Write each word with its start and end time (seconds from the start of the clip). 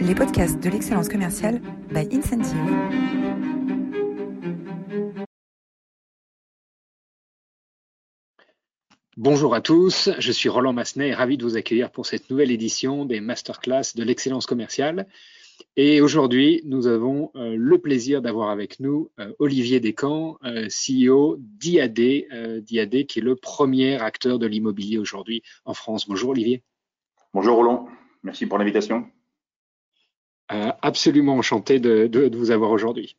les 0.00 0.14
podcasts 0.14 0.58
de 0.62 0.70
l'excellence 0.70 1.08
commerciale 1.08 1.60
by 1.92 2.08
Incentive. 2.10 2.56
Bonjour 9.18 9.54
à 9.54 9.60
tous, 9.60 10.08
je 10.18 10.32
suis 10.32 10.48
Roland 10.48 10.72
Massenet 10.72 11.08
et 11.08 11.14
ravi 11.14 11.36
de 11.36 11.42
vous 11.44 11.56
accueillir 11.56 11.90
pour 11.90 12.06
cette 12.06 12.30
nouvelle 12.30 12.50
édition 12.50 13.04
des 13.04 13.20
masterclass 13.20 13.94
de 13.94 14.02
l'excellence 14.02 14.46
commerciale. 14.46 15.06
Et 15.76 16.00
aujourd'hui, 16.00 16.62
nous 16.64 16.86
avons 16.86 17.30
euh, 17.34 17.54
le 17.54 17.78
plaisir 17.78 18.22
d'avoir 18.22 18.48
avec 18.48 18.80
nous 18.80 19.10
euh, 19.20 19.34
Olivier 19.38 19.80
Descamps, 19.80 20.38
euh, 20.44 20.68
CEO 20.68 21.36
d'IAD, 21.38 22.62
d'IAD 22.62 23.06
qui 23.06 23.18
est 23.18 23.22
le 23.22 23.36
premier 23.36 24.00
acteur 24.00 24.38
de 24.38 24.46
l'immobilier 24.46 24.96
aujourd'hui 24.96 25.42
en 25.66 25.74
France. 25.74 26.08
Bonjour 26.08 26.30
Olivier. 26.30 26.62
Bonjour 27.34 27.56
Roland, 27.56 27.86
merci 28.22 28.46
pour 28.46 28.56
l'invitation. 28.56 29.06
Absolument 30.50 31.36
enchanté 31.36 31.78
de, 31.78 32.36
vous 32.36 32.50
avoir 32.50 32.70
aujourd'hui. 32.70 33.16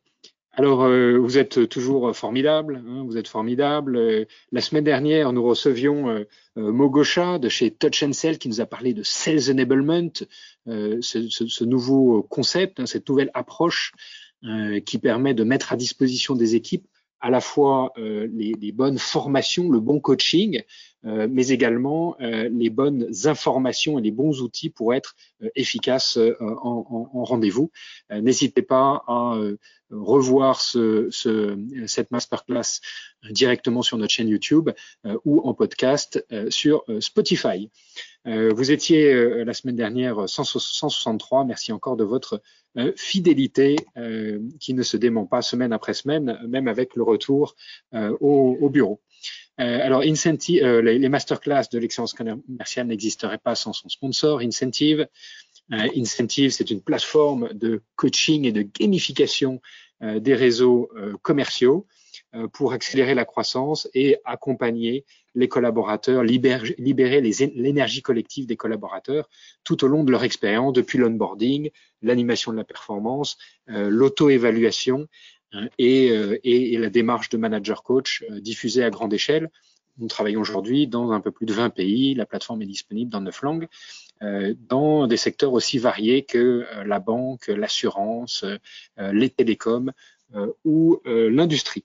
Alors, 0.54 0.86
vous 0.86 1.38
êtes 1.38 1.66
toujours 1.68 2.14
formidable, 2.14 2.82
hein, 2.86 3.04
vous 3.06 3.16
êtes 3.16 3.28
formidable. 3.28 4.26
la 4.52 4.60
semaine 4.60 4.84
dernière, 4.84 5.32
nous 5.32 5.42
recevions 5.42 6.24
Mogosha 6.56 7.38
de 7.38 7.48
chez 7.48 7.70
Touch 7.70 8.04
Sell 8.12 8.38
qui 8.38 8.48
nous 8.48 8.60
a 8.60 8.66
parlé 8.66 8.92
de 8.92 9.02
Sales 9.02 9.50
Enablement, 9.50 10.10
ce, 10.66 11.64
nouveau 11.64 12.22
concept, 12.22 12.80
hein, 12.80 12.86
cette 12.86 13.08
nouvelle 13.08 13.30
approche 13.32 13.92
qui 14.84 14.98
permet 14.98 15.32
de 15.32 15.44
mettre 15.44 15.72
à 15.72 15.76
disposition 15.76 16.34
des 16.34 16.54
équipes 16.54 16.86
à 17.22 17.30
la 17.30 17.40
fois 17.40 17.92
les, 17.96 18.52
les, 18.60 18.72
bonnes 18.72 18.98
formations, 18.98 19.70
le 19.70 19.80
bon 19.80 20.00
coaching, 20.00 20.62
euh, 21.04 21.26
mais 21.28 21.48
également 21.48 22.16
euh, 22.20 22.48
les 22.48 22.70
bonnes 22.70 23.08
informations 23.24 23.98
et 23.98 24.02
les 24.02 24.12
bons 24.12 24.40
outils 24.40 24.70
pour 24.70 24.94
être 24.94 25.16
euh, 25.42 25.48
efficaces 25.56 26.16
en, 26.40 27.08
en, 27.12 27.24
rendez-vous. 27.24 27.70
N'hésitez 28.10 28.62
pas 28.62 29.02
à 29.06 29.38
revoir 29.90 30.60
ce, 30.60 31.08
ce, 31.10 31.58
cette 31.86 32.10
masterclass 32.10 32.80
directement 33.30 33.82
sur 33.82 33.98
notre 33.98 34.12
chaîne 34.12 34.28
YouTube 34.28 34.70
ou 35.24 35.40
en 35.40 35.54
podcast 35.54 36.24
sur 36.50 36.84
Spotify. 37.00 37.70
vous 38.24 38.70
étiez 38.70 39.44
la 39.44 39.54
semaine 39.54 39.76
dernière 39.76 40.28
163. 40.28 41.44
Merci 41.44 41.72
encore 41.72 41.96
de 41.96 42.04
votre 42.04 42.42
fidélité 42.96 43.76
qui 44.60 44.74
ne 44.74 44.82
se 44.82 44.96
dément 44.96 45.26
pas 45.26 45.42
semaine 45.42 45.72
après 45.72 45.94
semaine, 45.94 46.38
même 46.48 46.68
avec 46.68 46.96
le 46.96 47.02
retour 47.02 47.54
au, 47.92 48.56
au 48.60 48.70
bureau. 48.70 49.00
Euh, 49.60 49.78
alors, 49.82 50.02
Incentive, 50.02 50.64
euh, 50.64 50.82
les, 50.82 51.08
masterclass 51.08 51.64
de 51.70 51.78
l'excellence 51.78 52.14
commerciale 52.14 52.86
n'existeraient 52.86 53.38
pas 53.38 53.54
sans 53.54 53.72
son 53.72 53.88
sponsor, 53.88 54.40
Incentive. 54.40 55.06
Euh, 55.72 55.88
Incentive, 55.96 56.50
c'est 56.50 56.70
une 56.70 56.80
plateforme 56.80 57.52
de 57.52 57.82
coaching 57.96 58.44
et 58.44 58.52
de 58.52 58.62
gamification 58.62 59.60
des 60.18 60.34
réseaux 60.34 60.90
commerciaux 61.22 61.86
pour 62.52 62.72
accélérer 62.72 63.14
la 63.14 63.24
croissance 63.24 63.88
et 63.94 64.16
accompagner 64.24 65.04
les 65.34 65.48
collaborateurs, 65.48 66.22
libérer, 66.22 67.20
l'énergie 67.20 68.02
collective 68.02 68.46
des 68.46 68.56
collaborateurs 68.56 69.28
tout 69.64 69.84
au 69.84 69.88
long 69.88 70.02
de 70.02 70.10
leur 70.10 70.24
expérience, 70.24 70.72
depuis 70.72 70.98
l'onboarding, 70.98 71.70
l'animation 72.00 72.52
de 72.52 72.56
la 72.56 72.64
performance, 72.64 73.36
l'auto-évaluation 73.66 75.08
Hein, 75.52 75.68
euh, 75.80 76.38
et, 76.44 76.78
la 76.78 76.88
démarche 76.88 77.28
de 77.28 77.36
manager 77.36 77.82
coach 77.82 78.24
euh, 78.30 78.40
diffusée 78.40 78.84
à 78.84 78.90
grande 78.90 79.12
échelle. 79.12 79.50
Nous 79.98 80.08
travaillons 80.08 80.40
aujourd'hui 80.40 80.86
dans 80.86 81.12
un 81.12 81.20
peu 81.20 81.30
plus 81.30 81.44
de 81.44 81.52
20 81.52 81.70
pays. 81.70 82.14
La 82.14 82.24
plateforme 82.24 82.62
est 82.62 82.66
disponible 82.66 83.10
dans 83.10 83.20
neuf 83.20 83.42
langues, 83.42 83.68
euh, 84.22 84.54
dans 84.68 85.06
des 85.06 85.18
secteurs 85.18 85.52
aussi 85.52 85.78
variés 85.78 86.24
que 86.24 86.66
la 86.86 86.98
banque, 86.98 87.48
l'assurance, 87.48 88.44
les 88.96 89.28
télécoms 89.28 89.92
ou 90.64 90.98
l'industrie. 91.04 91.84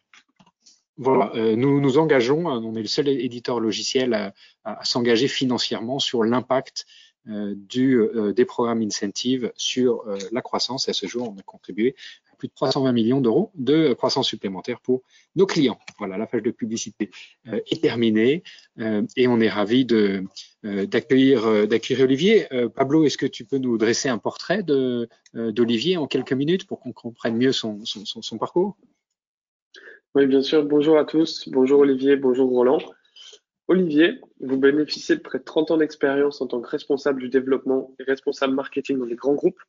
Voilà, 0.98 1.32
nous 1.56 1.80
nous 1.80 1.98
engageons, 1.98 2.48
on 2.48 2.76
est 2.76 2.82
le 2.82 2.88
seul 2.88 3.08
éditeur 3.08 3.60
logiciel 3.60 4.14
à, 4.14 4.34
à 4.64 4.84
s'engager 4.84 5.28
financièrement 5.28 6.00
sur 6.00 6.24
l'impact 6.24 6.86
du, 7.26 8.02
des 8.36 8.46
programmes 8.46 8.82
incentives 8.82 9.52
sur 9.58 10.06
la 10.32 10.42
croissance. 10.42 10.88
Et 10.88 10.92
à 10.92 10.94
ce 10.94 11.06
jour, 11.06 11.32
on 11.32 11.40
a 11.40 11.44
contribué 11.44 11.96
plus 12.38 12.48
de 12.48 12.54
320 12.54 12.92
millions 12.92 13.22
d'euros 13.22 13.52
de 13.56 13.94
croissance 13.94 14.28
supplémentaire 14.28 14.80
pour 14.80 15.02
nos 15.36 15.46
clients. 15.46 15.80
Voilà, 15.98 16.18
la 16.18 16.28
page 16.28 16.44
de 16.44 16.52
publicité 16.52 17.10
euh, 17.48 17.60
est 17.70 17.82
terminée 17.82 18.44
euh, 18.80 19.04
et 19.16 19.28
on 19.28 19.40
est 19.40 19.50
ravi 19.50 19.86
de 19.86 20.24
euh, 20.66 20.86
d'accueillir 20.86 21.68
d'accueillir 21.68 22.04
Olivier. 22.06 22.48
Pablo, 22.76 23.06
est-ce 23.06 23.18
que 23.18 23.26
tu 23.26 23.46
peux 23.46 23.58
nous 23.58 23.78
dresser 23.78 24.10
un 24.10 24.18
portrait 24.18 24.64
d'Olivier 24.64 25.98
en 25.98 26.08
quelques 26.08 26.34
minutes 26.34 26.66
pour 26.66 26.80
qu'on 26.80 26.94
comprenne 26.94 27.38
mieux 27.38 27.52
son, 27.52 27.84
son, 27.86 28.06
son 28.06 28.38
parcours? 28.38 28.78
Oui, 30.16 30.26
bien 30.26 30.42
sûr. 30.42 30.64
Bonjour 30.64 30.98
à 30.98 31.06
tous. 31.06 31.48
Bonjour 31.50 31.82
Olivier. 31.82 32.16
Bonjour 32.16 32.50
Roland. 32.50 32.80
Olivier, 33.68 34.22
vous 34.40 34.58
bénéficiez 34.58 35.18
de 35.18 35.22
près 35.22 35.40
de 35.40 35.44
30 35.44 35.72
ans 35.72 35.78
d'expérience 35.78 36.42
en 36.42 36.48
tant 36.48 36.62
que 36.62 36.70
responsable 36.70 37.20
du 37.20 37.30
développement 37.30 37.94
et 38.00 38.04
responsable 38.04 38.54
marketing 38.54 38.98
dans 38.98 39.06
les 39.06 39.16
grands 39.16 39.34
groupes. 39.34 39.60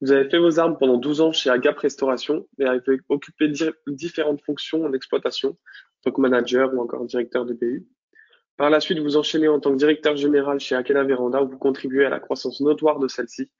Vous 0.00 0.10
avez 0.10 0.28
fait 0.28 0.38
vos 0.38 0.58
armes 0.58 0.76
pendant 0.76 0.98
12 0.98 1.20
ans 1.20 1.32
chez 1.32 1.48
Agap 1.48 1.78
Restauration 1.78 2.46
et 2.58 2.64
avez 2.64 3.00
occupé 3.08 3.50
différentes 3.86 4.42
fonctions 4.42 4.84
en 4.84 4.92
exploitation, 4.92 5.50
en 5.50 5.56
tant 6.02 6.10
que 6.10 6.20
manager 6.20 6.74
ou 6.74 6.80
encore 6.80 7.04
directeur 7.04 7.46
de 7.46 7.54
BU. 7.54 7.86
Par 8.56 8.70
la 8.70 8.80
suite, 8.80 8.98
vous 8.98 9.16
enchaînez 9.16 9.48
en 9.48 9.60
tant 9.60 9.70
que 9.70 9.76
directeur 9.76 10.16
général 10.16 10.58
chez 10.58 10.74
Akela 10.74 11.04
Veranda 11.04 11.42
où 11.42 11.48
vous 11.48 11.58
contribuez 11.58 12.04
à 12.04 12.10
la 12.10 12.18
croissance 12.18 12.60
notoire 12.60 12.98
de 12.98 13.06
celle-ci. 13.06 13.50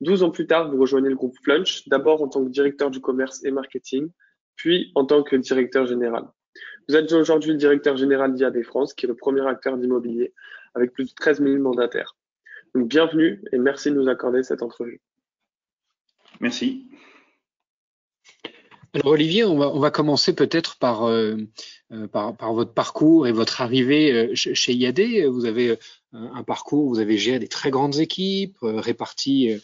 12 0.00 0.22
ans 0.22 0.30
plus 0.30 0.46
tard, 0.46 0.70
vous 0.70 0.80
rejoignez 0.80 1.08
le 1.08 1.16
groupe 1.16 1.36
Flunch, 1.42 1.88
d'abord 1.88 2.22
en 2.22 2.28
tant 2.28 2.44
que 2.44 2.50
directeur 2.50 2.90
du 2.90 3.00
commerce 3.00 3.44
et 3.44 3.50
marketing, 3.50 4.10
puis 4.56 4.92
en 4.94 5.04
tant 5.04 5.22
que 5.22 5.36
directeur 5.36 5.86
général. 5.86 6.24
Vous 6.88 6.96
êtes 6.96 7.10
aujourd'hui 7.12 7.52
le 7.52 7.56
directeur 7.56 7.96
général 7.96 8.34
d'IAD 8.34 8.62
France, 8.62 8.94
qui 8.94 9.06
est 9.06 9.08
le 9.08 9.16
premier 9.16 9.46
acteur 9.46 9.78
d'immobilier, 9.78 10.34
avec 10.74 10.92
plus 10.92 11.06
de 11.06 11.14
13 11.14 11.40
000 11.42 11.58
mandataires. 11.62 12.16
Donc, 12.74 12.88
bienvenue 12.88 13.42
et 13.52 13.58
merci 13.58 13.90
de 13.90 13.94
nous 13.94 14.08
accorder 14.08 14.42
cette 14.42 14.62
entrevue. 14.62 15.00
Merci. 16.40 16.88
Alors 18.92 19.12
Olivier, 19.12 19.44
on 19.44 19.58
va, 19.58 19.68
on 19.70 19.80
va 19.80 19.90
commencer 19.90 20.34
peut-être 20.36 20.78
par, 20.78 21.08
euh, 21.08 21.36
euh, 21.92 22.06
par, 22.06 22.36
par, 22.36 22.52
votre 22.52 22.72
parcours 22.72 23.26
et 23.26 23.32
votre 23.32 23.60
arrivée 23.60 24.12
euh, 24.12 24.34
chez 24.34 24.72
IAD. 24.72 25.26
Vous 25.32 25.46
avez 25.46 25.76
un 26.14 26.42
parcours, 26.42 26.88
vous 26.88 27.00
avez 27.00 27.18
géré 27.18 27.38
des 27.38 27.48
très 27.48 27.70
grandes 27.70 27.98
équipes 27.98 28.58
réparties 28.62 29.60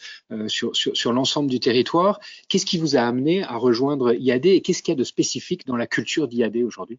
sur, 0.48 0.74
sur, 0.74 0.96
sur 0.96 1.12
l'ensemble 1.12 1.48
du 1.48 1.60
territoire. 1.60 2.20
Qu'est-ce 2.48 2.66
qui 2.66 2.78
vous 2.78 2.96
a 2.96 3.00
amené 3.00 3.42
à 3.44 3.56
rejoindre 3.56 4.12
IAD 4.12 4.46
et 4.46 4.60
qu'est-ce 4.60 4.82
qu'il 4.82 4.92
y 4.92 4.96
a 4.96 4.98
de 4.98 5.04
spécifique 5.04 5.66
dans 5.66 5.76
la 5.76 5.86
culture 5.86 6.28
d'IAD 6.28 6.56
aujourd'hui? 6.58 6.98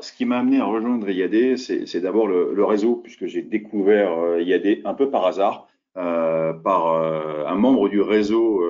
Ce 0.00 0.12
qui 0.12 0.24
m'a 0.24 0.38
amené 0.38 0.60
à 0.60 0.64
rejoindre 0.64 1.08
IAD, 1.10 1.56
c'est 1.56 2.00
d'abord 2.00 2.28
le, 2.28 2.64
réseau, 2.64 2.96
puisque 2.96 3.26
j'ai 3.26 3.42
découvert 3.42 4.38
IAD 4.40 4.82
un 4.84 4.94
peu 4.94 5.10
par 5.10 5.26
hasard, 5.26 5.66
euh, 5.96 6.52
par 6.52 6.86
un 7.46 7.54
membre 7.56 7.88
du 7.88 8.00
réseau 8.00 8.62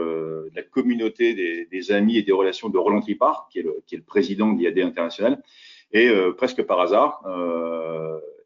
de 0.52 0.56
la 0.56 0.62
communauté 0.62 1.66
des, 1.70 1.92
amis 1.92 2.16
et 2.16 2.22
des 2.22 2.32
relations 2.32 2.68
de 2.68 2.78
Roland 2.78 3.00
Tripart, 3.00 3.48
qui 3.50 3.58
est 3.58 3.62
le, 3.62 3.82
qui 3.86 3.94
est 3.94 3.98
le 3.98 4.04
président 4.04 4.52
d'IAD 4.52 4.78
International, 4.78 5.42
et 5.92 6.08
euh, 6.08 6.32
presque 6.32 6.62
par 6.62 6.80
hasard. 6.80 7.22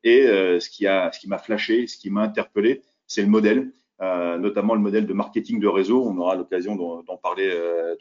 Euh, 0.06 0.10
et 0.10 0.26
euh, 0.26 0.60
ce 0.60 0.70
qui 0.70 0.84
ce 0.84 1.18
qui 1.18 1.28
m'a 1.28 1.38
flashé, 1.38 1.86
ce 1.86 1.96
qui 1.96 2.10
m'a 2.10 2.22
interpellé, 2.22 2.82
c'est 3.06 3.22
le 3.22 3.28
modèle, 3.28 3.72
euh, 4.00 4.38
notamment 4.38 4.74
le 4.74 4.80
modèle 4.80 5.06
de 5.06 5.12
marketing 5.12 5.60
de 5.60 5.66
réseau. 5.66 6.04
On 6.04 6.16
aura 6.18 6.36
l'occasion 6.36 6.76
d'en 6.76 7.16
parler, 7.16 7.50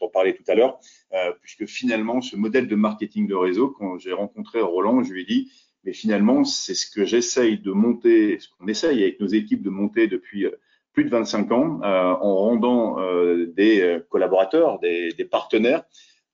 d'en 0.00 0.08
parler 0.08 0.34
tout 0.34 0.44
à 0.48 0.54
l'heure, 0.54 0.78
puisque 1.40 1.66
finalement, 1.66 2.20
ce 2.20 2.36
modèle 2.36 2.68
de 2.68 2.76
marketing 2.76 3.26
de 3.26 3.34
réseau, 3.34 3.68
quand 3.68 3.98
j'ai 3.98 4.12
rencontré 4.12 4.60
Roland, 4.60 5.02
je 5.02 5.12
lui 5.12 5.22
ai 5.22 5.24
dit, 5.24 5.50
mais 5.84 5.92
finalement, 5.92 6.44
c'est 6.44 6.74
ce 6.74 6.90
que 6.90 7.04
j'essaye 7.04 7.58
de 7.58 7.70
monter, 7.72 8.38
ce 8.40 8.48
qu'on 8.48 8.66
essaye 8.66 9.02
avec 9.02 9.20
nos 9.20 9.28
équipes 9.28 9.62
de 9.62 9.70
monter 9.70 10.08
depuis 10.08 10.46
plus 10.96 11.04
de 11.04 11.10
25 11.10 11.52
ans 11.52 11.80
euh, 11.82 12.14
en 12.14 12.36
rendant 12.36 12.98
euh, 12.98 13.52
des 13.54 13.82
euh, 13.82 14.00
collaborateurs, 14.08 14.78
des, 14.80 15.12
des, 15.12 15.26
partenaires 15.26 15.84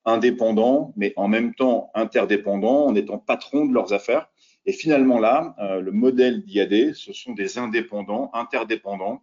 indépendants, 0.04 0.92
mais 0.96 1.12
en 1.16 1.26
même 1.26 1.52
temps 1.52 1.90
interdépendants, 1.94 2.86
en 2.86 2.94
étant 2.94 3.18
patrons 3.18 3.66
de 3.66 3.74
leurs 3.74 3.92
affaires. 3.92 4.28
Et 4.64 4.72
finalement 4.72 5.18
là, 5.18 5.56
le 5.80 5.90
modèle 5.90 6.42
d'IAD, 6.42 6.94
ce 6.94 7.12
sont 7.12 7.32
des 7.32 7.58
indépendants, 7.58 8.30
interdépendants, 8.32 9.22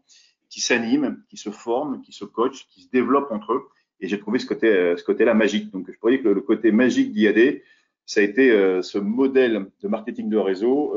qui 0.50 0.62
s'animent, 0.62 1.24
qui 1.30 1.38
se 1.38 1.50
forment, 1.50 2.02
qui 2.02 2.12
se 2.12 2.26
coachent, 2.26 2.68
qui 2.68 2.82
se 2.82 2.90
développent 2.90 3.32
entre 3.32 3.54
eux. 3.54 3.70
Et 4.02 4.08
j'ai 4.08 4.20
trouvé 4.20 4.40
ce 4.40 4.46
côté, 4.46 4.96
ce 4.98 5.04
côté-là 5.04 5.34
magique. 5.34 5.72
Donc 5.72 5.90
je 5.90 5.98
pourrais 5.98 6.14
dire 6.14 6.24
que 6.24 6.30
le, 6.30 6.42
côté 6.42 6.72
magique 6.72 7.14
d'IAD, 7.14 7.62
ça 8.06 8.20
a 8.20 8.24
été 8.24 8.50
ce 8.82 8.98
modèle 8.98 9.68
de 9.82 9.88
marketing 9.88 10.30
de 10.30 10.38
réseau 10.38 10.96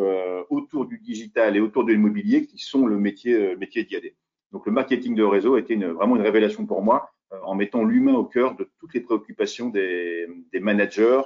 autour 0.50 0.87
du 0.87 0.99
digital 0.99 1.56
et 1.56 1.61
autour 1.61 1.85
de 1.85 1.93
l'immobilier 1.93 2.47
qui 2.47 2.59
sont 2.59 2.87
le 2.87 2.99
métier, 2.99 3.55
métier 3.56 3.85
d'IAD. 3.85 4.12
Donc 4.53 4.67
le 4.67 4.73
marketing 4.73 5.15
de 5.15 5.23
réseau 5.23 5.55
a 5.55 5.61
été 5.61 5.75
une, 5.75 5.87
vraiment 5.87 6.17
une 6.17 6.23
révélation 6.23 6.67
pour 6.67 6.83
moi 6.83 7.11
euh, 7.33 7.39
en 7.44 7.55
mettant 7.55 7.85
l'humain 7.85 8.15
au 8.15 8.25
cœur 8.25 8.55
de 8.55 8.69
toutes 8.79 8.94
les 8.94 9.00
préoccupations 9.00 9.71
des, 9.71 10.29
des 10.53 10.61
managers 10.61 11.23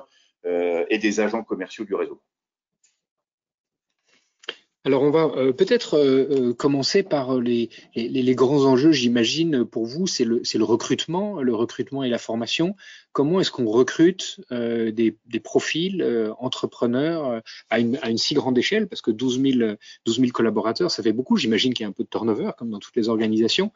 euh, 0.47 0.85
et 0.89 0.99
des 0.99 1.21
agents 1.21 1.43
commerciaux 1.43 1.85
du 1.85 1.95
réseau. 1.95 2.23
Alors 4.87 5.03
on 5.03 5.11
va 5.11 5.33
euh, 5.37 5.53
peut-être 5.53 5.95
euh, 5.95 6.29
euh, 6.31 6.55
commencer 6.55 7.03
par 7.03 7.41
les, 7.41 7.69
grands 8.37 8.67
enjeux, 8.67 8.93
j'imagine, 8.93 9.65
pour 9.65 9.85
vous, 9.85 10.07
c'est 10.07 10.25
le, 10.25 10.41
recrutement, 10.63 11.43
le 11.43 11.57
recrutement 11.57 12.05
et 12.05 12.09
la 12.09 12.19
formation. 12.19 12.77
Comment 13.11 13.41
est-ce 13.41 13.51
qu'on 13.51 13.67
recrute 13.67 14.41
des, 14.53 15.41
profils 15.43 16.05
entrepreneurs 16.39 17.43
à 17.69 17.81
une, 17.81 17.99
à, 18.01 18.11
une, 18.11 18.19
si 18.19 18.35
grande 18.35 18.57
échelle? 18.59 18.87
Parce 18.87 19.03
que 19.03 19.11
12 19.11 19.41
000, 19.41 19.75
12 20.05 20.21
000 20.21 20.31
collaborateurs, 20.31 20.93
ça 20.93 21.03
fait 21.03 21.13
beaucoup. 21.13 21.37
J'imagine 21.37 21.75
qu'il 21.75 21.83
y 21.83 21.87
a 21.87 21.89
un 21.89 21.93
peu 21.93 22.05
de 22.05 22.09
turnover, 22.09 22.53
comme 22.57 22.71
dans 22.71 22.79
toutes 22.79 22.95
les 22.95 23.09
organisations. 23.09 23.73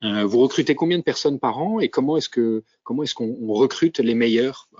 vous 0.00 0.38
recrutez 0.38 0.74
combien 0.74 0.96
de 0.96 1.02
personnes 1.02 1.38
par 1.38 1.58
an 1.58 1.80
et 1.80 1.90
comment 1.90 2.16
est-ce 2.16 2.30
que 2.30 2.64
est-ce 3.02 3.14
qu'on 3.14 3.52
recrute 3.52 3.98
les 3.98 4.14
meilleurs 4.14 4.70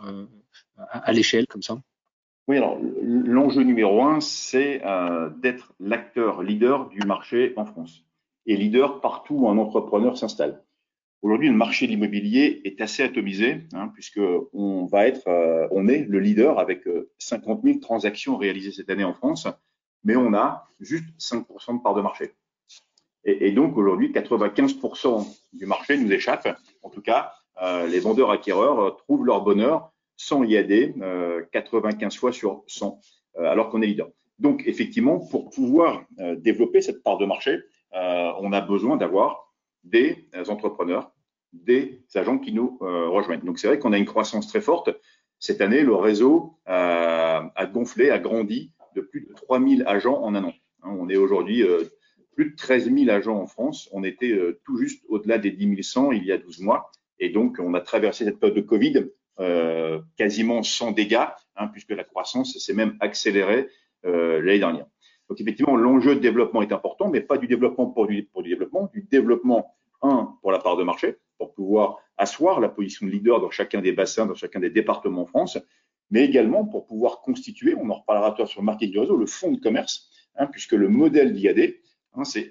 à, 0.78 1.00
à 1.00 1.12
l'échelle 1.12 1.46
comme 1.46 1.62
ça? 1.62 1.78
Oui, 2.48 2.58
alors 2.58 2.78
l'enjeu 3.02 3.62
numéro 3.62 4.02
un, 4.02 4.20
c'est 4.20 4.80
euh, 4.84 5.30
d'être 5.30 5.72
l'acteur 5.80 6.42
leader 6.42 6.88
du 6.88 7.00
marché 7.00 7.52
en 7.56 7.64
France 7.64 8.04
et 8.46 8.56
leader 8.56 9.00
partout 9.00 9.34
où 9.34 9.48
un 9.48 9.58
entrepreneur 9.58 10.16
s'installe. 10.16 10.62
Aujourd'hui, 11.22 11.48
le 11.48 11.56
marché 11.56 11.86
de 11.86 11.90
l'immobilier 11.90 12.60
est 12.64 12.80
assez 12.80 13.02
atomisé, 13.02 13.64
hein, 13.72 13.88
puisque 13.88 14.20
on 14.52 14.86
va 14.86 15.08
être, 15.08 15.26
euh, 15.26 15.66
on 15.72 15.88
est 15.88 16.04
le 16.04 16.20
leader 16.20 16.60
avec 16.60 16.84
50 17.18 17.58
euh, 17.58 17.68
000 17.68 17.78
transactions 17.80 18.36
réalisées 18.36 18.70
cette 18.70 18.90
année 18.90 19.02
en 19.02 19.14
France, 19.14 19.48
mais 20.04 20.14
on 20.14 20.34
a 20.34 20.68
juste 20.78 21.06
5% 21.18 21.78
de 21.78 21.82
part 21.82 21.94
de 21.94 22.02
marché. 22.02 22.32
Et, 23.24 23.50
donc 23.50 23.76
aujourd'hui, 23.76 24.12
95% 24.12 25.26
du 25.52 25.66
marché 25.66 25.96
nous 25.96 26.12
échappe. 26.12 26.46
En 26.84 26.90
tout 26.90 27.02
cas, 27.02 27.32
euh, 27.60 27.88
les 27.88 27.98
vendeurs 27.98 28.30
acquéreurs 28.30 28.96
trouvent 28.98 29.26
leur 29.26 29.42
bonheur 29.42 29.92
100 30.16 30.44
IAD, 30.44 30.94
95 31.52 32.16
fois 32.16 32.32
sur 32.32 32.64
100, 32.66 33.00
euh, 33.38 33.44
alors 33.44 33.68
qu'on 33.68 33.82
est 33.82 33.86
leader. 33.86 34.08
Donc, 34.38 34.62
effectivement, 34.66 35.18
pour 35.18 35.50
pouvoir 35.50 36.04
euh, 36.20 36.36
développer 36.36 36.80
cette 36.80 37.02
part 37.02 37.18
de 37.18 37.26
marché, 37.26 37.58
euh, 37.94 38.32
on 38.40 38.52
a 38.52 38.60
besoin 38.60 38.96
d'avoir 38.96 39.52
des 39.84 40.26
entrepreneurs, 40.48 41.12
des 41.52 42.02
agents 42.14 42.38
qui 42.38 42.52
nous 42.52 42.76
rejoignent. 42.80 43.44
Donc, 43.44 43.60
c'est 43.60 43.68
vrai 43.68 43.78
qu'on 43.78 43.92
a 43.92 43.98
une 43.98 44.04
croissance 44.04 44.48
très 44.48 44.60
forte. 44.60 44.90
Cette 45.38 45.60
année, 45.60 45.82
le 45.82 45.94
réseau 45.94 46.58
a 46.66 47.70
gonflé, 47.72 48.10
a 48.10 48.18
grandi 48.18 48.72
de 48.96 49.00
plus 49.00 49.20
de 49.20 49.32
3000 49.32 49.84
agents 49.86 50.20
en 50.20 50.34
un 50.34 50.42
an. 50.42 50.54
Hein, 50.82 50.96
on 50.98 51.08
est 51.08 51.16
aujourd'hui 51.16 51.62
plus 52.34 52.50
de 52.50 52.56
13 52.56 52.92
000 52.92 53.10
agents 53.10 53.40
en 53.40 53.46
France. 53.46 53.88
On 53.92 54.02
était 54.02 54.36
tout 54.64 54.76
juste 54.76 55.04
au-delà 55.08 55.38
des 55.38 55.52
10 55.52 55.84
100 55.84 56.10
il 56.10 56.24
y 56.24 56.32
a 56.32 56.38
12 56.38 56.62
mois. 56.62 56.90
Et 57.20 57.28
donc, 57.28 57.58
on 57.60 57.72
a 57.74 57.80
traversé 57.80 58.24
cette 58.24 58.40
période 58.40 58.56
de 58.56 58.62
Covid 58.62 59.06
euh, 59.40 60.00
quasiment 60.16 60.62
sans 60.62 60.92
dégâts, 60.92 61.26
hein, 61.56 61.68
puisque 61.68 61.90
la 61.90 62.04
croissance 62.04 62.56
s'est 62.58 62.74
même 62.74 62.96
accélérée 63.00 63.68
euh, 64.04 64.40
l'année 64.40 64.58
dernière. 64.58 64.86
Donc 65.28 65.40
effectivement, 65.40 65.76
l'enjeu 65.76 66.14
de 66.14 66.20
développement 66.20 66.62
est 66.62 66.72
important, 66.72 67.10
mais 67.10 67.20
pas 67.20 67.36
du 67.36 67.46
développement 67.46 67.86
pour 67.86 68.06
du, 68.06 68.28
développement, 68.44 68.90
du 68.92 69.02
développement, 69.02 69.76
un, 70.02 70.36
pour 70.40 70.52
la 70.52 70.58
part 70.58 70.76
de 70.76 70.84
marché, 70.84 71.16
pour 71.38 71.52
pouvoir 71.52 71.98
asseoir 72.16 72.60
la 72.60 72.68
position 72.68 73.06
de 73.06 73.12
leader 73.12 73.40
dans 73.40 73.50
chacun 73.50 73.80
des 73.80 73.92
bassins, 73.92 74.26
dans 74.26 74.34
chacun 74.34 74.60
des 74.60 74.70
départements 74.70 75.22
en 75.22 75.26
France, 75.26 75.58
mais 76.10 76.24
également 76.24 76.64
pour 76.64 76.86
pouvoir 76.86 77.20
constituer, 77.20 77.74
on 77.74 77.90
en 77.90 77.94
reparlera 77.94 78.46
sur 78.46 78.60
le 78.60 78.66
marketing 78.66 78.92
du 78.92 78.98
réseau, 79.00 79.16
le 79.16 79.26
fonds 79.26 79.50
de 79.50 79.60
commerce, 79.60 80.08
hein, 80.36 80.46
puisque 80.46 80.72
le 80.72 80.88
modèle 80.88 81.34
d'IAD, 81.34 81.74
hein, 82.14 82.24
c'est 82.24 82.50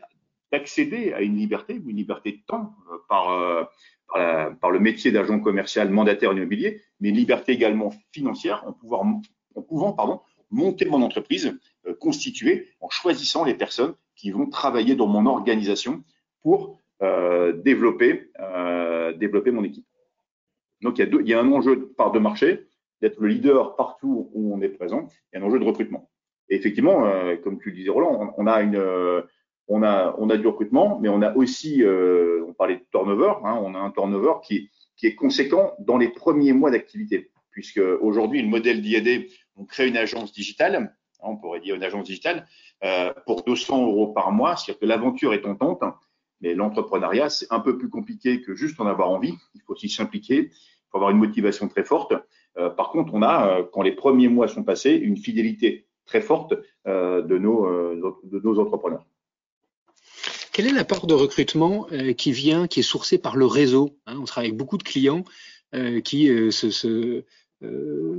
d'accéder 0.52 1.14
à 1.14 1.22
une 1.22 1.38
liberté, 1.38 1.74
une 1.74 1.96
liberté 1.96 2.34
de 2.34 2.42
temps 2.46 2.76
euh, 2.92 2.98
par, 3.10 3.70
euh, 4.16 4.52
par, 4.52 4.72
le 4.72 4.80
métier 4.80 5.12
d'agent 5.12 5.40
commercial 5.40 5.90
mandataire 5.90 6.32
immobilier, 6.32 6.82
mais 7.00 7.12
liberté 7.12 7.54
également 7.54 7.92
financière 8.12 8.64
en, 8.66 8.74
pouvoir, 8.74 9.02
en 9.02 9.62
pouvant 9.62 9.94
pardon, 9.94 10.22
monter 10.52 10.86
mon 10.86 11.02
entreprise 11.02 11.58
euh, 11.88 11.94
constituée 11.96 12.70
en 12.80 12.90
choisissant 12.90 13.44
les 13.44 13.56
personnes 13.56 13.96
qui 14.16 14.32
vont 14.32 14.48
travailler 14.48 14.96
dans 14.96 15.08
mon 15.08 15.26
organisation 15.26 16.04
pour 16.42 16.80
euh, 17.02 17.52
développer, 17.52 18.32
euh, 18.40 19.12
développer 19.14 19.52
mon 19.52 19.64
équipe. 19.64 19.86
Donc 20.82 20.98
il 20.98 21.02
y, 21.02 21.04
a 21.04 21.08
deux, 21.08 21.22
il 21.22 21.28
y 21.28 21.34
a 21.34 21.40
un 21.40 21.52
enjeu 21.52 21.76
de 21.76 21.86
part 21.86 22.12
de 22.12 22.20
marché, 22.20 22.68
d'être 23.02 23.20
le 23.20 23.28
leader 23.28 23.76
partout 23.76 24.30
où 24.34 24.54
on 24.54 24.62
est 24.62 24.70
présent, 24.70 25.08
et 25.34 25.38
un 25.38 25.44
enjeu 25.44 25.60
de 25.60 25.66
recrutement. 25.66 26.10
Et 26.50 26.56
effectivement, 26.56 27.06
euh, 27.06 27.36
comme 27.38 27.60
tu 27.60 27.72
le 27.72 27.76
disais 27.76 27.90
Roland, 27.90 28.34
on, 28.38 28.44
on 28.44 28.48
a 28.48 28.62
une, 28.62 28.78
on 29.68 29.84
a, 29.84 30.16
on 30.18 30.30
a 30.30 30.38
du 30.38 30.48
recrutement, 30.48 31.00
mais 31.02 31.10
on 31.10 31.22
a 31.22 31.36
aussi, 31.36 31.84
euh, 31.84 32.46
on 32.48 32.54
parlait 32.54 32.78
de 32.78 32.86
turnover, 32.92 33.34
hein, 33.44 33.60
on 33.64 33.74
a 33.74 33.80
un 33.80 33.92
turnover 33.92 34.34
qui, 34.44 34.70
qui 34.96 35.08
est 35.08 35.16
conséquent 35.16 35.74
dans 35.80 35.98
les 35.98 36.10
premiers 36.10 36.54
mois 36.54 36.72
d'activité, 36.72 37.32
puisque 37.52 37.82
aujourd'hui, 38.02 38.42
le 38.42 38.48
modèle 38.48 38.82
d'IAD, 38.82 39.26
on 39.56 39.66
crée 39.66 39.88
une 39.88 39.98
agence 39.98 40.32
digitale, 40.32 40.76
hein, 40.76 40.90
on 41.20 41.38
pourrait 41.38 41.62
dire 41.62 41.76
une 41.76 41.84
agence 41.84 42.06
digitale, 42.06 42.48
euh, 42.84 43.12
pour 43.26 43.44
200 43.44 43.88
euros 43.88 44.08
par 44.08 44.32
mois, 44.32 44.56
c'est-à-dire 44.56 44.80
que 44.80 44.86
l'aventure 44.86 45.34
est 45.34 45.42
tentante, 45.42 45.82
mais 46.42 46.54
l'entrepreneuriat, 46.54 47.30
c'est 47.30 47.48
un 47.50 47.60
peu 47.60 47.78
plus 47.78 47.90
compliqué 47.90 48.42
que 48.42 48.56
juste 48.56 48.80
en 48.80 48.86
avoir 48.86 49.10
envie, 49.10 49.34
il 49.56 49.62
faut 49.62 49.74
aussi 49.74 49.90
s'impliquer, 49.90 50.52
il 50.52 50.88
faut 50.92 50.98
avoir 50.98 51.12
une 51.12 51.18
motivation 51.18 51.68
très 51.68 51.84
forte. 51.84 52.14
Euh, 52.58 52.70
par 52.70 52.90
contre, 52.90 53.14
on 53.14 53.22
a, 53.22 53.48
euh, 53.48 53.64
quand 53.72 53.82
les 53.82 53.94
premiers 53.94 54.28
mois 54.28 54.48
sont 54.48 54.64
passés, 54.64 54.92
une 54.92 55.18
fidélité 55.18 55.88
très 56.06 56.22
forte 56.22 56.54
euh, 56.88 57.22
de 57.22 57.38
nos 57.38 58.60
entrepreneurs. 58.60 59.06
Quelle 60.56 60.68
est 60.68 60.74
la 60.74 60.86
part 60.86 61.06
de 61.06 61.14
recrutement 61.14 61.86
euh, 61.92 62.14
qui 62.14 62.32
vient, 62.32 62.66
qui 62.66 62.80
est 62.80 62.84
sourcée 62.84 63.18
par 63.18 63.36
le 63.36 63.46
réseau 63.46 64.00
hein? 64.06 64.18
On 64.22 64.24
travaille 64.24 64.52
avec 64.52 64.58
beaucoup 64.58 64.78
de 64.78 64.84
clients 64.84 65.26
euh, 65.74 66.00
qui, 66.00 66.30
euh, 66.30 66.50
se, 66.50 67.26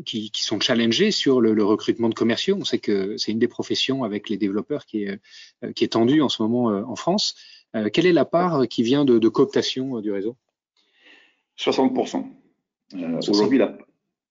qui, 0.05 0.31
sont 0.35 0.61
challengés 0.61 1.12
sur 1.12 1.41
le, 1.41 1.65
recrutement 1.65 2.11
de 2.11 2.15
commerciaux. 2.15 2.59
On 2.61 2.65
sait 2.67 2.79
que 2.79 3.17
c'est 3.17 3.33
une 3.33 3.38
des 3.38 3.49
professions 3.49 4.05
avec 4.05 4.29
les 4.29 4.37
développeurs 4.37 4.85
qui 4.85 5.05
est, 5.05 5.19
qui 5.75 5.85
est 5.85 5.94
tendue 5.94 6.21
en 6.21 6.29
ce 6.29 6.43
moment 6.43 6.65
en 6.67 6.94
France. 6.94 7.37
quelle 7.94 8.05
est 8.05 8.12
la 8.12 8.27
part 8.27 8.69
qui 8.69 8.83
vient 8.83 9.06
de, 9.06 9.29
cooptation 9.29 10.03
du 10.03 10.12
réseau? 10.12 10.37
60%. 11.59 12.23
Aujourd'hui, 13.31 13.59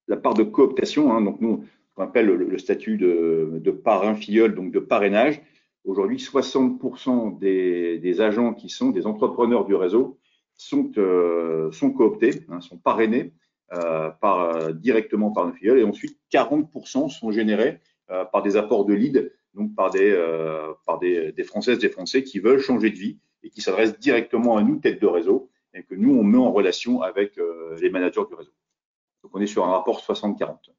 la, 0.07 0.17
part 0.17 0.35
de 0.35 0.43
cooptation, 0.43 1.11
hein, 1.11 1.21
donc 1.21 1.41
nous, 1.41 1.65
on 1.97 2.03
appelle 2.03 2.27
le, 2.27 2.57
statut 2.59 2.97
de, 2.97 3.59
de 3.63 3.71
parrain 3.71 4.13
filleul, 4.13 4.53
donc 4.53 4.71
de 4.71 4.79
parrainage, 4.79 5.41
Aujourd'hui, 5.85 6.17
60% 6.17 7.37
des, 7.37 8.21
agents 8.21 8.53
qui 8.53 8.69
sont 8.69 8.89
des 8.89 9.05
entrepreneurs 9.05 9.65
du 9.65 9.75
réseau 9.75 10.17
sont, 10.57 10.91
euh, 10.97 11.69
cooptés, 11.95 12.43
hein, 12.49 12.59
sont 12.59 12.77
parrainés 12.77 13.33
euh, 13.73 14.09
euh, 14.23 14.73
directement 14.73 15.31
par 15.31 15.45
nos 15.45 15.53
filiales. 15.53 15.77
Et 15.77 15.83
ensuite, 15.83 16.17
40% 16.31 17.09
sont 17.09 17.31
générés 17.31 17.81
par 18.31 18.43
des 18.43 18.55
apports 18.55 18.85
de 18.85 18.93
leads, 18.93 19.31
donc 19.55 19.73
par, 19.73 19.89
des, 19.89 20.15
par 20.85 20.99
des, 20.99 21.43
Françaises, 21.43 21.79
des 21.79 21.89
Français 21.89 22.23
qui 22.23 22.37
veulent 22.37 22.59
changer 22.59 22.91
de 22.91 22.97
vie 22.97 23.17
et 23.41 23.49
qui 23.49 23.61
s'adressent 23.61 23.97
directement 23.97 24.57
à 24.57 24.63
nous, 24.63 24.77
tête 24.77 25.01
de 25.01 25.07
réseau, 25.07 25.49
et 25.73 25.81
que 25.81 25.95
nous, 25.95 26.15
on 26.15 26.23
met 26.23 26.37
en 26.37 26.51
relation 26.51 27.01
avec 27.01 27.39
les 27.81 27.89
managers 27.89 28.21
du 28.29 28.35
réseau. 28.35 28.51
Donc, 29.23 29.31
on 29.33 29.41
est 29.41 29.47
sur 29.47 29.65
un 29.65 29.71
rapport 29.71 30.01
60-40. 30.01 30.69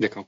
D'accord. 0.00 0.26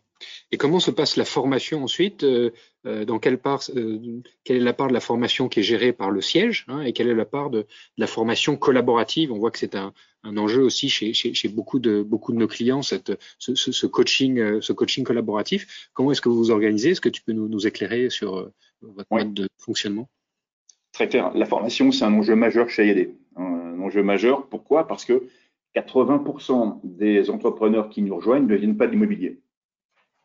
Et 0.54 0.58
comment 0.58 0.80
se 0.80 0.90
passe 0.90 1.16
la 1.16 1.24
formation 1.24 1.82
ensuite 1.82 2.24
euh, 2.24 2.50
euh, 2.86 3.06
Dans 3.06 3.18
quelle 3.18 3.38
part, 3.38 3.62
euh, 3.74 4.20
quelle 4.44 4.58
est 4.58 4.60
la 4.60 4.74
part 4.74 4.88
de 4.88 4.92
la 4.92 5.00
formation 5.00 5.48
qui 5.48 5.60
est 5.60 5.62
gérée 5.62 5.94
par 5.94 6.10
le 6.10 6.20
siège 6.20 6.66
hein, 6.68 6.82
et 6.82 6.92
quelle 6.92 7.08
est 7.08 7.14
la 7.14 7.24
part 7.24 7.48
de, 7.48 7.66
la 7.96 8.06
formation 8.06 8.56
collaborative? 8.56 9.32
On 9.32 9.38
voit 9.38 9.50
que 9.50 9.58
c'est 9.58 9.74
un, 9.74 9.94
enjeu 10.24 10.62
aussi 10.62 10.90
chez, 10.90 11.48
beaucoup 11.48 11.78
de 11.78 12.02
beaucoup 12.02 12.32
de 12.32 12.36
nos 12.36 12.46
clients 12.46 12.82
cette, 12.82 13.12
ce, 13.38 13.86
coaching, 13.86 14.60
ce 14.60 14.72
coaching 14.72 15.04
collaboratif. 15.04 15.88
Comment 15.94 16.12
est-ce 16.12 16.20
que 16.20 16.28
vous 16.28 16.36
vous 16.36 16.50
organisez? 16.50 16.90
Est-ce 16.90 17.00
que 17.00 17.08
tu 17.08 17.22
peux 17.22 17.32
nous, 17.32 17.66
éclairer 17.66 18.08
sur 18.08 18.52
votre 18.82 19.08
mode 19.10 19.34
de 19.34 19.48
fonctionnement? 19.58 20.08
Très 20.92 21.08
clair. 21.08 21.32
La 21.34 21.46
formation, 21.46 21.90
c'est 21.90 22.04
un 22.04 22.12
enjeu 22.12 22.36
majeur 22.36 22.68
chez 22.68 22.86
IAD. 22.86 23.08
Un 23.36 23.80
enjeu 23.80 24.04
majeur. 24.04 24.46
Pourquoi? 24.46 24.86
Parce 24.86 25.04
que 25.04 25.24
80% 25.74 26.80
des 26.84 27.30
entrepreneurs 27.30 27.88
qui 27.88 28.02
nous 28.02 28.14
rejoignent 28.14 28.46
ne 28.46 28.54
viennent 28.54 28.76
pas 28.76 28.86
de 28.86 28.92
l'immobilier. 28.92 29.41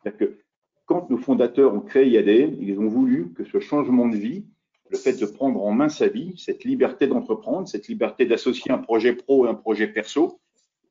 C'est-à-dire 0.02 0.18
que 0.18 0.38
quand 0.86 1.10
nos 1.10 1.18
fondateurs 1.18 1.74
ont 1.74 1.80
créé 1.80 2.08
IAD, 2.08 2.56
ils 2.60 2.78
ont 2.78 2.88
voulu 2.88 3.32
que 3.34 3.44
ce 3.44 3.60
changement 3.60 4.08
de 4.08 4.16
vie, 4.16 4.46
le 4.90 4.96
fait 4.96 5.12
de 5.12 5.26
prendre 5.26 5.62
en 5.62 5.72
main 5.72 5.88
sa 5.88 6.08
vie, 6.08 6.34
cette 6.38 6.64
liberté 6.64 7.06
d'entreprendre, 7.06 7.68
cette 7.68 7.88
liberté 7.88 8.24
d'associer 8.24 8.70
un 8.70 8.78
projet 8.78 9.12
pro 9.12 9.46
et 9.46 9.50
un 9.50 9.54
projet 9.54 9.86
perso, 9.86 10.40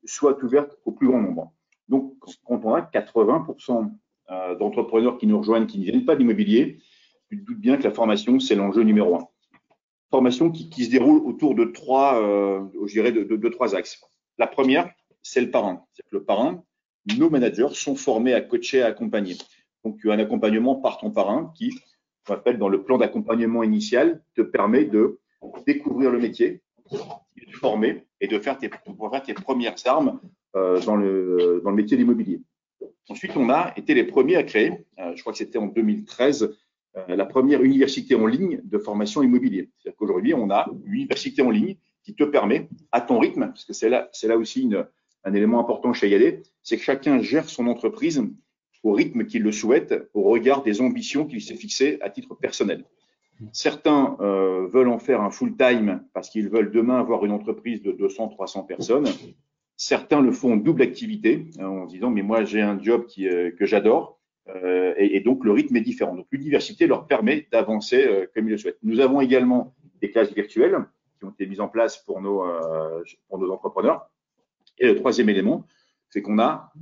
soit 0.04 0.42
ouverte 0.42 0.78
au 0.84 0.92
plus 0.92 1.08
grand 1.08 1.20
nombre. 1.20 1.52
Donc, 1.88 2.14
quand 2.44 2.60
on 2.64 2.74
a 2.74 2.80
80% 2.80 3.90
euh, 4.30 4.54
d'entrepreneurs 4.56 5.18
qui 5.18 5.26
nous 5.26 5.38
rejoignent, 5.38 5.66
qui 5.66 5.78
ne 5.78 5.84
viennent 5.84 6.04
pas 6.04 6.16
d'immobilier, 6.16 6.78
tu 7.28 7.40
te 7.40 7.44
doutes 7.44 7.60
bien 7.60 7.76
que 7.76 7.82
la 7.82 7.90
formation, 7.90 8.38
c'est 8.40 8.54
l'enjeu 8.54 8.82
numéro 8.82 9.16
un. 9.16 9.26
Formation 10.10 10.50
qui, 10.50 10.84
se 10.84 10.90
déroule 10.90 11.18
autour 11.26 11.54
de 11.54 11.64
trois, 11.64 12.22
euh, 12.22 12.62
je 12.86 12.92
dirais, 12.92 13.12
de, 13.12 13.48
trois 13.48 13.74
axes. 13.74 14.00
La 14.38 14.46
première, 14.46 14.90
c'est 15.22 15.40
le 15.40 15.50
parrain. 15.50 15.84
C'est-à-dire 15.92 16.10
que 16.10 16.16
le 16.16 16.24
parrain, 16.24 16.64
nos 17.16 17.30
managers 17.30 17.68
sont 17.72 17.94
formés 17.94 18.34
à 18.34 18.40
coacher, 18.40 18.82
à 18.82 18.86
accompagner. 18.86 19.36
Donc, 19.84 19.98
un 20.04 20.18
accompagnement 20.18 20.76
par 20.76 20.98
ton 20.98 21.10
parrain 21.10 21.52
qui, 21.56 21.78
on 22.28 22.34
appelle 22.34 22.58
dans 22.58 22.68
le 22.68 22.82
plan 22.82 22.98
d'accompagnement 22.98 23.62
initial, 23.62 24.22
te 24.34 24.42
permet 24.42 24.84
de 24.84 25.18
découvrir 25.66 26.10
le 26.10 26.18
métier, 26.18 26.60
de 26.92 27.52
former 27.52 28.04
et 28.20 28.26
de 28.26 28.38
faire 28.38 28.58
tes, 28.58 28.68
faire 28.68 29.22
tes 29.22 29.34
premières 29.34 29.76
armes 29.86 30.20
euh, 30.56 30.80
dans, 30.82 30.96
le, 30.96 31.60
dans 31.64 31.70
le 31.70 31.76
métier 31.76 31.96
d'immobilier. 31.96 32.42
Ensuite, 33.08 33.36
on 33.36 33.48
a 33.48 33.72
été 33.76 33.94
les 33.94 34.04
premiers 34.04 34.36
à 34.36 34.42
créer, 34.42 34.72
euh, 34.98 35.12
je 35.14 35.20
crois 35.22 35.32
que 35.32 35.38
c'était 35.38 35.58
en 35.58 35.66
2013, 35.66 36.54
la 37.06 37.26
première 37.26 37.62
université 37.62 38.16
en 38.16 38.26
ligne 38.26 38.60
de 38.64 38.76
formation 38.76 39.22
immobilier. 39.22 39.70
C'est-à-dire 39.78 39.96
qu'aujourd'hui, 39.96 40.34
on 40.34 40.50
a 40.50 40.68
une 40.84 40.94
université 40.94 41.42
en 41.42 41.50
ligne 41.50 41.76
qui 42.02 42.12
te 42.14 42.24
permet, 42.24 42.68
à 42.90 43.00
ton 43.00 43.20
rythme, 43.20 43.46
parce 43.48 43.64
que 43.64 43.72
c'est 43.72 43.88
là, 43.88 44.08
c'est 44.12 44.26
là 44.26 44.36
aussi 44.36 44.62
une, 44.62 44.84
un 45.24 45.34
élément 45.34 45.60
important 45.60 45.92
chez 45.92 46.08
Yadé, 46.08 46.42
c'est 46.62 46.76
que 46.76 46.82
chacun 46.82 47.20
gère 47.20 47.48
son 47.48 47.66
entreprise 47.66 48.22
au 48.82 48.92
rythme 48.92 49.24
qu'il 49.26 49.42
le 49.42 49.52
souhaite, 49.52 50.08
au 50.14 50.22
regard 50.22 50.62
des 50.62 50.80
ambitions 50.80 51.26
qu'il 51.26 51.42
s'est 51.42 51.56
fixées 51.56 51.98
à 52.00 52.10
titre 52.10 52.34
personnel. 52.34 52.84
Certains 53.52 54.16
euh, 54.20 54.66
veulent 54.66 54.88
en 54.88 54.98
faire 54.98 55.20
un 55.20 55.30
full-time 55.30 56.04
parce 56.12 56.30
qu'ils 56.30 56.48
veulent 56.48 56.72
demain 56.72 56.98
avoir 56.98 57.24
une 57.24 57.30
entreprise 57.32 57.82
de 57.82 57.92
200, 57.92 58.28
300 58.28 58.64
personnes. 58.64 59.06
Certains 59.76 60.20
le 60.20 60.32
font 60.32 60.54
en 60.54 60.56
double 60.56 60.82
activité 60.82 61.46
hein, 61.60 61.66
en 61.66 61.86
disant 61.86 62.10
mais 62.10 62.22
moi 62.22 62.42
j'ai 62.42 62.62
un 62.62 62.80
job 62.82 63.06
qui, 63.06 63.28
euh, 63.28 63.52
que 63.52 63.64
j'adore 63.64 64.18
euh, 64.48 64.94
et, 64.96 65.20
donc 65.20 65.44
le 65.44 65.52
rythme 65.52 65.76
est 65.76 65.82
différent. 65.82 66.14
Donc 66.14 66.26
l'université 66.32 66.86
leur 66.86 67.06
permet 67.06 67.46
d'avancer 67.52 68.06
euh, 68.06 68.26
comme 68.34 68.48
ils 68.48 68.52
le 68.52 68.58
souhaitent. 68.58 68.78
Nous 68.82 69.00
avons 69.00 69.20
également 69.20 69.74
des 70.00 70.10
classes 70.10 70.32
virtuelles 70.32 70.76
qui 71.18 71.24
ont 71.24 71.30
été 71.30 71.46
mises 71.46 71.60
en 71.60 71.68
place 71.68 71.98
pour 71.98 72.20
nos, 72.20 72.44
euh, 72.44 73.02
pour 73.28 73.38
nos 73.38 73.50
entrepreneurs. 73.50 74.08
Et 74.80 74.86
le 74.86 74.96
troisième 74.96 75.28
élément, 75.28 75.66
c'est 76.10 76.22
qu'on 76.22 76.38
a 76.38 76.72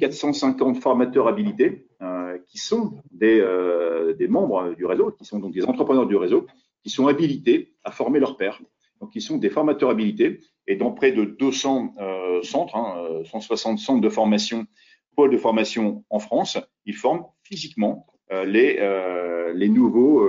450 0.00 0.80
formateurs 0.80 1.28
habilités 1.28 1.86
euh, 2.02 2.38
qui 2.46 2.58
sont 2.58 2.94
des, 3.10 3.40
euh, 3.40 4.14
des, 4.14 4.28
membres 4.28 4.74
du 4.74 4.84
réseau, 4.84 5.12
qui 5.12 5.24
sont 5.24 5.38
donc 5.38 5.52
des 5.52 5.64
entrepreneurs 5.64 6.06
du 6.06 6.16
réseau, 6.16 6.46
qui 6.82 6.90
sont 6.90 7.06
habilités 7.06 7.72
à 7.84 7.90
former 7.90 8.18
leurs 8.18 8.36
pairs. 8.36 8.60
Donc, 9.00 9.14
ils 9.14 9.22
sont 9.22 9.36
des 9.36 9.50
formateurs 9.50 9.90
habilités 9.90 10.40
et 10.66 10.74
dans 10.76 10.90
près 10.90 11.12
de 11.12 11.24
200 11.24 11.94
euh, 12.00 12.42
centres, 12.42 12.76
hein, 12.76 13.22
160 13.24 13.78
centres 13.78 14.00
de 14.00 14.08
formation, 14.08 14.66
pôles 15.14 15.30
de 15.30 15.38
formation 15.38 16.04
en 16.10 16.18
France, 16.18 16.58
ils 16.84 16.94
forment 16.94 17.24
physiquement 17.42 18.06
les, 18.30 18.78
nouveaux, 19.68 20.26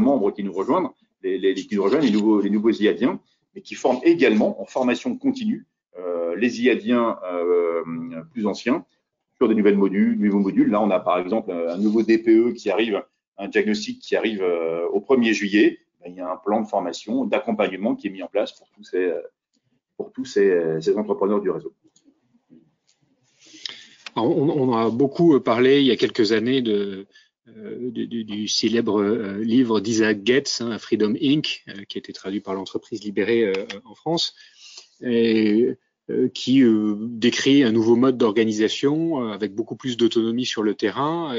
membres 0.00 0.30
qui 0.30 0.42
nous 0.42 0.52
rejoignent, 0.52 0.90
qui 1.22 1.68
nous 1.72 1.82
rejoignent, 1.82 2.04
les 2.04 2.50
nouveaux 2.50 2.70
IADiens, 2.70 3.20
mais 3.54 3.62
qui 3.62 3.74
forment 3.74 4.00
également 4.04 4.60
en 4.60 4.64
formation 4.64 5.16
continue 5.16 5.66
euh, 5.98 6.34
les 6.36 6.62
IADiens 6.62 7.18
euh, 7.24 7.82
plus 8.30 8.46
anciens 8.46 8.84
sur 9.36 9.48
des 9.48 9.54
nouvelles 9.54 9.76
modules, 9.76 10.18
nouveaux 10.18 10.38
modules. 10.38 10.70
Là, 10.70 10.80
on 10.80 10.90
a 10.90 11.00
par 11.00 11.18
exemple 11.18 11.52
un 11.52 11.76
nouveau 11.76 12.02
DPE 12.02 12.54
qui 12.54 12.70
arrive, 12.70 13.02
un 13.38 13.48
diagnostic 13.48 14.00
qui 14.00 14.16
arrive 14.16 14.42
euh, 14.42 14.86
au 14.88 15.00
1er 15.00 15.32
juillet. 15.32 15.78
Ben, 16.00 16.12
il 16.12 16.16
y 16.16 16.20
a 16.20 16.30
un 16.30 16.36
plan 16.36 16.60
de 16.60 16.66
formation, 16.66 17.24
d'accompagnement 17.24 17.94
qui 17.94 18.06
est 18.06 18.10
mis 18.10 18.22
en 18.22 18.28
place 18.28 18.52
pour 18.52 18.68
tous 18.70 18.84
ces, 18.84 19.12
pour 19.96 20.12
tous 20.12 20.24
ces, 20.24 20.80
ces 20.80 20.96
entrepreneurs 20.96 21.40
du 21.40 21.50
réseau. 21.50 21.74
On, 24.16 24.22
on, 24.22 24.76
a 24.76 24.90
beaucoup 24.90 25.40
parlé 25.40 25.80
il 25.80 25.86
y 25.86 25.90
a 25.90 25.96
quelques 25.96 26.32
années 26.32 26.60
de, 26.60 26.72
euh, 26.72 27.06
du, 27.46 28.24
du, 28.24 28.48
célèbre 28.48 29.02
euh, 29.02 29.42
livre 29.42 29.80
d'Isaac 29.80 30.24
Getz, 30.24 30.60
hein, 30.60 30.78
Freedom 30.78 31.14
Inc., 31.20 31.64
euh, 31.68 31.84
qui 31.88 31.98
a 31.98 32.00
été 32.00 32.12
traduit 32.12 32.40
par 32.40 32.54
l'entreprise 32.54 33.02
libérée 33.02 33.52
en 33.84 33.94
France. 33.94 34.34
Et 35.00 35.76
euh, 36.10 36.28
qui 36.28 36.62
euh, 36.62 36.96
décrit 36.98 37.62
un 37.62 37.70
nouveau 37.70 37.94
mode 37.94 38.18
d'organisation 38.18 39.22
euh, 39.22 39.32
avec 39.32 39.54
beaucoup 39.54 39.76
plus 39.76 39.96
d'autonomie 39.96 40.46
sur 40.46 40.64
le 40.64 40.74
terrain. 40.74 41.32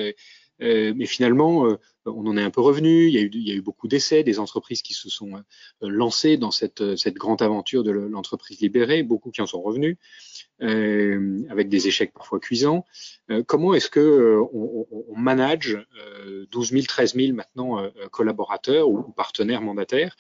mais 0.59 1.05
finalement, 1.05 1.67
on 2.05 2.25
en 2.25 2.37
est 2.37 2.41
un 2.41 2.49
peu 2.49 2.61
revenu. 2.61 3.07
Il 3.07 3.13
y 3.13 3.51
a 3.51 3.55
eu, 3.55 3.61
beaucoup 3.61 3.89
d'essais, 3.89 4.23
des 4.23 4.39
entreprises 4.39 4.81
qui 4.81 4.93
se 4.93 5.09
sont 5.09 5.43
lancées 5.81 6.37
dans 6.37 6.51
cette, 6.51 6.81
grande 7.07 7.41
aventure 7.41 7.83
de 7.83 7.91
l'entreprise 7.91 8.61
libérée, 8.61 9.03
beaucoup 9.03 9.31
qui 9.31 9.41
en 9.41 9.45
sont 9.45 9.61
revenus, 9.61 9.97
euh, 9.97 10.32
avec 10.59 11.67
des 11.69 11.87
échecs 11.87 12.13
parfois 12.13 12.39
cuisants. 12.39 12.85
Euh, 13.29 13.43
comment 13.45 13.73
est-ce 13.73 13.89
que 13.89 14.39
on, 14.53 14.85
on, 14.91 15.17
manage 15.17 15.85
euh, 16.25 16.45
12 16.51 16.71
000, 16.71 16.83
13 16.85 17.15
000 17.15 17.33
maintenant 17.33 17.89
collaborateurs 18.11 18.87
ou, 18.89 19.03
partenaires 19.11 19.61
mandataires 19.61 20.15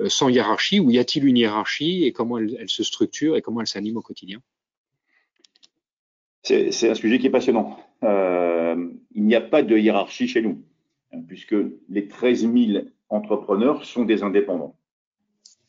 euh, 0.00 0.08
sans 0.08 0.28
hiérarchie 0.28 0.80
ou 0.80 0.90
y 0.90 0.98
a-t-il 0.98 1.24
une 1.24 1.38
hiérarchie 1.38 2.04
et 2.04 2.12
comment 2.12 2.38
elle, 2.38 2.68
se 2.68 2.82
structure 2.82 3.36
et 3.36 3.42
comment 3.42 3.60
elle 3.60 3.66
s'anime 3.66 3.96
au 3.96 4.02
quotidien? 4.02 4.40
C'est 6.42 6.88
un 6.88 6.94
sujet 6.94 7.18
qui 7.18 7.26
est 7.26 7.30
passionnant. 7.30 7.78
Euh, 8.04 8.88
il 9.14 9.24
n'y 9.24 9.34
a 9.34 9.40
pas 9.40 9.62
de 9.62 9.76
hiérarchie 9.76 10.28
chez 10.28 10.42
nous, 10.42 10.62
hein, 11.12 11.20
puisque 11.26 11.56
les 11.88 12.06
13 12.06 12.52
000 12.52 12.84
entrepreneurs 13.08 13.84
sont 13.84 14.04
des 14.04 14.22
indépendants. 14.22 14.76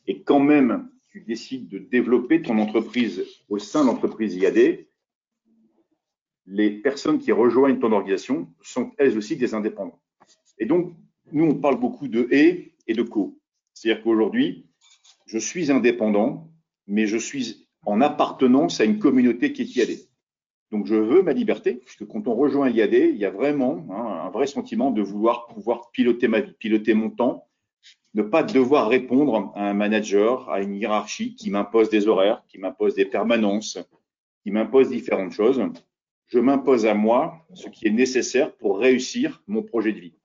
Et 0.06 0.22
quand 0.22 0.40
même, 0.40 0.90
tu 1.18 1.24
décides 1.26 1.68
de 1.68 1.80
développer 1.80 2.42
ton 2.42 2.60
entreprise 2.60 3.26
au 3.50 3.58
sein 3.58 3.82
de 3.82 3.88
l'entreprise 3.88 4.36
IAD, 4.36 4.86
les 6.46 6.72
personnes 6.72 7.18
qui 7.18 7.32
rejoignent 7.32 7.80
ton 7.80 7.92
organisation 7.92 8.54
sont 8.62 8.92
elles 8.98 9.18
aussi 9.18 9.36
des 9.36 9.54
indépendants. 9.54 10.00
Et 10.60 10.66
donc, 10.66 10.94
nous, 11.32 11.46
on 11.46 11.56
parle 11.56 11.80
beaucoup 11.80 12.08
de 12.08 12.28
et 12.32 12.76
et 12.88 12.94
de 12.94 13.02
co. 13.02 13.40
C'est-à-dire 13.74 14.04
qu'aujourd'hui, 14.04 14.68
je 15.26 15.40
suis 15.40 15.72
indépendant, 15.72 16.52
mais 16.86 17.08
je 17.08 17.18
suis 17.18 17.68
en 17.86 18.00
appartenance 18.00 18.80
à 18.80 18.86
une 18.86 19.00
communauté 19.00 19.52
qui 19.54 19.64
est 19.64 19.76
IAD. 19.76 19.98
Donc, 20.72 20.86
je 20.86 20.96
veux 20.96 21.24
ma 21.24 21.34
liberté, 21.34 21.74
puisque 21.74 22.06
quand 22.06 22.28
on 22.28 22.36
rejoint 22.36 22.70
l'IAD, 22.70 22.94
il 22.94 23.18
y 23.18 23.26
a 23.26 23.32
vraiment 23.32 23.86
hein, 23.90 24.28
un 24.28 24.30
vrai 24.30 24.46
sentiment 24.46 24.92
de 24.92 25.02
vouloir 25.02 25.48
pouvoir 25.48 25.90
piloter 25.92 26.28
ma 26.28 26.42
vie, 26.42 26.54
piloter 26.60 26.94
mon 26.94 27.10
temps, 27.10 27.47
ne 28.14 28.24
pas 28.24 28.44
devoir 28.44 28.90
répondre 28.90 29.52
à 29.56 29.70
un 29.70 29.74
manager, 29.74 30.50
à 30.50 30.62
une 30.62 30.76
hiérarchie 30.76 31.36
qui 31.36 31.52
m'impose 31.52 31.90
des 31.90 32.08
horaires, 32.08 32.44
qui 32.48 32.58
m'impose 32.58 32.96
des 32.96 33.06
permanences, 33.06 33.78
qui 34.42 34.52
m'impose 34.52 34.90
différentes 34.90 35.34
choses. 35.34 35.62
Je 36.28 36.40
m'impose 36.40 36.86
à 36.86 36.94
moi 36.94 37.46
ce 37.54 37.70
qui 37.70 37.88
est 37.88 37.92
nécessaire 37.92 38.56
pour 38.56 38.80
réussir 38.80 39.44
mon 39.48 39.62
projet 39.62 39.94
de 39.94 40.00
vie. 40.00 40.16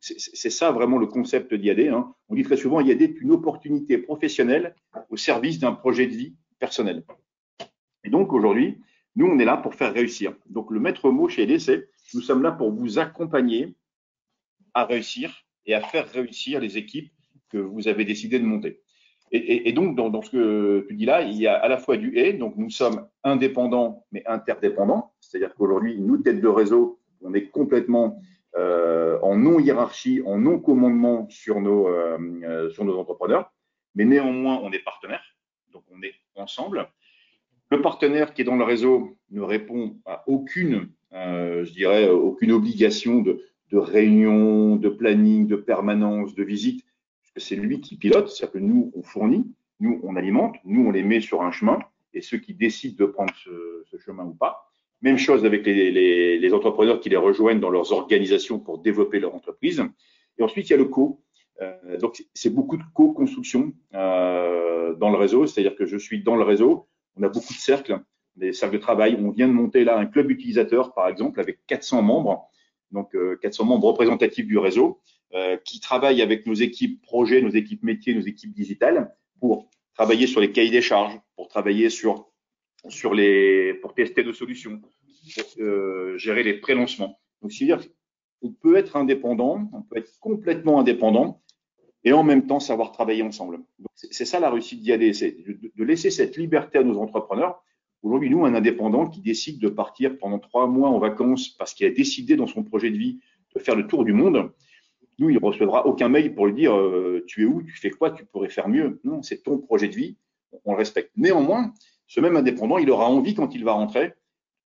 C'est 0.00 0.50
ça 0.50 0.70
vraiment 0.70 0.98
le 0.98 1.06
concept 1.06 1.54
d'IAD. 1.54 1.88
Hein. 1.88 2.14
On 2.28 2.36
dit 2.36 2.44
très 2.44 2.56
souvent 2.56 2.80
IAD 2.80 3.02
est 3.02 3.20
une 3.20 3.32
opportunité 3.32 3.98
professionnelle 3.98 4.76
au 5.08 5.16
service 5.16 5.58
d'un 5.58 5.72
projet 5.72 6.06
de 6.06 6.14
vie 6.14 6.36
personnel. 6.58 7.04
Et 8.04 8.10
donc 8.10 8.32
aujourd'hui, 8.32 8.78
nous, 9.16 9.26
on 9.26 9.38
est 9.38 9.44
là 9.44 9.56
pour 9.56 9.74
faire 9.74 9.92
réussir. 9.92 10.34
Donc 10.48 10.70
le 10.70 10.78
maître 10.78 11.10
mot 11.10 11.28
chez 11.28 11.46
IAD, 11.46 11.58
c'est 11.58 11.88
nous 12.14 12.20
sommes 12.20 12.42
là 12.42 12.52
pour 12.52 12.70
vous 12.70 12.98
accompagner 12.98 13.74
à 14.74 14.84
réussir 14.84 15.47
et 15.68 15.74
à 15.74 15.80
faire 15.80 16.10
réussir 16.10 16.58
les 16.58 16.76
équipes 16.78 17.12
que 17.50 17.58
vous 17.58 17.86
avez 17.86 18.04
décidé 18.04 18.40
de 18.40 18.44
monter. 18.44 18.80
Et, 19.30 19.72
donc, 19.72 19.94
dans, 19.94 20.22
ce 20.22 20.30
que 20.30 20.86
tu 20.88 20.94
dis 20.94 21.04
là, 21.04 21.20
il 21.20 21.36
y 21.36 21.46
a 21.46 21.54
à 21.54 21.68
la 21.68 21.76
fois 21.76 21.98
du 21.98 22.16
et, 22.16 22.32
donc 22.32 22.56
nous 22.56 22.70
sommes 22.70 23.06
indépendants 23.24 24.06
mais 24.10 24.22
interdépendants, 24.26 25.12
c'est-à-dire 25.20 25.54
qu'aujourd'hui, 25.54 26.00
nous, 26.00 26.16
tête 26.16 26.40
de 26.40 26.48
réseau, 26.48 26.98
on 27.20 27.34
est 27.34 27.48
complètement 27.50 28.22
euh, 28.56 29.18
en 29.20 29.36
non-hiérarchie, 29.36 30.22
en 30.24 30.38
non-commandement 30.38 31.28
sur, 31.28 31.60
nos, 31.60 31.88
euh, 31.88 32.16
euh, 32.42 32.70
sur 32.70 32.86
nos 32.86 32.98
entrepreneurs, 32.98 33.52
mais 33.94 34.06
néanmoins, 34.06 34.60
on 34.62 34.72
est 34.72 34.78
partenaires, 34.78 35.36
donc 35.74 35.84
on 35.90 36.02
est 36.02 36.14
ensemble. 36.34 36.88
Le 37.70 37.82
partenaire 37.82 38.32
qui 38.32 38.40
est 38.40 38.46
dans 38.46 38.56
le 38.56 38.64
réseau 38.64 39.18
ne 39.30 39.42
répond 39.42 39.98
à 40.06 40.24
aucune, 40.26 40.88
je 41.12 41.70
dirais, 41.70 42.08
aucune 42.08 42.52
obligation 42.52 43.20
de, 43.20 43.44
de, 43.70 43.78
réunion, 43.78 44.76
de 44.76 44.88
planning, 44.88 45.46
de 45.46 45.56
permanence, 45.56 46.34
de 46.34 46.42
visite, 46.42 46.84
puisque 47.22 47.48
c'est 47.48 47.56
lui 47.56 47.80
qui 47.80 47.96
pilote, 47.96 48.28
c'est-à-dire 48.28 48.52
que 48.52 48.58
nous, 48.58 48.92
on 48.94 49.02
fournit, 49.02 49.46
nous, 49.80 50.00
on 50.02 50.16
alimente, 50.16 50.56
nous, 50.64 50.86
on 50.86 50.90
les 50.90 51.02
met 51.02 51.20
sur 51.20 51.42
un 51.42 51.50
chemin, 51.50 51.78
et 52.14 52.20
ceux 52.20 52.38
qui 52.38 52.54
décident 52.54 52.96
de 53.04 53.10
prendre 53.10 53.32
ce, 53.44 53.84
ce 53.90 53.98
chemin 53.98 54.24
ou 54.24 54.34
pas, 54.34 54.68
même 55.02 55.18
chose 55.18 55.44
avec 55.44 55.64
les, 55.64 55.90
les, 55.90 56.38
les, 56.38 56.54
entrepreneurs 56.54 57.00
qui 57.00 57.08
les 57.08 57.16
rejoignent 57.16 57.60
dans 57.60 57.70
leurs 57.70 57.92
organisations 57.92 58.58
pour 58.58 58.78
développer 58.78 59.20
leur 59.20 59.34
entreprise. 59.34 59.82
Et 60.38 60.42
ensuite, 60.42 60.68
il 60.68 60.70
y 60.70 60.74
a 60.74 60.78
le 60.78 60.86
co. 60.86 61.20
Euh, 61.60 61.98
donc, 61.98 62.24
c'est 62.34 62.50
beaucoup 62.50 62.76
de 62.76 62.82
co-construction 62.94 63.72
euh, 63.94 64.94
dans 64.94 65.10
le 65.10 65.16
réseau. 65.16 65.46
C'est-à-dire 65.46 65.76
que 65.76 65.86
je 65.86 65.96
suis 65.96 66.22
dans 66.22 66.36
le 66.36 66.42
réseau. 66.42 66.88
On 67.16 67.22
a 67.22 67.28
beaucoup 67.28 67.52
de 67.52 67.58
cercles, 67.58 68.00
des 68.36 68.52
cercles 68.52 68.76
de 68.76 68.80
travail. 68.80 69.16
On 69.20 69.30
vient 69.30 69.48
de 69.48 69.52
monter 69.52 69.84
là 69.84 69.98
un 69.98 70.06
club 70.06 70.30
utilisateur, 70.30 70.92
par 70.94 71.08
exemple, 71.08 71.40
avec 71.40 71.58
400 71.66 72.02
membres. 72.02 72.48
Donc, 72.92 73.14
euh, 73.14 73.36
400 73.42 73.64
membres 73.64 73.88
représentatifs 73.88 74.46
du 74.46 74.58
réseau 74.58 75.00
euh, 75.34 75.56
qui 75.64 75.80
travaillent 75.80 76.22
avec 76.22 76.46
nos 76.46 76.54
équipes 76.54 77.02
projets, 77.02 77.42
nos 77.42 77.50
équipes 77.50 77.82
métiers, 77.82 78.14
nos 78.14 78.22
équipes 78.22 78.54
digitales 78.54 79.14
pour 79.40 79.68
travailler 79.94 80.26
sur 80.26 80.40
les 80.40 80.52
cahiers 80.52 80.70
des 80.70 80.82
charges, 80.82 81.18
pour 81.36 81.48
travailler 81.48 81.90
sur 81.90 82.28
sur 82.88 83.14
les, 83.14 83.74
pour 83.74 83.94
tester 83.94 84.22
nos 84.22 84.32
solutions, 84.32 84.80
euh, 85.58 86.16
gérer 86.16 86.42
les 86.42 86.54
pré-lancements. 86.54 87.18
Donc, 87.42 87.52
c'est-à-dire 87.52 87.84
qu'on 88.40 88.52
peut 88.52 88.76
être 88.76 88.96
indépendant, 88.96 89.68
on 89.72 89.82
peut 89.82 89.98
être 89.98 90.18
complètement 90.20 90.80
indépendant 90.80 91.42
et 92.04 92.12
en 92.12 92.22
même 92.22 92.46
temps 92.46 92.60
savoir 92.60 92.92
travailler 92.92 93.22
ensemble. 93.22 93.60
C'est 93.94 94.24
ça 94.24 94.38
la 94.38 94.50
réussite 94.50 94.80
d'IAD, 94.80 95.12
c'est 95.12 95.36
de 95.42 95.84
laisser 95.84 96.10
cette 96.10 96.36
liberté 96.36 96.78
à 96.78 96.84
nos 96.84 96.98
entrepreneurs. 96.98 97.62
Aujourd'hui, 98.02 98.30
nous, 98.30 98.44
un 98.44 98.54
indépendant 98.54 99.08
qui 99.08 99.20
décide 99.20 99.60
de 99.60 99.68
partir 99.68 100.18
pendant 100.18 100.38
trois 100.38 100.66
mois 100.66 100.88
en 100.88 100.98
vacances 100.98 101.48
parce 101.48 101.74
qu'il 101.74 101.86
a 101.86 101.90
décidé 101.90 102.36
dans 102.36 102.46
son 102.46 102.62
projet 102.62 102.90
de 102.90 102.96
vie 102.96 103.18
de 103.54 103.60
faire 103.60 103.74
le 103.74 103.86
tour 103.86 104.04
du 104.04 104.12
monde, 104.12 104.52
nous, 105.18 105.30
il 105.30 105.34
ne 105.34 105.44
recevra 105.44 105.86
aucun 105.86 106.08
mail 106.08 106.34
pour 106.34 106.46
lui 106.46 106.54
dire 106.54 106.76
euh, 106.76 107.24
tu 107.26 107.42
es 107.42 107.44
où, 107.44 107.62
tu 107.62 107.72
fais 107.72 107.90
quoi, 107.90 108.12
tu 108.12 108.24
pourrais 108.24 108.50
faire 108.50 108.68
mieux? 108.68 109.00
Non, 109.02 109.22
c'est 109.22 109.42
ton 109.42 109.58
projet 109.58 109.88
de 109.88 109.94
vie, 109.94 110.16
on 110.64 110.72
le 110.72 110.78
respecte. 110.78 111.10
Néanmoins, 111.16 111.72
ce 112.06 112.20
même 112.20 112.36
indépendant, 112.36 112.78
il 112.78 112.88
aura 112.90 113.08
envie, 113.08 113.34
quand 113.34 113.54
il 113.54 113.64
va 113.64 113.72
rentrer, 113.72 114.14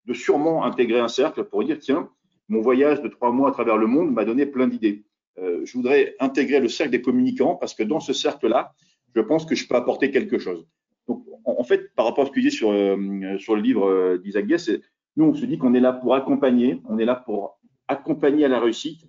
de 0.04 0.12
sûrement 0.12 0.64
intégrer 0.64 1.00
un 1.00 1.08
cercle 1.08 1.44
pour 1.44 1.64
dire, 1.64 1.78
tiens, 1.78 2.10
mon 2.48 2.60
voyage 2.60 3.00
de 3.00 3.08
trois 3.08 3.32
mois 3.32 3.48
à 3.48 3.52
travers 3.52 3.78
le 3.78 3.86
monde 3.86 4.12
m'a 4.12 4.26
donné 4.26 4.44
plein 4.44 4.68
d'idées. 4.68 5.04
Euh, 5.38 5.64
je 5.64 5.72
voudrais 5.72 6.14
intégrer 6.20 6.60
le 6.60 6.68
cercle 6.68 6.92
des 6.92 7.00
communicants 7.00 7.54
parce 7.54 7.72
que 7.72 7.82
dans 7.82 8.00
ce 8.00 8.12
cercle-là, 8.12 8.74
je 9.14 9.20
pense 9.22 9.46
que 9.46 9.54
je 9.54 9.66
peux 9.66 9.74
apporter 9.74 10.10
quelque 10.10 10.38
chose. 10.38 10.66
Donc, 11.08 11.24
en, 11.44 11.64
fait, 11.64 11.94
par 11.94 12.06
rapport 12.06 12.24
à 12.24 12.26
ce 12.26 12.32
que 12.32 12.40
dis 12.40 12.50
sur, 12.50 12.70
euh, 12.70 13.38
sur 13.38 13.56
le 13.56 13.62
livre 13.62 13.88
euh, 13.88 14.18
d'Isaac 14.18 14.46
Guess, 14.46 14.70
nous, 15.16 15.24
on 15.26 15.34
se 15.34 15.44
dit 15.44 15.58
qu'on 15.58 15.74
est 15.74 15.80
là 15.80 15.92
pour 15.92 16.14
accompagner, 16.14 16.80
on 16.88 16.98
est 16.98 17.04
là 17.04 17.16
pour 17.16 17.58
accompagner 17.88 18.44
à 18.44 18.48
la 18.48 18.60
réussite, 18.60 19.02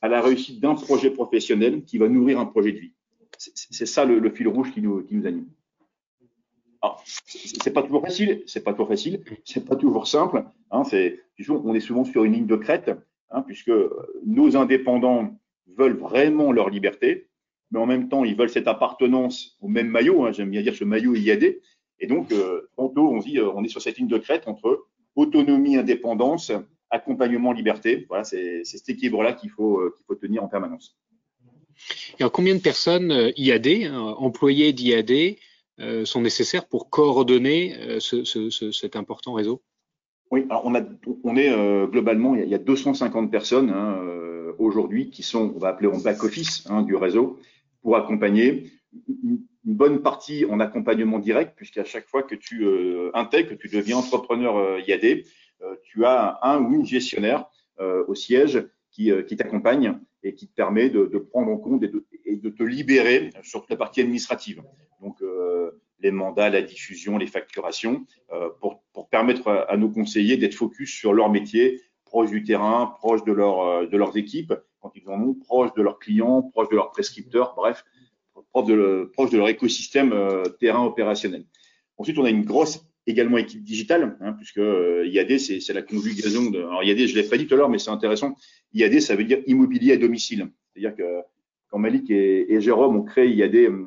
à 0.00 0.08
la 0.08 0.20
réussite 0.20 0.60
d'un 0.60 0.74
projet 0.74 1.10
professionnel 1.10 1.84
qui 1.84 1.98
va 1.98 2.08
nourrir 2.08 2.38
un 2.38 2.46
projet 2.46 2.72
de 2.72 2.78
vie. 2.78 2.94
C'est 3.36 3.86
ça 3.86 4.04
le, 4.04 4.30
fil 4.30 4.48
rouge 4.48 4.72
qui 4.72 4.82
nous, 4.82 5.02
qui 5.02 5.14
nous 5.14 5.26
anime. 5.26 5.48
C'est 7.26 7.72
pas 7.72 7.82
toujours 7.82 8.02
facile, 8.02 8.42
c'est 8.46 8.62
pas 8.62 8.72
toujours 8.72 8.88
facile, 8.88 9.22
c'est 9.44 9.66
pas 9.66 9.76
toujours 9.76 10.06
simple. 10.06 10.44
Hein, 10.70 10.84
c'est, 10.84 11.20
on 11.48 11.74
est 11.74 11.80
souvent 11.80 12.04
sur 12.04 12.24
une 12.24 12.32
ligne 12.32 12.46
de 12.46 12.56
crête, 12.56 12.90
hein, 13.30 13.42
puisque 13.42 13.72
nos 14.24 14.56
indépendants 14.56 15.38
veulent 15.76 15.96
vraiment 15.96 16.52
leur 16.52 16.70
liberté, 16.70 17.29
mais 17.70 17.78
en 17.78 17.86
même 17.86 18.08
temps, 18.08 18.24
ils 18.24 18.36
veulent 18.36 18.50
cette 18.50 18.68
appartenance 18.68 19.56
au 19.60 19.68
même 19.68 19.88
maillot. 19.88 20.24
Hein, 20.24 20.32
J'aime 20.32 20.50
bien 20.50 20.62
dire 20.62 20.74
ce 20.74 20.84
maillot 20.84 21.14
IAD. 21.14 21.56
Et 22.00 22.06
donc, 22.06 22.32
euh, 22.32 22.68
tantôt, 22.76 23.08
on 23.08 23.18
dit, 23.18 23.38
euh, 23.38 23.50
on 23.54 23.62
est 23.62 23.68
sur 23.68 23.82
cette 23.82 23.98
ligne 23.98 24.08
de 24.08 24.18
crête 24.18 24.44
entre 24.46 24.86
autonomie, 25.16 25.76
indépendance, 25.76 26.50
accompagnement, 26.90 27.52
liberté. 27.52 28.06
Voilà, 28.08 28.24
c'est 28.24 28.64
cet 28.64 28.88
équilibre-là 28.88 29.34
qu'il 29.34 29.50
faut, 29.50 29.78
euh, 29.80 29.94
qu'il 29.96 30.06
faut 30.06 30.14
tenir 30.14 30.42
en 30.42 30.48
permanence. 30.48 30.96
alors, 32.18 32.32
combien 32.32 32.54
de 32.54 32.60
personnes 32.60 33.12
euh, 33.12 33.30
IAD, 33.36 33.68
hein, 33.84 34.14
employés 34.18 34.72
d'IAD, 34.72 35.36
sont 36.04 36.20
nécessaires 36.20 36.66
pour 36.68 36.90
coordonner 36.90 37.74
ce, 38.00 38.22
ce, 38.22 38.70
cet 38.70 38.96
important 38.96 39.32
réseau? 39.32 39.62
Oui, 40.30 40.44
alors 40.50 40.66
on, 40.66 40.74
a, 40.74 40.82
on 41.24 41.36
est 41.38 41.50
globalement, 41.86 42.36
il 42.36 42.46
y, 42.46 42.54
a, 42.54 42.58
250 42.58 43.30
personnes 43.30 43.70
hein, 43.70 43.98
aujourd'hui 44.58 45.08
qui 45.08 45.22
sont, 45.22 45.54
on 45.56 45.58
va 45.58 45.68
appeler 45.68 45.88
en 45.88 45.96
back-office 45.96 46.66
hein, 46.68 46.82
du 46.82 46.96
réseau, 46.96 47.38
pour 47.82 47.96
accompagner 47.96 48.70
une 49.64 49.74
bonne 49.74 50.02
partie 50.02 50.44
en 50.46 50.60
accompagnement 50.60 51.18
direct, 51.18 51.54
puisqu'à 51.56 51.84
chaque 51.84 52.08
fois 52.08 52.22
que 52.22 52.34
tu 52.34 52.64
euh, 52.64 53.10
intègres, 53.14 53.50
que 53.50 53.54
tu 53.54 53.68
deviens 53.68 53.98
entrepreneur 53.98 54.56
euh, 54.56 54.80
IAD, 54.86 55.24
euh, 55.62 55.76
tu 55.84 56.04
as 56.04 56.38
un, 56.42 56.62
ou 56.62 56.74
une 56.74 56.86
gestionnaire 56.86 57.46
au 58.08 58.14
siège 58.14 58.62
qui, 58.90 59.10
qui 59.26 59.36
t'accompagne 59.38 59.98
et 60.22 60.34
qui 60.34 60.46
te 60.46 60.54
permet 60.54 60.90
de, 60.90 61.06
prendre 61.16 61.50
en 61.50 61.56
compte 61.56 61.82
et 61.82 61.88
de, 62.36 62.50
te 62.50 62.62
libérer 62.62 63.30
sur 63.42 63.62
toute 63.62 63.70
la 63.70 63.76
partie 63.76 64.02
administrative. 64.02 64.62
Donc, 65.00 65.16
les 66.00 66.10
mandats, 66.10 66.50
la 66.50 66.60
diffusion, 66.60 67.16
les 67.16 67.26
facturations, 67.26 68.04
pour, 68.60 68.82
pour, 68.92 69.08
permettre 69.08 69.48
à, 69.48 69.78
nos 69.78 69.88
conseillers 69.88 70.36
d'être 70.36 70.56
focus 70.56 70.92
sur 70.92 71.14
leur 71.14 71.30
métier, 71.30 71.80
proche 72.04 72.28
du 72.28 72.42
terrain, 72.42 72.94
proche 72.98 73.24
de, 73.24 73.32
leur, 73.32 73.88
de 73.88 73.96
leurs 73.96 74.14
équipes, 74.18 74.52
quand 74.80 74.92
ils 74.94 75.08
en 75.08 75.20
ont, 75.20 75.34
proche 75.34 75.72
de 75.74 75.82
leurs 75.82 75.98
clients, 75.98 76.42
proche 76.42 76.68
de 76.68 76.76
leurs 76.76 76.90
prescripteurs, 76.90 77.54
bref, 77.56 77.84
proche 78.52 79.30
de, 79.30 79.36
leur 79.36 79.48
écosystème 79.48 80.12
euh, 80.12 80.44
terrain 80.60 80.84
opérationnel. 80.84 81.44
Ensuite, 81.96 82.18
on 82.18 82.24
a 82.24 82.30
une 82.30 82.44
grosse 82.44 82.84
également 83.06 83.38
équipe 83.38 83.62
digitale, 83.62 84.16
hein, 84.20 84.32
puisque 84.34 84.58
euh, 84.58 85.06
IAD, 85.06 85.38
c'est 85.38 85.72
la 85.72 85.82
conjugaison 85.82 86.50
de. 86.50 86.58
Alors 86.58 86.82
IAD, 86.82 87.06
je 87.06 87.14
l'ai 87.14 87.28
pas 87.28 87.36
dit 87.36 87.46
tout 87.46 87.54
à 87.54 87.56
l'heure, 87.56 87.68
mais 87.68 87.78
c'est 87.78 87.90
intéressant. 87.90 88.34
IAD, 88.74 89.00
ça 89.00 89.16
veut 89.16 89.24
dire 89.24 89.42
immobilier 89.46 89.92
à 89.92 89.96
domicile. 89.96 90.50
C'est-à-dire 90.72 90.96
que 90.96 91.22
quand 91.68 91.78
Malik 91.78 92.10
et, 92.10 92.60
Jérôme 92.60 92.96
ont 92.96 93.02
créé 93.02 93.28
IAD 93.28 93.54
euh, 93.54 93.84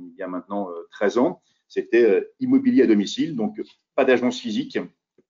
il 0.00 0.18
y 0.18 0.22
a 0.22 0.28
maintenant 0.28 0.68
13 0.92 1.18
ans, 1.18 1.42
c'était 1.68 2.26
immobilier 2.40 2.82
à 2.82 2.86
domicile, 2.86 3.36
donc 3.36 3.60
pas 3.94 4.04
d'agence 4.04 4.40
physique, 4.40 4.78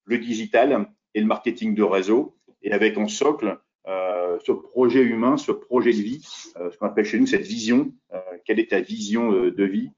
le 0.05 0.19
digital 0.19 0.89
et 1.15 1.21
le 1.21 1.27
marketing 1.27 1.75
de 1.75 1.83
réseau, 1.83 2.37
et 2.63 2.73
avec 2.73 2.97
en 2.99 3.09
socle 3.09 3.59
ce 3.87 4.53
projet 4.53 5.03
humain, 5.03 5.37
ce 5.37 5.53
projet 5.53 5.93
de 5.93 5.99
vie, 5.99 6.23
euh, 6.57 6.71
ce 6.71 6.79
qu'on 6.79 6.87
appelle 6.87 7.05
chez 7.05 7.19
nous 7.19 7.27
cette 7.27 7.47
vision. 7.47 7.93
Euh, 8.13 8.19
quelle 8.45 8.61
est 8.61 8.71
ta 8.71 8.81
vision 8.81 9.33
de 9.33 9.65
vie 9.65 9.91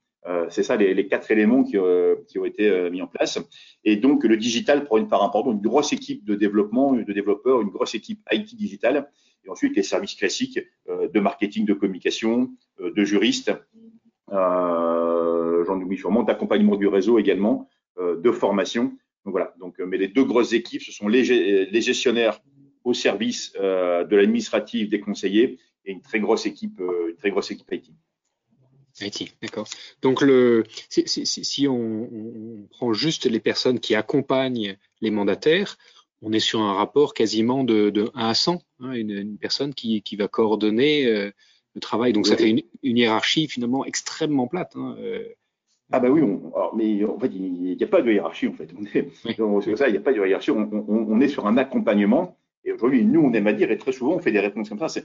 C'est 0.50 0.62
ça 0.62 0.76
les, 0.76 1.07
quatre 1.07 1.30
éléments 1.30 1.62
qui, 1.64 1.78
ont 1.78 2.45
été 2.45 2.90
mis 2.90 3.00
en 3.00 3.07
place. 3.07 3.38
Et 3.85 3.96
donc 3.96 4.24
le 4.24 4.37
digital 4.37 4.85
prend 4.85 4.98
une 4.98 5.09
part 5.09 5.22
importante, 5.22 5.55
une 5.55 5.61
grosse 5.61 5.92
équipe 5.92 6.24
de 6.24 6.35
développement, 6.35 6.92
de 6.92 7.12
développeurs, 7.12 7.61
une 7.61 7.70
grosse 7.70 7.94
équipe 7.94 8.20
IT 8.31 8.55
digital, 8.55 9.11
et 9.44 9.51
ensuite 9.51 9.74
les 9.77 9.83
services 9.83 10.14
classiques 10.14 10.61
de 10.87 11.20
marketing, 11.20 11.64
de 11.64 11.72
communication, 11.72 12.51
de 12.79 13.05
juristes. 13.05 13.53
J'en 14.31 15.81
oublie 15.81 15.96
sûrement 15.96 16.24
d'accompagnement 16.24 16.77
du 16.77 16.88
réseau 16.88 17.18
également, 17.18 17.68
de 17.98 18.31
formation. 18.31 18.85
Donc 19.24 19.33
voilà. 19.33 19.55
Donc, 19.59 19.79
mais 19.79 19.96
les 19.96 20.09
deux 20.09 20.24
grosses 20.24 20.53
équipes, 20.53 20.83
ce 20.83 20.92
sont 20.92 21.09
les 21.09 21.24
gestionnaires 21.81 22.40
au 22.88 22.94
service 22.94 23.53
euh, 23.61 24.05
de 24.05 24.16
l'administratif 24.16 24.88
des 24.88 25.01
conseillers 25.01 25.59
et 25.85 25.92
une 25.92 26.01
très 26.01 26.20
grosse 26.20 26.46
équipe, 26.46 26.81
euh, 26.81 27.11
une 27.11 27.16
très 27.16 27.31
grosse 27.31 27.51
équipe 27.51 27.70
IT. 27.70 27.90
IT, 29.01 29.35
d'accord. 29.42 29.68
Donc 30.03 30.22
le, 30.22 30.64
si, 30.88 31.07
si, 31.07 31.27
si 31.27 31.68
on, 31.68 32.09
on, 32.12 32.66
prend 32.70 32.92
juste 32.92 33.27
les 33.27 33.40
personnes 33.40 33.79
qui 33.79 33.94
accompagnent 33.94 34.77
les 35.01 35.11
mandataires, 35.11 35.77
on 36.22 36.33
est 36.33 36.40
sur 36.40 36.61
un 36.61 36.72
rapport 36.72 37.14
quasiment 37.14 37.62
de, 37.62 37.90
de 37.90 38.11
1 38.14 38.29
à 38.29 38.35
100, 38.35 38.62
hein, 38.81 38.92
une, 38.92 39.11
une, 39.11 39.38
personne 39.38 39.74
qui, 39.74 40.03
qui 40.03 40.16
va 40.16 40.27
coordonner 40.27 41.07
euh, 41.07 41.31
le 41.74 41.81
travail. 41.81 42.12
Donc 42.12 42.27
ça 42.27 42.37
fait 42.37 42.51
une, 42.51 42.62
une, 42.83 42.96
hiérarchie 42.96 43.46
finalement 43.48 43.85
extrêmement 43.85 44.48
plate. 44.48 44.72
Hein, 44.77 44.96
euh. 44.98 45.29
Ah 45.92 46.01
bah 46.01 46.11
oui, 46.11 46.22
on, 46.22 46.53
alors, 46.55 46.74
mais 46.74 47.05
en 47.05 47.18
fait 47.18 47.29
il 47.29 47.77
n'y 47.77 47.85
a 47.85 47.87
pas 47.87 48.03
de 48.03 48.11
hiérarchie 48.11 48.48
en 48.48 48.55
fait. 48.55 48.70
On 48.77 48.85
est, 48.85 49.09
oui. 49.24 49.77
ça, 49.77 49.88
il 49.88 49.92
n'y 49.92 49.98
a 49.98 50.01
pas 50.01 50.12
de 50.12 50.27
hiérarchie. 50.27 50.51
On, 50.51 50.68
on, 50.88 51.20
est 51.20 51.29
sur 51.29 51.46
un 51.46 51.57
accompagnement 51.57 52.38
et 52.64 52.73
aujourd'hui, 52.73 53.05
nous, 53.05 53.21
on 53.21 53.33
aime 53.33 53.47
à 53.47 53.53
dire, 53.53 53.71
et 53.71 53.79
très 53.79 53.92
souvent, 53.92 54.14
on 54.14 54.18
fait 54.18 54.33
des 54.33 54.40
réponses 54.40 54.68
comme 54.68 54.79
ça, 54.79 54.88
c'est 54.88 55.05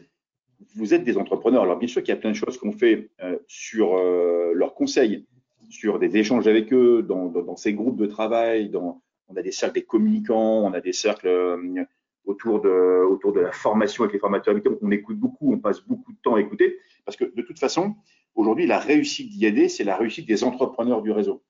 vous 0.76 0.94
êtes 0.94 1.04
des 1.04 1.18
entrepreneurs. 1.18 1.63
Alors, 1.63 1.78
bien 1.78 1.88
sûr 1.88 2.02
qu'il 2.02 2.13
y 2.13 2.18
a 2.18 2.20
plein 2.20 2.32
de 2.32 2.36
choses 2.36 2.58
qu'on 2.58 2.72
fait 2.72 3.10
euh, 3.22 3.38
sur 3.48 3.96
euh, 3.96 4.54
leurs 4.54 4.74
conseils, 4.74 5.26
sur 5.70 6.00
des 6.00 6.18
échanges 6.18 6.48
avec 6.48 6.72
eux, 6.74 7.04
dans, 7.04 7.56
ces 7.56 7.74
groupes 7.74 7.98
de 7.98 8.06
travail, 8.06 8.70
dans, 8.70 9.02
on 9.28 9.36
a 9.36 9.42
des 9.42 9.52
cercles 9.52 9.76
des 9.76 9.84
communicants, 9.84 10.63
on 10.66 10.74
a 10.74 10.82
des 10.82 10.94
cercles 10.94 11.28
euh, 11.28 11.86
autour, 12.26 12.62
de, 12.62 13.04
autour 13.06 13.34
de 13.34 13.42
la 13.42 13.52
formation 13.52 14.04
avec 14.04 14.13
les 14.13 14.20
formateurs. 14.20 14.56
On 14.82 14.92
écoute 14.92 15.18
beaucoup, 15.18 15.54
on 15.54 15.60
passe 15.60 15.82
beaucoup 15.82 16.12
de 16.12 16.18
temps 16.24 16.36
à 16.36 16.42
écouter, 16.42 16.78
parce 17.06 17.18
que 17.18 17.26
de 17.26 17.42
toute 17.42 17.60
façon, 17.60 17.96
aujourd'hui, 18.36 18.68
la 18.68 18.80
réussite 18.80 19.30
d'IAD, 19.30 19.70
c'est 19.70 19.84
la 19.84 19.98
réussite 19.98 20.28
des 20.28 20.44
entrepreneurs 20.44 21.02
du 21.02 21.12
réseau. 21.12 21.44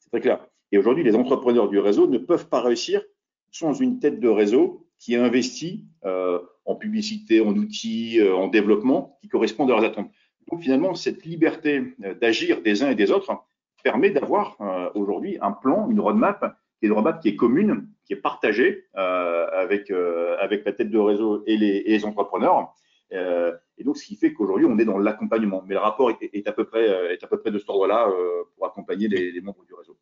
C'est 0.00 0.10
très 0.10 0.20
clair. 0.20 0.46
Et 0.72 0.78
aujourd'hui, 0.78 1.04
les 1.04 1.14
entrepreneurs 1.14 1.68
du 1.68 1.78
réseau 1.78 2.06
ne 2.06 2.18
peuvent 2.18 2.48
pas 2.48 2.60
réussir 2.60 3.02
sans 3.50 3.74
une 3.74 4.00
tête 4.00 4.18
de 4.18 4.28
réseau 4.28 4.83
qui 5.04 5.16
investit 5.16 5.84
euh, 6.06 6.38
en 6.64 6.76
publicité, 6.76 7.42
en 7.42 7.54
outils, 7.56 8.18
euh, 8.20 8.34
en 8.34 8.48
développement 8.48 9.18
qui 9.20 9.28
correspondent 9.28 9.70
à 9.70 9.74
leurs 9.74 9.84
attentes. 9.84 10.10
Donc 10.50 10.62
finalement, 10.62 10.94
cette 10.94 11.26
liberté 11.26 11.94
euh, 12.02 12.14
d'agir 12.14 12.62
des 12.62 12.82
uns 12.82 12.90
et 12.90 12.94
des 12.94 13.10
autres 13.10 13.44
permet 13.82 14.08
d'avoir 14.08 14.56
aujourd'hui 14.94 15.36
un 15.42 15.52
plan, 15.52 15.90
une 15.90 16.00
roadmap, 16.00 16.56
qui 16.78 16.86
est 16.86 16.88
une 16.88 16.94
roadmap 16.94 17.20
qui 17.20 17.28
est 17.28 17.36
commune, 17.36 17.86
qui 18.06 18.14
est 18.14 18.16
partagée 18.16 18.86
avec, 18.94 19.90
avec 19.90 20.64
la 20.64 20.72
tête 20.72 20.88
de 20.88 20.98
réseau 20.98 21.42
et 21.46 21.58
les, 21.58 21.82
et 21.84 21.90
les 21.90 22.04
entrepreneurs. 22.06 22.72
et 23.10 23.84
donc, 23.84 23.98
ce 23.98 24.06
qui 24.06 24.16
fait 24.16 24.32
qu'aujourd'hui, 24.32 24.64
on 24.64 24.78
est 24.78 24.86
dans 24.86 24.96
l'accompagnement. 24.96 25.62
Mais 25.66 25.74
le 25.74 25.80
rapport 25.80 26.10
est, 26.10 26.30
est, 26.32 26.48
à 26.48 26.52
peu 26.52 26.64
près, 26.64 27.12
est 27.12 27.22
à 27.22 27.26
peu 27.26 27.38
près 27.38 27.50
de 27.50 27.58
cet 27.58 27.68
ordre-là 27.68 28.10
pour 28.56 28.64
accompagner 28.64 29.06
les, 29.06 29.32
les 29.32 29.40
membres 29.42 29.66
du 29.66 29.74
réseau. 29.74 29.98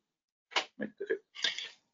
Oui, 0.79 0.87
tout 0.87 1.03
à 1.03 1.07
fait. 1.09 1.21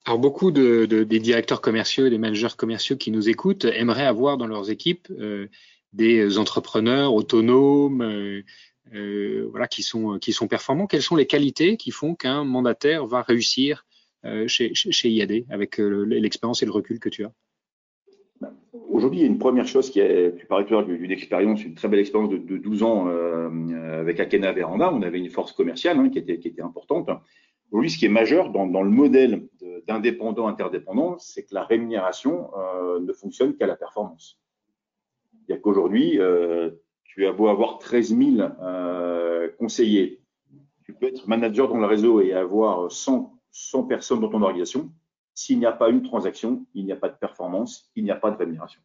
Alors 0.08 0.18
beaucoup 0.18 0.50
de, 0.50 0.86
de, 0.86 1.04
des 1.04 1.18
directeurs 1.18 1.60
commerciaux 1.60 2.06
et 2.06 2.10
des 2.10 2.16
managers 2.16 2.56
commerciaux 2.56 2.96
qui 2.96 3.10
nous 3.10 3.28
écoutent 3.28 3.66
aimeraient 3.66 4.06
avoir 4.06 4.38
dans 4.38 4.46
leurs 4.46 4.70
équipes 4.70 5.06
euh, 5.10 5.48
des 5.92 6.38
entrepreneurs 6.38 7.12
autonomes, 7.12 8.00
euh, 8.00 8.42
euh, 8.94 9.46
voilà, 9.50 9.68
qui 9.68 9.82
sont 9.82 10.18
qui 10.18 10.32
sont 10.32 10.48
performants. 10.48 10.86
Quelles 10.86 11.02
sont 11.02 11.14
les 11.14 11.26
qualités 11.26 11.76
qui 11.76 11.90
font 11.90 12.14
qu'un 12.14 12.42
mandataire 12.44 13.04
va 13.04 13.20
réussir 13.20 13.84
chez, 14.46 14.72
chez, 14.74 15.10
IAD 15.10 15.44
avec 15.50 15.76
l'expérience 15.76 16.62
et 16.62 16.66
le 16.66 16.72
recul 16.72 17.00
que 17.00 17.10
tu 17.10 17.26
as? 17.26 17.32
Aujourd'hui, 18.88 19.20
il 19.20 19.22
y 19.24 19.26
a 19.26 19.28
une 19.28 19.38
première 19.38 19.66
chose 19.66 19.90
qui 19.90 20.00
est, 20.00 20.34
tu 20.38 20.46
parlais 20.46 20.64
tout 20.64 20.74
à 20.74 20.80
l'heure 20.80 20.86
d'une 20.86 21.10
expérience, 21.10 21.62
une 21.62 21.74
très 21.74 21.88
belle 21.88 22.00
expérience 22.00 22.30
de, 22.30 22.38
de 22.38 22.56
12 22.56 22.82
ans 22.82 23.08
avec 23.08 24.20
Akena 24.20 24.52
Veranda. 24.52 24.90
On 24.90 25.02
avait 25.02 25.18
une 25.18 25.28
force 25.28 25.52
commerciale 25.52 25.98
hein, 25.98 26.08
qui, 26.08 26.18
était, 26.18 26.38
qui 26.38 26.48
était 26.48 26.62
importante. 26.62 27.10
Aujourd'hui, 27.70 27.90
ce 27.90 27.98
qui 27.98 28.06
est 28.06 28.10
majeur 28.10 28.50
dans, 28.50 28.66
dans 28.66 28.82
le 28.82 28.90
modèle 28.90 29.46
d'indépendant 29.86 30.46
interdépendant, 30.46 31.18
c'est 31.18 31.44
que 31.44 31.54
la 31.54 31.64
rémunération 31.64 32.50
euh, 32.56 33.00
ne 33.00 33.12
fonctionne 33.12 33.56
qu'à 33.56 33.66
la 33.66 33.76
performance. 33.76 34.40
A 35.50 35.56
qu'aujourd'hui, 35.56 36.20
euh, 36.20 36.70
tu 37.04 37.26
as 37.26 37.32
beau 37.32 37.48
avoir 37.48 37.78
13 37.78 38.16
000 38.16 38.48
euh, 38.60 39.48
conseillers, 39.58 40.20
tu 40.84 40.92
peux 40.92 41.06
être 41.06 41.26
manager 41.26 41.68
dans 41.68 41.78
le 41.78 41.86
réseau 41.86 42.20
et 42.20 42.34
avoir 42.34 42.92
100, 42.92 43.34
100 43.50 43.84
personnes 43.84 44.20
dans 44.20 44.28
ton 44.28 44.42
organisation. 44.42 44.90
S'il 45.34 45.58
n'y 45.58 45.66
a 45.66 45.72
pas 45.72 45.88
une 45.88 46.02
transaction, 46.02 46.66
il 46.74 46.84
n'y 46.84 46.92
a 46.92 46.96
pas 46.96 47.08
de 47.08 47.16
performance, 47.16 47.90
il 47.96 48.04
n'y 48.04 48.10
a 48.10 48.16
pas 48.16 48.30
de 48.30 48.36
rémunération. 48.36 48.82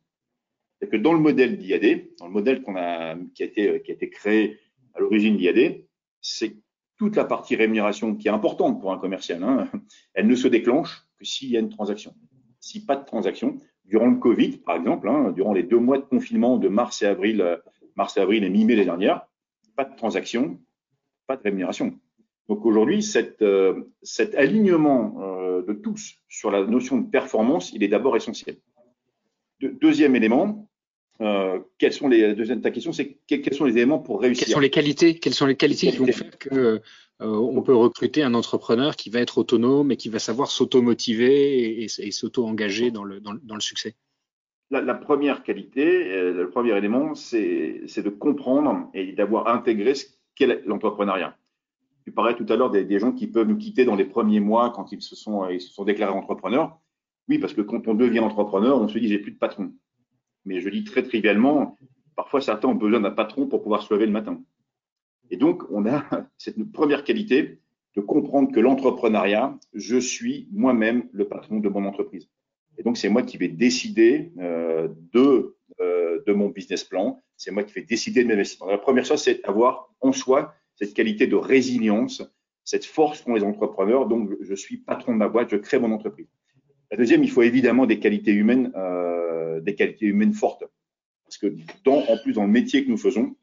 C'est 0.79 0.89
que 0.89 0.97
dans 0.97 1.13
le 1.13 1.19
modèle 1.19 1.57
d'IAD, 1.57 2.07
dans 2.19 2.27
le 2.27 2.31
modèle 2.31 2.61
qu'on 2.61 2.75
a, 2.77 3.15
qui 3.35 3.43
a 3.43 3.45
été, 3.45 3.81
qui 3.81 3.91
a 3.91 3.93
été 3.93 4.09
créé 4.09 4.59
à 4.93 4.99
l'origine 4.99 5.35
d'IAD, 5.35 5.83
c'est 6.21 6.55
toute 6.97 7.15
la 7.15 7.25
partie 7.25 7.55
rémunération 7.55 8.15
qui 8.15 8.27
est 8.27 8.31
importante 8.31 8.79
pour 8.79 8.93
un 8.93 8.97
commercial, 8.97 9.43
hein, 9.43 9.69
elle 10.13 10.27
ne 10.27 10.35
se 10.35 10.47
déclenche 10.47 11.05
que 11.17 11.25
s'il 11.25 11.49
y 11.49 11.57
a 11.57 11.59
une 11.59 11.69
transaction. 11.69 12.13
Si 12.59 12.85
pas 12.85 12.95
de 12.95 13.05
transaction, 13.05 13.57
durant 13.85 14.07
le 14.07 14.17
Covid, 14.17 14.57
par 14.57 14.77
exemple, 14.77 15.09
hein, 15.09 15.31
durant 15.31 15.53
les 15.53 15.63
deux 15.63 15.79
mois 15.79 15.97
de 15.97 16.03
confinement 16.03 16.57
de 16.57 16.69
mars 16.69 17.01
et 17.01 17.05
avril, 17.05 17.59
mars 17.95 18.15
et 18.17 18.21
avril 18.21 18.43
et 18.43 18.49
mi-mai 18.49 18.75
l'année 18.75 18.85
dernière, 18.85 19.27
pas 19.75 19.85
de 19.85 19.95
transaction, 19.95 20.59
pas 21.27 21.35
de 21.35 21.41
rémunération. 21.41 21.99
Donc 22.47 22.65
aujourd'hui, 22.65 23.01
cet 23.01 23.41
alignement 24.35 25.61
de 25.65 25.73
tous 25.73 26.15
sur 26.27 26.51
la 26.51 26.65
notion 26.65 26.97
de 26.97 27.09
performance, 27.09 27.71
il 27.73 27.83
est 27.83 27.87
d'abord 27.87 28.15
essentiel. 28.15 28.57
deuxième 29.59 30.15
élément, 30.15 30.69
euh, 31.21 31.59
quelles 31.77 31.93
sont 31.93 32.07
les 32.07 32.33
deuxième 32.33 32.61
ta 32.61 32.71
question 32.71 32.91
c'est 32.91 33.17
quels 33.27 33.53
sont 33.53 33.65
les 33.65 33.73
éléments 33.73 33.99
pour 33.99 34.21
réussir? 34.21 34.45
Quelles 34.45 34.53
sont 34.53 34.59
les 34.59 34.71
qualités 34.71 35.19
Quelles 35.19 35.35
sont 35.35 35.45
les 35.45 35.55
qualités 35.55 35.91
qui 35.91 35.97
vont 35.97 36.07
faire 36.07 36.37
que 36.39 36.49
euh, 36.49 36.79
on 37.21 37.61
peut 37.61 37.75
recruter 37.75 38.23
un 38.23 38.33
entrepreneur 38.33 38.95
qui 38.95 39.11
va 39.11 39.19
être 39.19 39.37
autonome 39.37 39.91
et 39.91 39.97
qui 39.97 40.09
va 40.09 40.17
savoir 40.17 40.49
s'auto-motiver 40.49 41.83
et, 41.83 42.11
s'auto-engager 42.11 42.89
dans 42.89 43.03
le, 43.03 43.19
dans, 43.19 43.55
le 43.55 43.61
succès? 43.61 43.95
La, 44.71 44.95
première 44.95 45.43
qualité, 45.43 46.11
euh, 46.11 46.33
le 46.33 46.49
premier 46.49 46.75
élément, 46.75 47.13
c'est 47.13 47.83
de 47.85 48.09
comprendre 48.09 48.89
et 48.95 49.11
d'avoir 49.11 49.47
intégré 49.47 49.93
ce 49.93 50.07
qu'est 50.35 50.65
l'entrepreneuriat. 50.65 51.37
Tu 52.05 52.11
parlais 52.11 52.35
tout 52.35 52.45
à 52.49 52.55
l'heure 52.55 52.71
des, 52.71 52.83
des, 52.83 52.99
gens 52.99 53.11
qui 53.11 53.27
peuvent 53.27 53.47
nous 53.47 53.57
quitter 53.57 53.85
dans 53.85 53.95
les 53.95 54.05
premiers 54.05 54.39
mois 54.39 54.71
quand 54.71 54.91
ils 54.91 55.01
se 55.01 55.15
sont, 55.15 55.47
ils 55.47 55.61
se 55.61 55.71
sont 55.71 55.85
déclarés 55.85 56.11
entrepreneurs. 56.11 56.79
Oui, 57.29 57.37
parce 57.37 57.53
que 57.53 57.61
quand 57.61 57.87
on 57.87 57.93
devient 57.93 58.19
entrepreneur, 58.19 58.81
on 58.81 58.87
se 58.87 58.97
dit 58.97 59.07
j'ai 59.07 59.19
plus 59.19 59.31
de 59.31 59.37
patron 59.37 59.71
mais 60.45 60.61
je 60.61 60.69
dis 60.69 60.83
très 60.83 61.03
trivialement, 61.03 61.77
parfois 62.15 62.41
certains 62.41 62.67
ont 62.69 62.75
besoin 62.75 62.99
d'un 62.99 63.11
patron 63.11 63.47
pour 63.47 63.61
pouvoir 63.61 63.83
se 63.83 63.93
lever 63.93 64.05
le 64.05 64.11
matin. 64.11 64.41
Et 65.29 65.37
donc, 65.37 65.63
on 65.71 65.85
a 65.85 66.03
cette 66.37 66.71
première 66.71 67.03
qualité 67.03 67.59
de 67.95 68.01
comprendre 68.01 68.51
que 68.51 68.59
l'entrepreneuriat, 68.59 69.57
je 69.73 69.97
suis 69.97 70.47
moi-même 70.51 71.07
le 71.11 71.27
patron 71.27 71.59
de 71.59 71.69
mon 71.69 71.85
entreprise. 71.85 72.29
Et 72.77 72.83
donc, 72.83 72.97
c'est 72.97 73.09
moi 73.09 73.21
qui 73.21 73.37
vais 73.37 73.49
décider 73.49 74.31
euh, 74.39 74.87
de, 75.13 75.55
euh, 75.79 76.21
de 76.25 76.33
mon 76.33 76.49
business 76.49 76.83
plan, 76.83 77.21
c'est 77.37 77.51
moi 77.51 77.63
qui 77.63 77.73
vais 77.73 77.83
décider 77.83 78.23
de 78.23 78.27
mes 78.27 78.33
investissements. 78.33 78.67
La 78.67 78.77
première 78.77 79.05
chose, 79.05 79.21
c'est 79.21 79.43
avoir 79.45 79.93
en 80.01 80.11
soi 80.11 80.55
cette 80.75 80.93
qualité 80.93 81.27
de 81.27 81.35
résilience, 81.35 82.23
cette 82.63 82.85
force 82.85 83.21
qu'ont 83.21 83.35
les 83.35 83.43
entrepreneurs. 83.43 84.07
Donc, 84.07 84.31
je 84.41 84.55
suis 84.55 84.77
patron 84.77 85.13
de 85.13 85.17
ma 85.17 85.29
boîte, 85.29 85.49
je 85.51 85.57
crée 85.57 85.77
mon 85.77 85.91
entreprise. 85.91 86.27
La 86.93 86.97
deuxième, 86.97 87.23
il 87.23 87.31
faut 87.31 87.41
évidemment 87.41 87.87
des 87.87 87.99
qualités 87.99 88.31
humaines 88.31 88.71
euh, 88.75 89.23
euh, 89.53 89.61
des 89.61 89.75
qualités 89.75 90.05
humaines 90.05 90.33
fortes. 90.33 90.63
Parce 91.25 91.37
que 91.37 91.55
dans, 91.83 91.99
en 92.07 92.17
plus, 92.17 92.33
dans 92.33 92.43
le 92.43 92.51
métier 92.51 92.85
que 92.85 92.89
nous 92.89 92.97
faisons, 92.97 93.35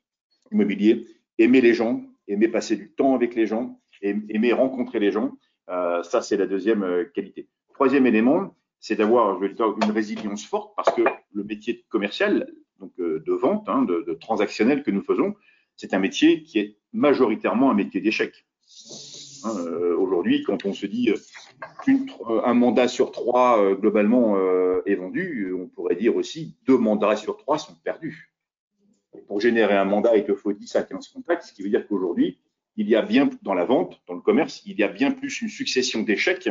immobilier, 0.52 1.06
aimer 1.38 1.60
les 1.60 1.74
gens, 1.74 2.04
aimer 2.28 2.48
passer 2.48 2.76
du 2.76 2.90
temps 2.90 3.14
avec 3.14 3.34
les 3.34 3.46
gens, 3.46 3.80
aimer 4.02 4.52
rencontrer 4.52 4.98
les 4.98 5.12
gens, 5.12 5.36
euh, 5.68 6.02
ça, 6.02 6.20
c'est 6.22 6.36
la 6.36 6.46
deuxième 6.46 6.82
euh, 6.82 7.04
qualité. 7.04 7.48
Troisième 7.74 8.06
élément, 8.06 8.56
c'est 8.80 8.96
d'avoir, 8.96 9.42
je 9.42 9.48
dire, 9.48 9.74
une 9.82 9.90
résilience 9.90 10.44
forte 10.44 10.74
parce 10.76 10.94
que 10.94 11.02
le 11.32 11.44
métier 11.44 11.84
commercial, 11.88 12.50
donc 12.78 12.92
de 12.98 13.32
vente, 13.32 13.68
hein, 13.68 13.82
de, 13.82 14.04
de 14.06 14.14
transactionnel 14.14 14.82
que 14.82 14.90
nous 14.90 15.02
faisons, 15.02 15.34
c'est 15.76 15.92
un 15.92 15.98
métier 15.98 16.42
qui 16.42 16.58
est 16.58 16.76
majoritairement 16.92 17.70
un 17.70 17.74
métier 17.74 18.00
d'échec. 18.00 18.46
Hein, 19.44 19.57
euh, 19.59 19.96
aujourd'hui, 19.96 20.42
quand 20.42 20.64
on 20.64 20.72
se 20.72 20.87
dit 20.87 21.11
euh, 21.11 22.40
un 22.44 22.55
mandat 22.55 22.88
sur 22.88 23.12
trois 23.12 23.61
euh, 23.61 23.74
globalement 23.74 24.37
est 24.87 24.94
vendu, 24.94 25.53
on 25.53 25.66
pourrait 25.66 25.96
dire 25.96 26.16
aussi 26.16 26.57
deux 26.66 26.79
mandats 26.79 27.16
sur 27.16 27.37
trois 27.37 27.59
sont 27.59 27.74
perdus. 27.85 28.33
pour 29.26 29.40
générer 29.40 29.76
un 29.76 29.85
mandat, 29.85 30.16
il 30.16 30.24
te 30.24 30.35
faut 30.35 30.53
10 30.53 30.76
à 30.76 30.83
15 30.83 31.09
contacts, 31.09 31.44
ce 31.44 31.53
qui 31.53 31.62
veut 31.62 31.68
dire 31.68 31.87
qu'aujourd'hui, 31.87 32.40
il 32.76 32.88
y 32.88 32.96
a 32.96 33.03
bien 33.03 33.29
dans 33.42 33.55
la 33.55 33.64
vente, 33.64 34.00
dans 34.09 34.14
le 34.14 34.20
commerce, 34.20 34.62
il 34.64 34.79
y 34.79 34.83
a 34.83 34.88
bien 34.88 35.11
plus 35.11 35.42
une 35.42 35.48
succession 35.48 36.03
d'échecs 36.03 36.48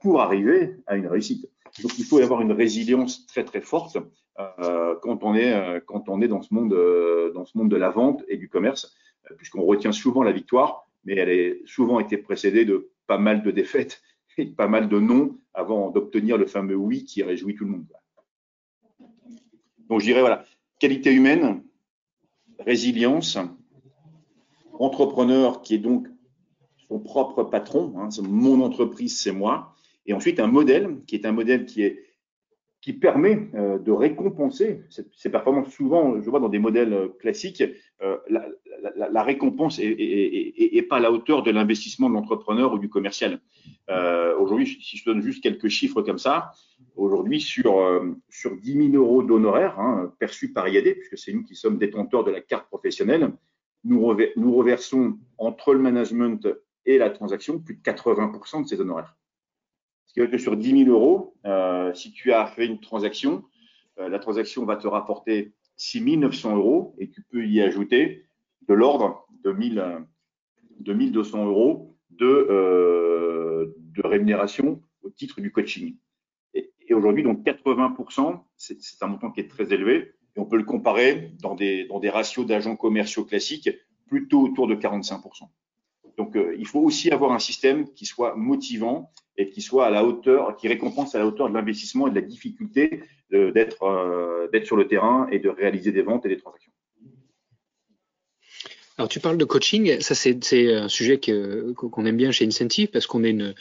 pour 0.00 0.20
arriver 0.20 0.76
à 0.86 0.96
une 0.96 1.06
réussite. 1.06 1.48
Donc 1.82 1.98
il 1.98 2.04
faut 2.04 2.18
avoir 2.18 2.40
une 2.40 2.52
résilience 2.52 3.26
très 3.26 3.44
très 3.44 3.60
forte 3.60 3.96
quand 5.02 5.22
on 5.22 5.34
est 5.34 5.82
quand 5.86 6.08
on 6.08 6.20
est 6.20 6.28
dans 6.28 6.42
ce 6.42 6.52
monde 6.52 6.74
dans 7.34 7.44
ce 7.44 7.56
monde 7.56 7.70
de 7.70 7.76
la 7.76 7.90
vente 7.90 8.24
et 8.28 8.36
du 8.36 8.48
commerce, 8.48 8.94
puisqu'on 9.36 9.62
retient 9.62 9.92
souvent 9.92 10.22
la 10.22 10.32
victoire, 10.32 10.87
mais 11.08 11.16
elle 11.16 11.30
a 11.30 11.54
souvent 11.66 12.00
été 12.00 12.18
précédée 12.18 12.66
de 12.66 12.90
pas 13.06 13.16
mal 13.16 13.42
de 13.42 13.50
défaites 13.50 14.02
et 14.38 14.46
pas 14.46 14.68
mal 14.68 14.88
de 14.88 15.00
non 15.00 15.38
avant 15.54 15.90
d'obtenir 15.90 16.36
le 16.36 16.46
fameux 16.46 16.76
oui 16.76 17.04
qui 17.04 17.22
réjouit 17.22 17.54
tout 17.54 17.64
le 17.64 17.70
monde. 17.70 17.86
Donc 19.88 20.00
je 20.00 20.04
dirais 20.04 20.20
voilà, 20.20 20.44
qualité 20.78 21.10
humaine, 21.12 21.62
résilience, 22.58 23.38
entrepreneur 24.74 25.62
qui 25.62 25.76
est 25.76 25.78
donc 25.78 26.08
son 26.88 27.00
propre 27.00 27.42
patron, 27.42 27.94
hein, 27.98 28.10
mon 28.22 28.60
entreprise, 28.60 29.18
c'est 29.18 29.32
moi, 29.32 29.74
et 30.04 30.12
ensuite 30.12 30.40
un 30.40 30.46
modèle 30.46 31.00
qui 31.06 31.14
est 31.14 31.24
un 31.24 31.32
modèle 31.32 31.64
qui 31.64 31.82
est 31.82 32.04
qui 32.88 32.94
permet 32.94 33.50
euh, 33.54 33.78
de 33.78 33.92
récompenser 33.92 34.80
ces 34.88 35.30
performances. 35.30 35.70
Souvent, 35.74 36.22
je 36.22 36.30
vois 36.30 36.40
dans 36.40 36.48
des 36.48 36.58
modèles 36.58 36.94
euh, 36.94 37.08
classiques, 37.20 37.62
euh, 38.00 38.16
la, 38.30 39.22
récompense 39.22 39.78
est, 39.78 40.88
pas 40.88 40.96
à 40.96 41.00
la 41.00 41.12
hauteur 41.12 41.42
de 41.42 41.50
l'investissement 41.50 42.08
de 42.08 42.14
l'entrepreneur 42.14 42.72
ou 42.72 42.78
du 42.78 42.88
commercial. 42.88 43.40
aujourd'hui, 44.40 44.78
si 44.80 44.96
je 44.96 45.04
donne 45.04 45.20
juste 45.20 45.42
quelques 45.42 45.68
chiffres 45.68 46.00
comme 46.00 46.16
ça, 46.16 46.52
aujourd'hui, 46.96 47.40
sur, 47.42 47.74
sur 48.30 48.56
10 48.56 48.92
000 48.92 49.04
euros 49.04 49.22
d'honoraires 49.22 49.78
hein, 49.78 50.10
perçus 50.18 50.54
par 50.54 50.66
IAD, 50.66 50.94
puisque 50.94 51.18
c'est 51.18 51.34
nous 51.34 51.42
qui 51.42 51.56
sommes 51.56 51.76
détenteurs 51.76 52.24
de 52.24 52.30
la 52.30 52.40
carte 52.40 52.68
professionnelle, 52.68 53.32
nous, 53.84 54.16
nous 54.36 54.54
reversons 54.54 55.18
entre 55.36 55.74
le 55.74 55.80
management 55.80 56.48
et 56.86 56.96
la 56.96 57.10
transaction 57.10 57.58
plus 57.58 57.74
de 57.74 57.82
80% 57.82 58.62
de 58.62 58.68
ces 58.68 58.80
honoraires. 58.80 59.14
Ce 60.08 60.14
qui 60.14 60.20
veut 60.20 60.26
dire 60.26 60.38
que 60.38 60.42
sur 60.42 60.56
10 60.56 60.84
000 60.84 60.90
euros, 60.90 61.34
euh, 61.44 61.92
si 61.92 62.12
tu 62.12 62.32
as 62.32 62.46
fait 62.46 62.64
une 62.64 62.80
transaction, 62.80 63.44
euh, 63.98 64.08
la 64.08 64.18
transaction 64.18 64.64
va 64.64 64.76
te 64.76 64.86
rapporter 64.86 65.52
6 65.76 66.16
900 66.16 66.56
euros 66.56 66.94
et 66.98 67.10
tu 67.10 67.22
peux 67.22 67.46
y 67.46 67.60
ajouter 67.60 68.24
de 68.66 68.74
l'ordre 68.74 69.26
de, 69.44 69.50
1 69.50 70.06
200 70.80 71.46
euros 71.46 71.94
de, 72.10 72.26
euh, 72.26 73.74
rémunération 74.02 74.80
au 75.02 75.10
titre 75.10 75.42
du 75.42 75.52
coaching. 75.52 75.96
Et, 76.54 76.72
aujourd'hui, 76.94 77.22
donc 77.22 77.44
80%, 77.44 78.40
c'est 78.56 78.78
un 79.02 79.08
montant 79.08 79.30
qui 79.30 79.40
est 79.40 79.48
très 79.48 79.74
élevé 79.74 80.14
et 80.36 80.40
on 80.40 80.46
peut 80.46 80.56
le 80.56 80.64
comparer 80.64 81.32
dans 81.42 81.54
des 81.54 82.10
ratios 82.10 82.46
d'agents 82.46 82.76
commerciaux 82.76 83.24
classiques 83.24 83.68
plutôt 84.06 84.40
autour 84.40 84.68
de 84.68 84.74
45%. 84.74 85.48
Donc, 86.16 86.38
il 86.56 86.66
faut 86.66 86.80
aussi 86.80 87.10
avoir 87.10 87.32
un 87.32 87.38
système 87.38 87.92
qui 87.92 88.06
soit 88.06 88.36
motivant 88.36 89.12
et 89.38 89.48
qui 89.50 89.62
soit 89.62 89.86
à 89.86 89.90
la 89.90 90.04
hauteur, 90.04 90.56
qui 90.56 90.68
récompense 90.68 91.14
à 91.14 91.18
la 91.18 91.26
hauteur 91.26 91.48
de 91.48 91.54
l'investissement 91.54 92.08
et 92.08 92.10
de 92.10 92.16
la 92.16 92.20
difficulté 92.20 93.02
d'être 93.30 93.82
euh, 93.84 94.48
d'être 94.52 94.66
sur 94.66 94.76
le 94.76 94.86
terrain 94.86 95.28
et 95.30 95.38
de 95.38 95.48
réaliser 95.48 95.92
des 95.92 96.02
ventes 96.02 96.26
et 96.26 96.28
des 96.28 96.36
transactions. 96.36 96.72
Alors 98.96 99.08
tu 99.08 99.20
parles 99.20 99.38
de 99.38 99.44
coaching, 99.44 100.00
ça 100.00 100.14
c'est 100.16 100.74
un 100.74 100.88
sujet 100.88 101.20
qu'on 101.20 102.04
aime 102.04 102.16
bien 102.16 102.32
chez 102.32 102.46
Incentive 102.46 102.88
parce 102.88 103.06
qu'on 103.06 103.24
est 103.24 103.30
une, 103.30 103.54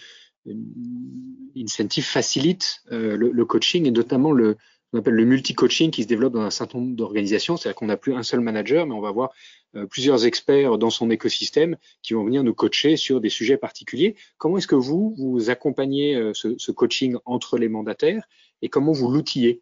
Incentive 1.56 2.06
facilite 2.06 2.82
euh, 2.92 3.18
le, 3.18 3.32
le, 3.32 3.46
coaching 3.46 3.86
et 3.86 3.92
notamment 3.92 4.32
le, 4.32 4.56
on 4.93 5.00
appelle 5.00 5.15
le 5.15 5.26
multi-coaching 5.26 5.91
qui 5.91 6.04
se 6.04 6.08
développe 6.08 6.34
dans 6.34 6.41
un 6.41 6.50
certain 6.50 6.80
nombre 6.80 6.95
d'organisations. 6.95 7.58
C'est-à-dire 7.58 7.76
qu'on 7.76 7.88
n'a 7.88 7.97
plus 7.97 8.13
un 8.13 8.23
seul 8.23 8.39
manager, 8.39 8.88
mais 8.88 8.93
on 8.93 9.02
va 9.02 9.10
avoir 9.10 9.32
euh, 9.76 9.86
plusieurs 9.86 10.26
experts 10.26 10.78
dans 10.78 10.89
son 10.89 11.10
écosystème 11.10 11.78
qui 12.02 12.13
vont 12.13 12.23
venir 12.23 12.43
nous 12.43 12.54
coacher 12.54 12.95
sur 12.95 13.19
des 13.19 13.30
sujets 13.30 13.58
particuliers. 13.58 14.15
Comment 14.38 14.58
est-ce 14.58 14.67
que 14.67 14.76
vous, 14.76 15.13
vous 15.17 15.50
accompagnez 15.50 16.15
euh, 16.15 16.34
ce, 16.34 16.71
coaching 16.71 17.17
entre 17.26 17.58
les 17.58 17.67
mandataires 17.67 18.28
et 18.62 18.69
comment 18.69 18.93
vous 18.93 19.12
l'outillez? 19.12 19.62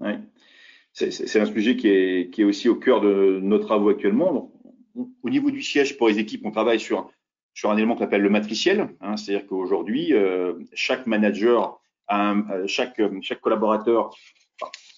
Ouais. 0.00 0.18
C'est 0.92 1.40
un 1.40 1.46
sujet 1.46 1.76
qui 1.76 1.88
est, 1.88 2.30
qui 2.30 2.42
est, 2.42 2.44
aussi 2.44 2.68
au 2.68 2.74
cœur 2.74 3.00
de 3.00 3.40
nos 3.40 3.58
travaux 3.58 3.88
actuellement. 3.88 4.52
Au 4.94 5.30
niveau 5.30 5.50
du 5.50 5.62
siège 5.62 5.96
pour 5.96 6.08
les 6.08 6.18
équipes, 6.18 6.44
on 6.44 6.50
travaille 6.50 6.80
sur, 6.80 7.10
sur 7.54 7.70
un 7.70 7.76
élément 7.78 7.94
qu'on 7.94 8.04
appelle 8.04 8.20
le 8.20 8.28
matriciel. 8.28 8.90
Hein, 9.00 9.16
C'est-à-dire 9.16 9.46
qu'aujourd'hui, 9.46 10.12
euh, 10.12 10.52
chaque 10.74 11.06
manager 11.06 11.80
euh, 12.12 12.66
chaque, 12.66 13.00
chaque 13.22 13.40
collaborateur, 13.40 14.14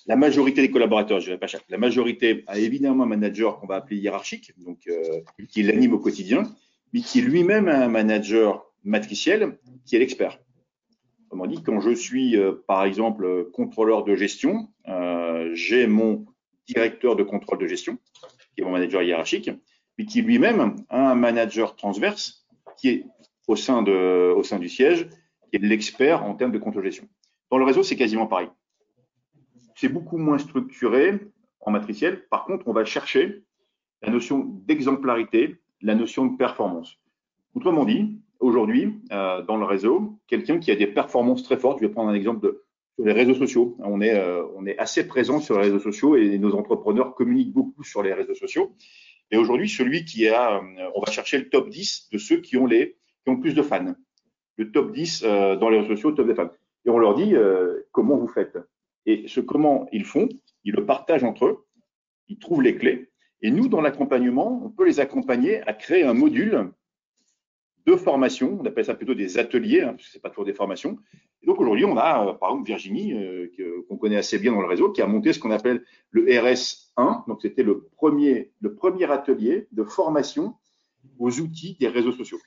la 0.06 0.16
majorité 0.16 0.60
des 0.60 0.70
collaborateurs, 0.70 1.20
je 1.20 1.26
dirais 1.26 1.38
pas 1.38 1.46
chaque, 1.46 1.64
la 1.68 1.78
majorité 1.78 2.44
a 2.46 2.58
évidemment 2.58 3.04
un 3.04 3.08
manager 3.08 3.58
qu'on 3.58 3.66
va 3.66 3.76
appeler 3.76 3.96
hiérarchique, 3.96 4.52
donc 4.58 4.80
euh, 4.88 5.20
qui 5.48 5.62
l'anime 5.62 5.94
au 5.94 5.98
quotidien, 5.98 6.42
mais 6.92 7.00
qui 7.00 7.22
lui-même 7.22 7.68
un 7.68 7.88
manager 7.88 8.66
matriciel, 8.82 9.58
qui 9.86 9.96
est 9.96 9.98
l'expert. 9.98 10.38
Autrement 11.26 11.46
dit, 11.46 11.62
quand 11.62 11.80
je 11.80 11.94
suis, 11.94 12.36
euh, 12.36 12.52
par 12.66 12.84
exemple, 12.84 13.50
contrôleur 13.52 14.04
de 14.04 14.14
gestion, 14.14 14.68
j'ai 15.52 15.86
mon 15.86 16.26
directeur 16.66 17.16
de 17.16 17.22
contrôle 17.22 17.58
de 17.58 17.66
gestion, 17.66 17.98
qui 18.54 18.62
est 18.62 18.64
mon 18.64 18.72
manager 18.72 19.02
hiérarchique, 19.02 19.50
mais 19.98 20.04
qui 20.04 20.22
lui-même 20.22 20.76
a 20.88 21.10
un 21.10 21.14
manager 21.14 21.76
transverse, 21.76 22.46
qui 22.76 22.88
est 22.88 23.06
au 23.46 23.56
sein 23.56 23.82
du 23.82 24.68
siège, 24.68 25.08
l'expert 25.58 26.24
en 26.24 26.34
termes 26.34 26.52
de 26.52 26.58
contrôle 26.58 26.84
gestion. 26.84 27.08
Dans 27.50 27.58
le 27.58 27.64
réseau, 27.64 27.82
c'est 27.82 27.96
quasiment 27.96 28.26
pareil. 28.26 28.48
C'est 29.76 29.88
beaucoup 29.88 30.18
moins 30.18 30.38
structuré 30.38 31.20
en 31.60 31.70
matriciel. 31.70 32.26
Par 32.28 32.44
contre, 32.44 32.68
on 32.68 32.72
va 32.72 32.84
chercher 32.84 33.44
la 34.02 34.10
notion 34.10 34.38
d'exemplarité, 34.66 35.56
la 35.80 35.94
notion 35.94 36.26
de 36.26 36.36
performance. 36.36 36.98
Autrement 37.54 37.84
dit, 37.84 38.20
aujourd'hui, 38.40 39.00
euh, 39.12 39.42
dans 39.42 39.56
le 39.56 39.64
réseau, 39.64 40.18
quelqu'un 40.26 40.58
qui 40.58 40.70
a 40.70 40.76
des 40.76 40.86
performances 40.86 41.42
très 41.42 41.56
fortes, 41.56 41.78
je 41.80 41.86
vais 41.86 41.92
prendre 41.92 42.10
un 42.10 42.14
exemple 42.14 42.40
de 42.40 42.64
sur 42.96 43.04
les 43.04 43.12
réseaux 43.12 43.34
sociaux. 43.34 43.76
On 43.80 44.00
est, 44.00 44.16
on 44.54 44.66
est 44.66 44.78
assez 44.78 45.06
présent 45.08 45.40
sur 45.40 45.56
les 45.56 45.64
réseaux 45.64 45.80
sociaux 45.80 46.16
et 46.16 46.38
nos 46.38 46.54
entrepreneurs 46.54 47.14
communiquent 47.14 47.52
beaucoup 47.52 47.82
sur 47.82 48.04
les 48.04 48.12
réseaux 48.12 48.34
sociaux. 48.36 48.72
Et 49.30 49.36
aujourd'hui, 49.36 49.68
celui 49.68 50.04
qui 50.04 50.28
a, 50.28 50.62
on 50.94 51.00
va 51.00 51.10
chercher 51.10 51.38
le 51.38 51.48
top 51.48 51.68
10 51.68 52.10
de 52.12 52.18
ceux 52.18 52.40
qui 52.40 52.56
ont 52.56 52.66
les, 52.66 52.96
qui 53.24 53.30
ont 53.30 53.36
plus 53.36 53.54
de 53.54 53.62
fans. 53.62 53.94
Le 54.56 54.70
top 54.70 54.92
10 54.92 55.22
dans 55.22 55.68
les 55.68 55.78
réseaux 55.78 55.94
sociaux, 55.94 56.10
le 56.10 56.16
top 56.16 56.26
des 56.26 56.34
fans. 56.34 56.50
Et 56.84 56.90
on 56.90 56.98
leur 56.98 57.14
dit 57.14 57.34
comment 57.92 58.16
vous 58.16 58.28
faites. 58.28 58.58
Et 59.06 59.24
ce 59.26 59.40
comment 59.40 59.86
ils 59.92 60.04
font, 60.04 60.28
ils 60.64 60.74
le 60.74 60.86
partagent 60.86 61.24
entre 61.24 61.46
eux, 61.46 61.66
ils 62.28 62.38
trouvent 62.38 62.62
les 62.62 62.76
clés. 62.76 63.10
Et 63.42 63.50
nous, 63.50 63.68
dans 63.68 63.80
l'accompagnement, 63.80 64.62
on 64.64 64.70
peut 64.70 64.86
les 64.86 65.00
accompagner 65.00 65.60
à 65.68 65.74
créer 65.74 66.04
un 66.04 66.14
module 66.14 66.70
de 67.86 67.96
formation. 67.96 68.58
On 68.60 68.64
appelle 68.64 68.86
ça 68.86 68.94
plutôt 68.94 69.14
des 69.14 69.38
ateliers, 69.38 69.82
hein, 69.82 69.92
parce 69.92 70.04
que 70.04 70.10
c'est 70.12 70.22
pas 70.22 70.30
toujours 70.30 70.46
des 70.46 70.54
formations. 70.54 70.98
Et 71.42 71.46
donc 71.46 71.60
aujourd'hui, 71.60 71.84
on 71.84 71.98
a, 71.98 72.26
euh, 72.26 72.32
par 72.32 72.50
exemple, 72.50 72.66
Virginie, 72.66 73.12
euh, 73.12 73.52
qu'on 73.88 73.98
connaît 73.98 74.16
assez 74.16 74.38
bien 74.38 74.52
dans 74.52 74.62
le 74.62 74.66
réseau, 74.66 74.90
qui 74.90 75.02
a 75.02 75.06
monté 75.06 75.34
ce 75.34 75.38
qu'on 75.38 75.50
appelle 75.50 75.84
le 76.10 76.24
RS1. 76.24 77.28
Donc 77.28 77.42
c'était 77.42 77.62
le 77.62 77.82
premier, 77.96 78.52
le 78.60 78.74
premier 78.74 79.10
atelier 79.10 79.68
de 79.72 79.84
formation 79.84 80.54
aux 81.18 81.38
outils 81.40 81.76
des 81.78 81.88
réseaux 81.88 82.12
sociaux. 82.12 82.38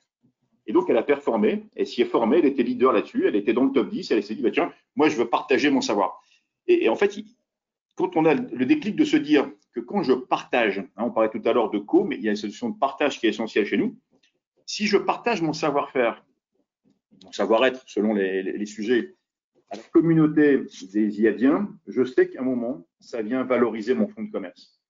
Et 0.67 0.73
donc, 0.73 0.89
elle 0.89 0.97
a 0.97 1.03
performé, 1.03 1.63
elle 1.75 1.87
s'y 1.87 2.01
est 2.01 2.05
formée, 2.05 2.39
elle 2.39 2.45
était 2.45 2.61
leader 2.61 2.91
là-dessus, 2.91 3.25
elle 3.25 3.37
était 3.37 3.53
dans 3.53 3.63
le 3.63 3.71
top 3.71 3.89
10, 3.89 4.11
elle 4.11 4.21
s'est 4.21 4.35
dit, 4.35 4.41
bah, 4.41 4.51
tiens, 4.51 4.71
moi, 4.95 5.07
je 5.07 5.15
veux 5.15 5.29
partager 5.29 5.69
mon 5.69 5.81
savoir. 5.81 6.21
Et, 6.67 6.89
en 6.89 6.95
fait, 6.97 7.17
quand 7.95 8.17
on 8.17 8.25
a 8.25 8.33
le 8.33 8.65
déclic 8.65 8.95
de 8.97 9.05
se 9.05 9.15
dire 9.15 9.49
que 9.73 9.79
quand 9.79 10.03
je 10.03 10.13
partage, 10.13 10.79
hein, 10.97 11.05
on 11.05 11.11
parlait 11.11 11.29
tout 11.29 11.41
à 11.45 11.53
l'heure 11.53 11.69
de 11.71 11.79
co, 11.79 12.03
mais 12.03 12.17
il 12.17 12.23
y 12.23 12.27
a 12.27 12.31
une 12.31 12.37
solution 12.37 12.69
de 12.69 12.77
partage 12.77 13.19
qui 13.19 13.27
est 13.27 13.29
essentielle 13.29 13.65
chez 13.65 13.77
nous, 13.77 13.95
si 14.65 14.85
je 14.87 14.97
partage 14.97 15.41
mon 15.41 15.53
savoir-faire, 15.53 16.25
mon 17.23 17.31
savoir-être 17.31 17.83
selon 17.87 18.13
les, 18.13 18.65
sujets, 18.65 19.15
à 19.69 19.77
la 19.77 19.83
communauté 19.93 20.63
des 20.91 21.21
IADiens, 21.21 21.69
je 21.87 22.03
sais 22.03 22.29
qu'à 22.29 22.41
un 22.41 22.43
moment, 22.43 22.85
ça 22.99 23.21
vient 23.21 23.43
valoriser 23.43 23.93
mon 23.93 24.07
fonds 24.07 24.23
de 24.23 24.31
commerce. 24.31 24.81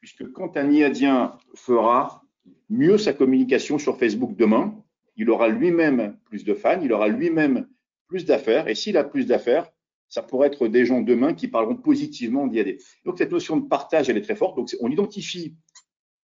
Puisque 0.00 0.30
quand 0.32 0.56
un 0.56 0.70
IADien 0.70 1.38
fera 1.54 2.24
mieux 2.68 2.98
sa 2.98 3.12
communication 3.12 3.78
sur 3.78 3.98
Facebook 3.98 4.36
demain, 4.36 4.74
il 5.22 5.30
aura 5.30 5.48
lui-même 5.48 6.16
plus 6.24 6.44
de 6.44 6.52
fans, 6.52 6.80
il 6.82 6.92
aura 6.92 7.06
lui-même 7.06 7.68
plus 8.08 8.24
d'affaires. 8.24 8.66
Et 8.68 8.74
s'il 8.74 8.96
a 8.96 9.04
plus 9.04 9.26
d'affaires, 9.26 9.70
ça 10.08 10.20
pourrait 10.20 10.48
être 10.48 10.66
des 10.66 10.84
gens 10.84 11.00
demain 11.00 11.32
qui 11.32 11.46
parleront 11.46 11.76
positivement 11.76 12.48
d'IAD. 12.48 12.76
Donc 13.04 13.18
cette 13.18 13.30
notion 13.30 13.56
de 13.56 13.66
partage, 13.68 14.10
elle 14.10 14.18
est 14.18 14.22
très 14.22 14.34
forte. 14.34 14.56
Donc 14.56 14.68
on 14.80 14.90
identifie 14.90 15.54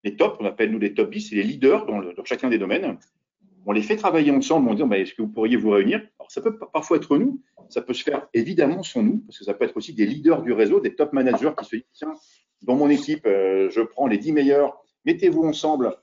les 0.03 0.15
tops, 0.15 0.38
on 0.39 0.45
appelle 0.45 0.71
nous 0.71 0.79
les 0.79 0.95
top 0.95 1.12
10, 1.12 1.29
c'est 1.29 1.36
les 1.36 1.43
leaders 1.43 1.86
dans, 1.86 2.01
chacun 2.25 2.49
des 2.49 2.57
domaines. 2.57 2.97
On 3.67 3.71
les 3.71 3.83
fait 3.83 3.97
travailler 3.97 4.31
ensemble, 4.31 4.67
on 4.67 4.73
dit 4.73 4.83
bah, 4.83 4.97
est-ce 4.97 5.13
que 5.13 5.21
vous 5.21 5.27
pourriez 5.27 5.57
vous 5.57 5.69
réunir? 5.69 6.01
Alors 6.19 6.31
ça 6.31 6.41
peut 6.41 6.57
parfois 6.57 6.97
être 6.97 7.17
nous, 7.17 7.41
ça 7.69 7.81
peut 7.81 7.93
se 7.93 8.03
faire 8.03 8.27
évidemment 8.33 8.81
sans 8.81 9.03
nous, 9.03 9.19
parce 9.19 9.38
que 9.38 9.45
ça 9.45 9.53
peut 9.53 9.65
être 9.65 9.77
aussi 9.77 9.93
des 9.93 10.07
leaders 10.07 10.41
du 10.41 10.53
réseau, 10.53 10.79
des 10.79 10.95
top 10.95 11.13
managers 11.13 11.51
qui 11.60 11.65
se 11.65 11.75
disent 11.75 11.86
tiens, 11.93 12.13
dans 12.63 12.75
mon 12.75 12.89
équipe, 12.89 13.27
euh, 13.27 13.69
je 13.69 13.81
prends 13.81 14.07
les 14.07 14.17
10 14.17 14.31
meilleurs, 14.31 14.81
mettez-vous 15.05 15.43
ensemble 15.43 15.95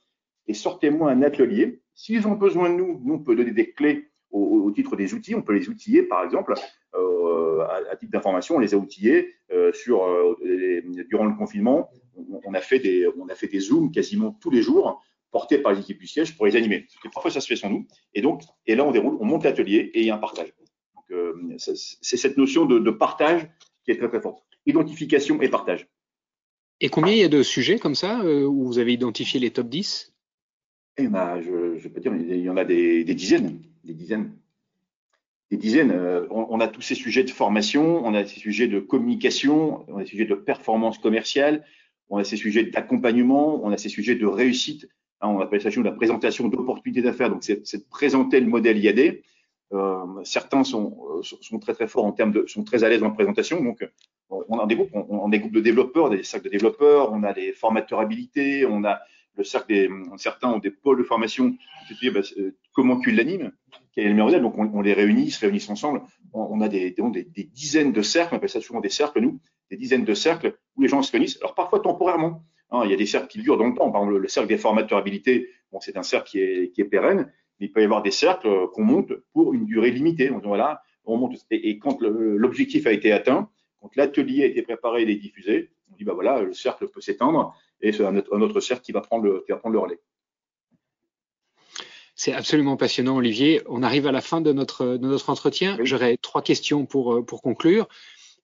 et 0.46 0.54
sortez-moi 0.54 1.10
un 1.10 1.22
atelier. 1.22 1.80
S'ils 1.94 2.26
ont 2.26 2.34
besoin 2.34 2.70
de 2.70 2.74
nous, 2.74 3.00
nous 3.04 3.14
on 3.14 3.18
peut 3.18 3.36
donner 3.36 3.52
des 3.52 3.72
clés 3.72 4.10
au, 4.30 4.70
titre 4.72 4.96
des 4.96 5.14
outils, 5.14 5.36
on 5.36 5.42
peut 5.42 5.52
les 5.52 5.68
outiller 5.68 6.02
par 6.02 6.24
exemple. 6.24 6.54
Euh, 6.94 7.64
à, 7.90 7.96
titre 7.96 8.12
d'information, 8.12 8.56
on 8.56 8.58
les 8.58 8.74
a 8.74 8.76
outillés 8.76 9.34
euh, 9.52 9.72
sur, 9.72 10.04
durant 11.08 11.26
le 11.26 11.36
confinement 11.36 11.88
on 12.44 12.54
a 12.54 12.60
fait 12.60 12.78
des, 12.78 13.06
on 13.18 13.28
a 13.28 13.34
fait 13.34 13.48
des 13.48 13.60
zooms 13.60 13.90
quasiment 13.90 14.32
tous 14.40 14.50
les 14.50 14.62
jours 14.62 15.02
portés 15.30 15.58
par 15.58 15.72
les 15.72 15.80
équipes 15.80 15.98
du 15.98 16.06
siège 16.06 16.36
pour 16.36 16.46
les 16.46 16.56
animer. 16.56 16.86
parfois, 17.12 17.30
ça 17.30 17.40
se 17.40 17.48
fait 17.48 17.56
sans 17.56 17.68
nous. 17.68 17.86
Et 18.14 18.22
donc, 18.22 18.42
et 18.66 18.76
là, 18.76 18.84
on 18.84 18.92
déroule, 18.92 19.16
on 19.20 19.24
monte 19.24 19.44
l'atelier 19.44 19.90
et 19.94 20.00
il 20.00 20.06
y 20.06 20.10
a 20.10 20.14
un 20.14 20.18
partage. 20.18 20.52
Euh, 21.10 21.34
c'est 21.58 22.16
cette 22.16 22.36
notion 22.36 22.66
de, 22.66 22.90
partage 22.90 23.48
qui 23.84 23.90
est 23.90 23.96
très, 23.96 24.08
très 24.08 24.20
forte. 24.20 24.44
Identification 24.66 25.42
et 25.42 25.48
partage. 25.48 25.88
Et 26.80 26.88
combien 26.88 27.12
il 27.12 27.18
y 27.18 27.24
a 27.24 27.28
de 27.28 27.42
sujets 27.42 27.78
comme 27.78 27.94
ça 27.94 28.20
euh, 28.22 28.44
où 28.44 28.64
vous 28.64 28.78
avez 28.78 28.92
identifié 28.92 29.40
les 29.40 29.50
top 29.50 29.68
10 29.68 30.13
eh 30.96 31.08
ben, 31.08 31.40
je, 31.40 31.78
je 31.78 31.88
peux 31.88 32.00
dire, 32.00 32.14
il 32.14 32.40
y 32.40 32.50
en 32.50 32.56
a 32.56 32.64
des, 32.64 33.04
dizaines, 33.04 33.60
des 33.82 33.94
dizaines, 33.94 34.32
des 35.50 35.56
dizaines. 35.56 35.90
Euh, 35.90 36.26
on, 36.30 36.46
on, 36.50 36.60
a 36.60 36.68
tous 36.68 36.82
ces 36.82 36.94
sujets 36.94 37.24
de 37.24 37.30
formation, 37.30 38.04
on 38.04 38.14
a 38.14 38.24
ces 38.24 38.38
sujets 38.38 38.68
de 38.68 38.78
communication, 38.78 39.84
on 39.88 39.98
a 39.98 40.04
ces 40.04 40.10
sujets 40.10 40.24
de 40.24 40.34
performance 40.34 40.98
commerciale, 40.98 41.64
on 42.10 42.18
a 42.18 42.24
ces 42.24 42.36
sujets 42.36 42.64
d'accompagnement, 42.64 43.60
on 43.64 43.70
a 43.70 43.76
ces 43.76 43.88
sujets 43.88 44.14
de 44.14 44.26
réussite. 44.26 44.88
Hein, 45.20 45.28
on 45.28 45.40
appelle 45.40 45.60
ça 45.60 45.70
chez 45.70 45.78
nous 45.78 45.84
la 45.84 45.92
présentation 45.92 46.48
d'opportunités 46.48 47.02
d'affaires. 47.02 47.30
Donc, 47.30 47.42
c'est 47.42 47.78
de 47.78 47.88
présenter 47.90 48.38
le 48.38 48.46
modèle 48.46 48.78
IAD. 48.78 49.20
Euh, 49.72 50.04
certains 50.22 50.62
sont, 50.62 50.96
euh, 51.18 51.22
sont, 51.22 51.58
très 51.58 51.74
très 51.74 51.88
forts 51.88 52.04
en 52.04 52.12
termes 52.12 52.30
de, 52.30 52.44
sont 52.46 52.62
très 52.62 52.84
à 52.84 52.88
l'aise 52.88 53.02
en 53.02 53.10
présentation. 53.10 53.62
Donc, 53.62 53.84
on 54.28 54.58
a 54.58 54.66
des 54.66 54.76
groupes, 54.76 54.90
on, 54.92 55.26
a 55.26 55.30
des 55.30 55.40
groupes 55.40 55.54
de 55.54 55.60
développeurs, 55.60 56.10
des 56.10 56.22
cercles 56.22 56.46
de 56.46 56.50
développeurs, 56.50 57.12
on 57.12 57.22
a 57.24 57.32
des 57.32 57.52
formateurs 57.52 58.00
habilités, 58.00 58.66
on 58.66 58.84
a 58.84 59.00
le 59.36 59.44
cercle 59.44 59.68
des, 59.68 59.90
certains 60.16 60.48
ont 60.48 60.58
des 60.58 60.70
pôles 60.70 60.98
de 60.98 61.02
formation. 61.02 61.56
Bah, 62.12 62.20
euh, 62.38 62.56
comment 62.72 62.98
tu 62.98 63.10
l'animes 63.10 63.52
Quel 63.94 64.06
est 64.06 64.08
le 64.08 64.14
meilleur 64.14 64.40
Donc, 64.40 64.56
on, 64.56 64.80
les 64.80 64.92
réunit, 64.92 65.24
ils 65.24 65.30
se 65.30 65.40
réunissent 65.40 65.68
ensemble. 65.68 66.02
On, 66.32 66.60
a 66.60 66.68
des, 66.68 66.90
des, 66.90 67.24
des, 67.24 67.44
dizaines 67.44 67.92
de 67.92 68.02
cercles, 68.02 68.34
on 68.34 68.36
appelle 68.38 68.48
ça 68.48 68.60
souvent 68.60 68.80
des 68.80 68.88
cercles, 68.88 69.20
nous, 69.20 69.40
des 69.70 69.76
dizaines 69.76 70.04
de 70.04 70.14
cercles 70.14 70.56
où 70.76 70.82
les 70.82 70.88
gens 70.88 71.02
se 71.02 71.12
réunissent, 71.12 71.38
alors 71.40 71.54
parfois 71.54 71.80
temporairement. 71.80 72.44
Hein, 72.70 72.82
il 72.84 72.90
y 72.90 72.94
a 72.94 72.96
des 72.96 73.06
cercles 73.06 73.28
qui 73.28 73.38
durent 73.38 73.58
dans 73.58 73.68
le 73.68 73.74
temps. 73.74 73.90
Par 73.90 74.02
exemple, 74.02 74.18
le 74.18 74.28
cercle 74.28 74.48
des 74.48 74.58
formateurs 74.58 74.98
habilités, 74.98 75.48
bon, 75.70 75.80
c'est 75.80 75.96
un 75.96 76.02
cercle 76.02 76.30
qui 76.30 76.40
est, 76.40 76.72
qui 76.72 76.80
est 76.80 76.84
pérenne, 76.84 77.32
mais 77.60 77.66
il 77.66 77.72
peut 77.72 77.80
y 77.80 77.84
avoir 77.84 78.02
des 78.02 78.10
cercles 78.10 78.48
euh, 78.48 78.66
qu'on 78.72 78.84
monte 78.84 79.12
pour 79.32 79.54
une 79.54 79.64
durée 79.64 79.90
limitée. 79.90 80.30
On 80.30 80.40
voilà, 80.40 80.82
on 81.04 81.16
monte. 81.16 81.36
Et, 81.50 81.78
quand 81.78 82.00
l'objectif 82.00 82.86
a 82.86 82.92
été 82.92 83.12
atteint, 83.12 83.48
quand 83.80 83.94
l'atelier 83.96 84.44
a 84.44 84.46
été 84.46 84.62
préparé 84.62 85.02
et 85.02 85.16
diffusé, 85.16 85.70
on 85.90 85.96
dit 85.96 86.04
bah 86.04 86.14
voilà, 86.14 86.42
le 86.42 86.52
cercle 86.52 86.88
peut 86.88 87.00
s'éteindre 87.00 87.54
et 87.80 87.92
c'est 87.92 88.04
un, 88.04 88.16
autre 88.16 88.60
cercle 88.60 88.82
qui 88.82 88.92
va 88.92 89.00
prendre 89.00 89.24
le, 89.24 89.42
qui 89.44 89.52
va 89.52 89.58
prendre 89.58 89.74
le 89.74 89.78
relais. 89.78 90.00
C'est 92.16 92.32
absolument 92.32 92.76
passionnant, 92.76 93.16
Olivier. 93.16 93.62
On 93.66 93.82
arrive 93.82 94.06
à 94.06 94.12
la 94.12 94.20
fin 94.20 94.40
de 94.40 94.52
notre, 94.52 94.96
de 94.96 95.08
notre 95.08 95.30
entretien. 95.30 95.76
J'aurais 95.82 96.16
trois 96.16 96.42
questions 96.42 96.86
pour, 96.86 97.14
euh, 97.14 97.22
pour 97.22 97.42
conclure. 97.42 97.88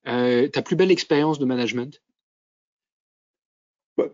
Euh, 0.08 0.48
ta 0.48 0.62
plus 0.62 0.76
belle 0.76 0.90
expérience 0.90 1.38
de 1.38 1.44
management? 1.44 2.02
Bah, 3.96 4.08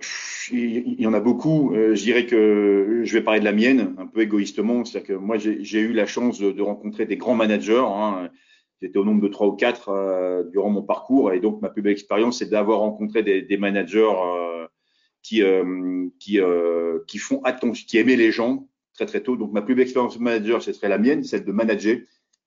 il 0.52 1.00
y 1.00 1.06
en 1.06 1.14
a 1.14 1.20
beaucoup. 1.20 1.74
Euh, 1.74 1.94
je 1.94 2.02
dirais 2.02 2.26
que 2.26 3.02
je 3.04 3.12
vais 3.12 3.22
parler 3.22 3.40
de 3.40 3.44
la 3.44 3.52
mienne, 3.52 3.94
un 3.98 4.06
peu 4.06 4.20
égoïstement. 4.20 4.84
C'est-à-dire 4.84 5.08
que 5.08 5.14
moi, 5.14 5.38
j'ai 5.38 5.80
eu 5.80 5.92
la 5.92 6.06
chance 6.06 6.38
de, 6.38 6.60
rencontrer 6.60 7.06
des 7.06 7.16
grands 7.16 7.34
managers. 7.34 7.84
Hein. 7.86 8.28
J'étais 8.82 8.98
au 8.98 9.04
nombre 9.04 9.22
de 9.22 9.28
trois 9.28 9.46
ou 9.46 9.52
quatre 9.52 9.88
euh, 9.88 10.44
durant 10.44 10.70
mon 10.70 10.82
parcours. 10.82 11.32
Et 11.32 11.40
donc, 11.40 11.62
ma 11.62 11.70
plus 11.70 11.82
belle 11.82 11.92
expérience, 11.92 12.38
c'est 12.38 12.50
d'avoir 12.50 12.80
rencontré 12.80 13.22
des, 13.22 13.56
managers 13.56 14.12
qui, 15.22 15.42
qui, 16.18 16.40
qui 17.06 17.18
font 17.18 17.42
attention, 17.42 17.86
qui 17.86 17.98
aimaient 17.98 18.16
les 18.16 18.32
gens 18.32 18.68
très, 18.94 19.06
très 19.06 19.22
tôt. 19.22 19.36
Donc, 19.36 19.52
ma 19.52 19.62
plus 19.62 19.74
belle 19.74 19.84
expérience 19.84 20.18
de 20.18 20.22
manager, 20.22 20.62
ce 20.62 20.72
serait 20.72 20.88
la 20.88 20.98
mienne, 20.98 21.24
celle 21.24 21.44
de 21.44 21.52
manager 21.52 21.98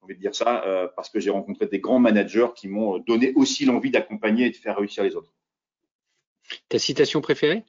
envie 0.09 0.15
de 0.15 0.21
dire 0.21 0.35
ça 0.35 0.63
euh, 0.65 0.87
parce 0.95 1.09
que 1.09 1.19
j'ai 1.19 1.29
rencontré 1.29 1.67
des 1.67 1.79
grands 1.79 1.99
managers 1.99 2.47
qui 2.55 2.67
m'ont 2.67 2.99
donné 2.99 3.33
aussi 3.35 3.65
l'envie 3.65 3.91
d'accompagner 3.91 4.47
et 4.47 4.49
de 4.49 4.55
faire 4.55 4.77
réussir 4.77 5.03
les 5.03 5.15
autres. 5.15 5.33
Ta 6.67 6.79
citation 6.79 7.21
préférée? 7.21 7.63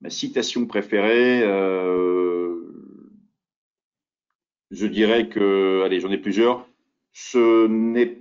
Ma 0.00 0.10
citation 0.10 0.66
préférée, 0.66 1.42
euh, 1.42 2.60
je 4.70 4.86
dirais 4.86 5.28
que, 5.28 5.82
allez, 5.84 6.00
j'en 6.00 6.10
ai 6.10 6.18
plusieurs. 6.18 6.68
Ce 7.14 7.68
n'est 7.68 8.18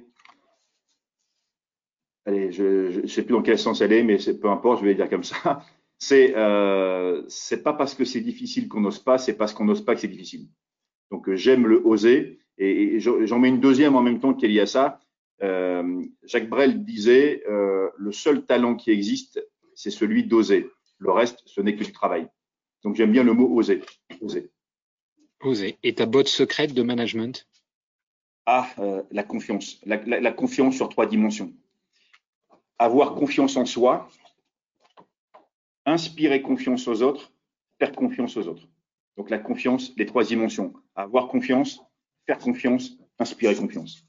allez, 2.26 2.52
je 2.52 3.02
ne 3.02 3.08
sais 3.08 3.24
plus 3.24 3.34
dans 3.34 3.42
quel 3.42 3.58
sens 3.58 3.82
elle 3.82 3.92
est, 3.92 4.04
mais 4.04 4.18
peu 4.40 4.50
importe, 4.50 4.80
je 4.80 4.86
vais 4.86 4.96
dire 4.96 5.10
comme 5.10 5.24
ça. 5.24 5.66
C'est 6.00 6.36
euh, 6.36 7.24
c'est 7.28 7.64
pas 7.64 7.74
parce 7.74 7.96
que 7.96 8.06
c'est 8.06 8.22
difficile 8.22 8.68
qu'on 8.68 8.82
n'ose 8.82 9.00
pas, 9.00 9.18
c'est 9.18 9.36
parce 9.36 9.54
qu'on 9.54 9.66
n'ose 9.66 9.84
pas 9.84 9.96
que 9.96 10.02
c'est 10.02 10.08
difficile. 10.08 10.48
Donc 11.12 11.28
euh, 11.30 11.36
j'aime 11.36 11.66
le 11.66 11.82
oser 11.86 12.40
et, 12.58 13.00
j'en 13.00 13.40
mets 13.40 13.50
une 13.50 13.62
deuxième 13.62 13.96
en 13.96 14.02
même 14.02 14.20
temps 14.20 14.34
qui 14.34 14.46
est 14.46 14.50
liée 14.50 14.60
à 14.60 14.66
ça. 14.66 15.00
Euh, 15.42 16.04
Jacques 16.24 16.50
Brel 16.50 16.84
disait 16.84 17.44
euh, 17.50 17.90
le 17.98 18.12
seul 18.12 18.46
talent 18.46 18.76
qui 18.76 18.92
existe, 18.92 19.44
c'est 19.76 19.92
celui 19.92 20.26
d'oser. 20.26 20.70
Le 21.00 21.12
reste, 21.12 21.42
ce 21.46 21.62
n'est 21.62 21.76
que 21.76 21.84
du 21.84 21.92
travail. 21.92 22.28
Donc 22.84 22.96
j'aime 22.96 23.12
bien 23.12 23.24
le 23.24 23.34
mot 23.34 23.50
oser. 23.58 23.82
Oser. 24.22 24.52
Oser. 25.42 25.78
Et 25.84 25.96
ta 25.96 26.06
botte 26.06 26.28
secrète 26.28 26.74
de 26.74 26.84
management? 26.84 27.48
Ah, 28.46 28.68
la 29.12 29.24
confiance. 29.24 29.80
la 29.86 30.32
confiance 30.32 30.76
sur 30.76 30.90
trois 30.90 31.06
dimensions. 31.06 31.54
Avoir 32.78 33.16
confiance 33.16 33.56
en 33.56 33.66
soi, 33.66 34.10
inspirer 35.86 36.42
confiance 36.42 36.88
aux 36.88 37.02
autres, 37.02 37.32
faire 37.80 37.94
confiance 37.94 38.38
aux 38.38 38.48
autres. 38.48 38.68
Donc 39.18 39.30
la 39.30 39.40
confiance, 39.40 39.94
les 39.98 40.06
trois 40.06 40.24
dimensions. 40.24 40.74
Avoir 40.96 41.28
confiance, 41.28 41.82
faire 42.26 42.40
confiance, 42.40 42.98
inspirer 43.20 43.56
confiance. 43.56 44.06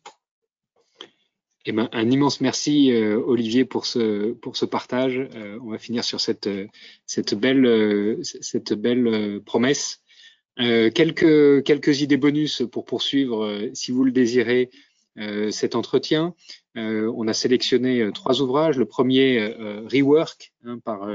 Eh 1.67 1.73
ben, 1.73 1.89
un 1.93 2.11
immense 2.11 2.43
merci 2.43 2.93
euh, 2.93 3.19
Olivier 3.19 3.65
pour 3.65 3.87
ce 3.87 4.65
partage. 4.65 5.19
Euh, 5.35 5.59
on 5.63 5.71
va 5.71 5.79
finir 5.79 6.05
sur 6.05 6.21
cette 6.21 6.47
belle 7.35 9.43
promesse. 9.45 10.04
Euh, 10.61 10.91
quelques 10.91 11.65
quelques 11.65 12.01
idées 12.01 12.17
bonus 12.17 12.63
pour 12.71 12.85
poursuivre 12.85 13.71
si 13.75 13.91
vous 13.91 14.05
le 14.05 14.13
désirez. 14.13 14.71
cet 15.51 15.77
entretien. 15.77 16.35
on 16.75 17.29
a 17.29 17.35
sélectionné 17.35 18.11
trois 18.13 18.41
ouvrages. 18.43 18.77
Le 18.77 18.85
premier, 18.85 19.55
Rework, 19.93 20.53
hein, 20.65 20.81
par 20.85 21.09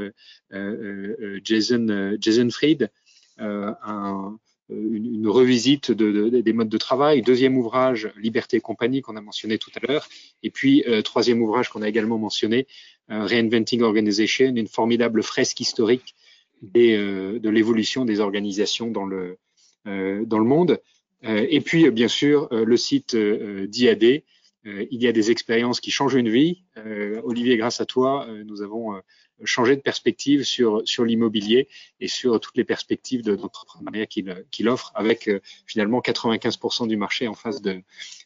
Jason, 1.43 2.15
Jason 2.17 2.49
Fried, 2.49 2.89
un, 3.37 4.37
une, 4.69 5.27
revisite 5.27 5.91
de, 5.91 6.29
des 6.29 6.53
modes 6.53 6.69
de 6.69 6.77
travail. 6.77 7.21
Deuxième 7.21 7.57
ouvrage, 7.57 8.09
Liberté 8.15 8.57
et 8.57 8.61
compagnie, 8.61 9.01
qu'on 9.01 9.17
a 9.17 9.21
mentionné 9.21 9.57
tout 9.57 9.71
à 9.75 9.85
l'heure. 9.85 10.07
Et 10.43 10.49
puis, 10.49 10.85
troisième 11.03 11.41
ouvrage 11.41 11.67
qu'on 11.67 11.81
a 11.81 11.89
également 11.89 12.17
mentionné, 12.17 12.67
Reinventing 13.09 13.81
Organization, 13.81 14.55
une 14.55 14.67
formidable 14.67 15.23
fresque 15.23 15.59
historique 15.59 16.15
des, 16.61 16.97
de 16.97 17.49
l'évolution 17.49 18.05
des 18.05 18.19
organisations 18.19 18.91
dans 18.91 19.05
le, 19.05 19.37
dans 19.85 20.39
le 20.39 20.45
monde. 20.45 20.79
Euh, 21.25 21.45
et 21.49 21.61
puis, 21.61 21.85
euh, 21.85 21.91
bien 21.91 22.07
sûr, 22.07 22.47
euh, 22.51 22.65
le 22.65 22.77
site 22.77 23.15
d'IAD. 23.15 24.23
il 24.65 25.01
y 25.01 25.07
a 25.07 25.11
des 25.11 25.31
expériences 25.31 25.79
qui 25.79 25.89
changent 25.89 26.15
une 26.15 26.29
vie. 26.29 26.63
Olivier, 27.23 27.57
grâce 27.57 27.81
à 27.81 27.85
toi, 27.85 28.27
nous 28.45 28.61
avons 28.61 29.01
changé 29.45 29.75
de 29.75 29.81
perspective 29.81 30.43
sur, 30.43 30.81
sur 30.85 31.05
l'immobilier 31.05 31.69
et 32.01 32.09
sur 32.09 32.39
toutes 32.41 32.57
les 32.57 32.65
perspectives 32.65 33.23
d'entrepreneuriat 33.23 34.05
qu'il 34.05 34.69
offre, 34.69 34.91
avec 34.95 35.29
finalement 35.65 36.01
95% 36.01 36.87
du 36.87 36.97
marché 36.97 37.27
en 37.27 37.33
face 37.33 37.61
de, 37.61 37.81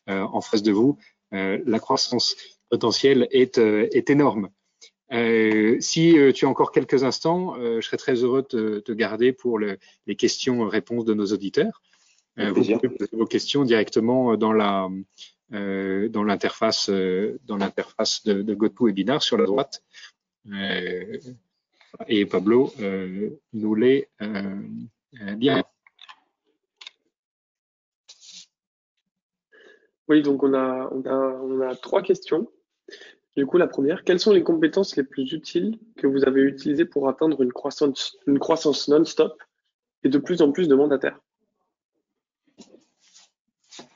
en 0.08 0.42
face 0.42 0.64
de 0.64 0.72
vous. 0.72 0.98
la 1.32 1.80
croissance 1.80 2.36
potentielle 2.70 3.28
est, 3.32 3.60
est 3.60 4.10
énorme. 4.10 4.50
Euh, 5.14 5.78
si 5.80 6.16
tu 6.34 6.46
as 6.46 6.50
encore 6.50 6.72
quelques 6.72 7.04
instants, 7.04 7.56
je 7.56 7.82
serais 7.82 7.98
très 7.98 8.16
heureux 8.16 8.46
de 8.50 8.80
te 8.80 8.92
garder 8.92 9.32
pour 9.32 9.60
le, 9.60 9.78
les 10.08 10.16
questions-réponses 10.16 11.06
de 11.06 11.14
nos 11.14 11.28
auditeurs. 11.28 11.82
Euh, 12.40 12.52
vous 12.52 12.64
pouvez 12.64 12.90
poser 12.90 13.16
vos 13.16 13.26
questions 13.26 13.64
directement 13.64 14.36
dans 14.38 14.54
la 14.54 14.90
euh, 15.54 16.10
dans 16.10 16.24
l'interface 16.24 16.90
euh, 16.90 17.40
dans 17.46 17.58
l'interface 17.58 18.24
de, 18.24 18.42
de 18.42 18.56
GoToWebinar 18.56 19.22
sur 19.22 19.38
la 19.38 19.46
droite. 19.46 19.84
et 22.08 22.26
Pablo 22.26 22.74
nous 23.54 23.76
les 23.76 24.10
bien. 25.38 25.64
Oui, 30.10 30.22
donc 30.22 30.44
on 30.44 30.54
a, 30.54 30.90
on, 30.92 31.06
a, 31.06 31.16
on 31.16 31.62
a 31.62 31.76
trois 31.76 32.02
questions. 32.02 32.52
Du 33.36 33.48
coup, 33.48 33.58
la 33.58 33.68
première, 33.68 34.04
quelles 34.04 34.20
sont 34.20 34.32
les 34.32 34.44
compétences 34.44 34.96
les 34.96 35.04
plus 35.04 35.32
utiles 35.34 35.80
que 35.98 36.06
vous 36.06 36.24
avez 36.26 36.42
utilisées 36.42 36.86
pour 36.86 37.10
atteindre 37.10 37.42
une 37.42 37.52
croissance, 37.52 38.18
non-stop 38.28 39.42
et 40.04 40.10
de 40.10 40.18
plus 40.20 40.42
en 40.42 40.52
plus 40.52 40.68
de 40.68 40.76
mandataires? 40.76 41.20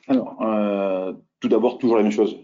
Alors, 0.08 0.42
euh, 0.42 1.14
tout 1.40 1.50
d'abord, 1.50 1.78
toujours 1.78 1.98
la 1.98 2.04
même 2.04 2.12
chose. 2.12 2.36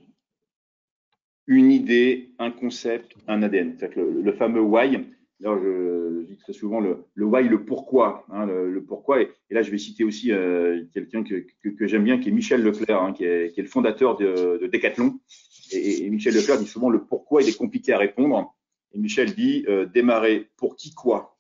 Une 1.48 1.72
idée, 1.72 2.32
un 2.38 2.52
concept, 2.52 3.16
un 3.28 3.42
ADN. 3.42 3.76
C'est 3.80 3.96
le, 3.96 4.22
le, 4.22 4.34
fameux 4.34 4.62
why. 4.62 5.04
Alors, 5.42 5.58
je, 5.60 6.22
je, 6.22 6.26
dis 6.26 6.38
très 6.38 6.54
souvent 6.54 6.80
le, 6.80 7.06
le 7.16 7.26
why, 7.26 7.48
le 7.48 7.66
pourquoi. 7.66 8.26
Hein, 8.30 8.46
le, 8.46 8.72
le, 8.72 8.84
pourquoi. 8.84 9.22
Et, 9.22 9.30
là, 9.50 9.62
je 9.62 9.72
vais 9.72 9.78
citer 9.78 10.04
aussi 10.04 10.32
euh, 10.32 10.84
quelqu'un 10.94 11.24
que, 11.24 11.46
que, 11.62 11.70
que 11.70 11.88
j'aime 11.88 12.04
bien, 12.04 12.20
qui 12.20 12.30
est 12.30 12.32
Michel 12.32 12.64
Leclerc, 12.64 13.02
hein, 13.02 13.14
qui, 13.14 13.26
est, 13.26 13.54
qui, 13.54 13.60
est, 13.60 13.64
le 13.64 13.70
fondateur 13.70 14.16
de, 14.16 14.60
de 14.62 14.68
Decathlon. 14.68 15.20
Et, 15.72 16.06
et, 16.06 16.10
Michel 16.10 16.34
Leclerc 16.34 16.60
dit 16.60 16.68
souvent 16.68 16.90
le 16.90 17.04
pourquoi, 17.04 17.42
il 17.42 17.50
est 17.50 17.58
compliqué 17.58 17.94
à 17.94 17.98
répondre. 17.98 18.56
Et 18.94 19.00
Michel 19.00 19.34
dit 19.34 19.66
euh, 19.68 19.86
démarrer 19.86 20.50
pour 20.56 20.76
qui 20.76 20.94
quoi? 20.94 21.38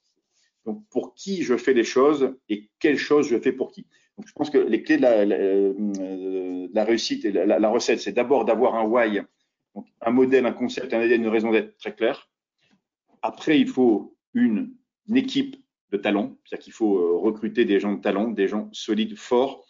Donc, 0.65 0.83
pour 0.89 1.13
qui 1.13 1.43
je 1.43 1.55
fais 1.55 1.73
les 1.73 1.83
choses 1.83 2.35
et 2.49 2.69
quelles 2.79 2.97
choses 2.97 3.27
je 3.27 3.37
fais 3.37 3.51
pour 3.51 3.71
qui? 3.71 3.85
Donc, 4.17 4.27
je 4.27 4.33
pense 4.33 4.49
que 4.49 4.57
les 4.57 4.83
clés 4.83 4.97
de 4.97 5.01
la, 5.01 5.25
la, 5.25 5.35
euh, 5.35 6.83
réussite 6.83 7.25
et 7.25 7.31
la, 7.31 7.59
la 7.59 7.69
recette, 7.69 7.99
c'est 7.99 8.11
d'abord 8.11 8.45
d'avoir 8.45 8.75
un 8.75 8.85
why, 8.85 9.21
donc 9.75 9.87
un 10.01 10.11
modèle, 10.11 10.45
un 10.45 10.51
concept, 10.51 10.93
un 10.93 11.03
idée, 11.03 11.15
une 11.15 11.27
raison 11.27 11.51
d'être 11.51 11.77
très 11.77 11.93
clair. 11.93 12.29
Après, 13.23 13.59
il 13.59 13.67
faut 13.67 14.15
une, 14.33 14.75
équipe 15.15 15.55
de 15.91 15.97
talent, 15.97 16.37
c'est-à-dire 16.45 16.63
qu'il 16.63 16.73
faut 16.73 16.97
euh, 16.97 17.17
recruter 17.17 17.65
des 17.65 17.79
gens 17.79 17.93
de 17.93 18.01
talent, 18.01 18.29
des 18.29 18.47
gens 18.47 18.69
solides, 18.73 19.17
forts, 19.17 19.65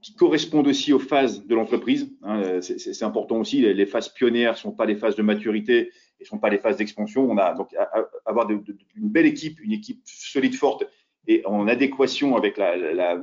qui 0.00 0.14
correspondent 0.14 0.68
aussi 0.68 0.92
aux 0.92 0.98
phases 0.98 1.44
de 1.46 1.54
l'entreprise. 1.54 2.10
Hein, 2.22 2.60
c'est 2.60 3.02
important 3.02 3.38
aussi. 3.38 3.60
Les, 3.60 3.86
phases 3.86 4.10
pionnières 4.10 4.52
ne 4.52 4.58
sont 4.58 4.72
pas 4.72 4.84
les 4.84 4.96
phases 4.96 5.16
de 5.16 5.22
maturité 5.22 5.90
et 6.20 6.22
ne 6.22 6.26
sont 6.26 6.38
pas 6.38 6.50
les 6.50 6.58
phases 6.58 6.76
d'expansion. 6.76 7.28
On 7.28 7.38
a 7.38 7.54
donc 7.54 7.74
à, 7.74 7.88
avoir 8.26 8.48
une 8.50 8.62
belle 8.96 9.26
équipe, 9.26 9.58
une 9.60 9.72
équipe 9.72 10.02
solide, 10.04 10.54
forte 10.54 10.84
et 11.26 11.42
en 11.46 11.66
adéquation 11.68 12.36
avec 12.36 12.58
la, 12.58 12.76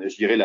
je 0.08 0.16
dirais 0.16 0.38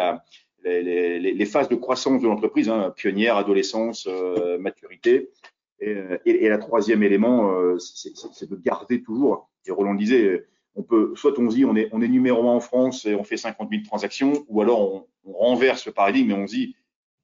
les, 0.63 1.47
phases 1.47 1.69
de 1.69 1.75
croissance 1.75 2.21
de 2.23 2.29
l'entreprise, 2.29 2.69
hein, 2.69 2.93
pionnière, 2.95 3.37
adolescence, 3.37 4.07
euh, 4.07 4.59
maturité. 4.59 5.31
Et, 5.81 5.95
et, 6.25 6.45
et, 6.45 6.49
la 6.49 6.59
troisième 6.59 7.03
élément, 7.03 7.53
euh, 7.53 7.79
c'est 7.79 8.49
de 8.49 8.57
garder 8.57 9.03
toujours. 9.03 9.51
Et 9.67 9.71
Roland 9.71 9.95
disait, 9.95 10.47
on 10.75 10.83
peut, 10.83 11.13
soit 11.17 11.39
on 11.39 11.47
dit, 11.47 11.65
on 11.65 11.77
est, 11.77 11.89
on 11.93 12.01
est 12.01 12.09
numéro 12.09 12.49
un 12.49 12.55
en 12.55 12.61
France 12.61 13.05
et 13.05 13.15
on 13.15 13.25
fait 13.25 13.37
50 13.37 13.69
000 13.71 13.83
transactions, 13.85 14.45
ou 14.49 14.63
alors 14.63 14.81
on, 14.81 15.07
on 15.25 15.33
renverse 15.33 15.85
le 15.87 15.93
paradigme 15.93 16.31
et 16.31 16.35
on 16.35 16.45
dit, 16.45 16.77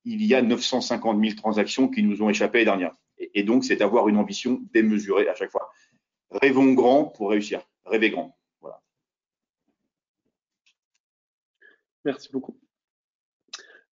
il 0.04 0.24
y 0.24 0.34
a 0.34 0.42
950 0.42 1.20
000 1.20 1.34
transactions 1.36 1.88
qui 1.88 2.02
nous 2.02 2.22
ont 2.22 2.28
échappé 2.28 2.58
l'année 2.58 2.64
dernière. 2.64 2.94
Et, 3.34 3.44
donc, 3.44 3.64
c'est 3.64 3.76
d'avoir 3.76 4.08
une 4.08 4.16
ambition 4.16 4.60
démesurée 4.72 5.28
à 5.28 5.34
chaque 5.34 5.50
fois. 5.50 5.70
Rêvons 6.30 6.72
grand 6.72 7.04
pour 7.04 7.30
réussir. 7.30 7.62
Rêvez 7.84 8.10
grand. 8.10 8.36
Merci 12.04 12.30
beaucoup. 12.32 12.56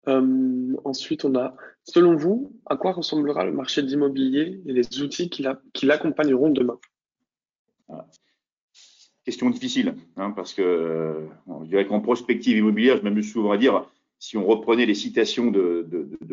Euh, 0.08 0.74
ensuite, 0.84 1.24
on 1.24 1.34
a, 1.34 1.54
selon 1.84 2.16
vous, 2.16 2.52
à 2.66 2.76
quoi 2.76 2.92
ressemblera 2.92 3.44
le 3.44 3.52
marché 3.52 3.82
de 3.82 3.88
l'immobilier 3.88 4.60
et 4.66 4.72
les 4.72 5.00
outils 5.02 5.28
qui 5.28 5.86
l'accompagneront 5.86 6.50
demain? 6.50 6.78
Question 9.24 9.50
difficile, 9.50 9.94
hein, 10.16 10.30
parce 10.30 10.54
que 10.54 11.26
je 11.46 11.68
dirais 11.68 11.86
qu'en 11.86 12.00
prospective 12.00 12.56
immobilière, 12.56 12.96
je 12.96 13.02
m'amuse 13.02 13.30
souvent 13.30 13.52
à 13.52 13.58
dire, 13.58 13.86
si 14.18 14.38
on 14.38 14.46
reprenait 14.46 14.86
les 14.86 14.94
citations 14.94 15.50
de, 15.50 15.86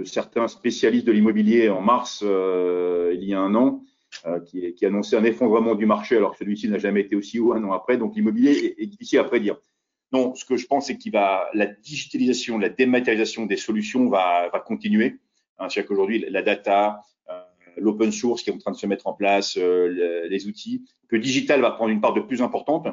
certains 0.05 0.47
spécialistes 0.47 1.05
de 1.05 1.11
l'immobilier 1.11 1.69
en 1.69 1.81
mars 1.81 2.23
euh, 2.25 3.11
il 3.13 3.23
y 3.25 3.33
a 3.33 3.41
un 3.41 3.53
an, 3.55 3.83
euh, 4.25 4.39
qui, 4.39 4.73
qui 4.75 4.85
annonçait 4.85 5.17
un 5.17 5.25
effondrement 5.25 5.75
du 5.75 5.85
marché, 5.85 6.15
alors 6.15 6.31
que 6.31 6.37
celui-ci 6.37 6.69
n'a 6.69 6.77
jamais 6.77 7.01
été 7.01 7.17
aussi 7.17 7.39
haut 7.39 7.51
un 7.51 7.63
an 7.65 7.73
après, 7.73 7.97
donc 7.97 8.15
l'immobilier 8.15 8.75
est 8.77 8.85
difficile 8.85 9.19
à 9.19 9.25
prédire. 9.25 9.57
Non, 10.15 10.33
ce 10.33 10.45
que 10.45 10.55
je 10.55 10.65
pense, 10.65 10.87
c'est 10.87 11.09
va, 11.09 11.49
la 11.53 11.65
digitalisation, 11.65 12.57
la 12.57 12.69
dématérialisation 12.69 13.45
des 13.45 13.57
solutions 13.57 14.07
va, 14.07 14.49
continuer. 14.65 15.17
Hein, 15.59 15.67
C'est-à-dire 15.67 15.89
qu'aujourd'hui, 15.89 16.25
la 16.29 16.41
data, 16.41 17.01
euh, 17.29 17.41
l'open 17.75 18.13
source 18.13 18.41
qui 18.41 18.49
est 18.49 18.53
en 18.53 18.57
train 18.57 18.71
de 18.71 18.77
se 18.77 18.87
mettre 18.87 19.07
en 19.07 19.13
place, 19.13 19.57
euh, 19.57 20.25
les 20.29 20.47
outils, 20.47 20.85
que 21.09 21.17
le 21.17 21.21
digital 21.21 21.59
va 21.59 21.71
prendre 21.71 21.91
une 21.91 21.99
part 21.99 22.13
de 22.13 22.21
plus 22.21 22.41
importante. 22.41 22.87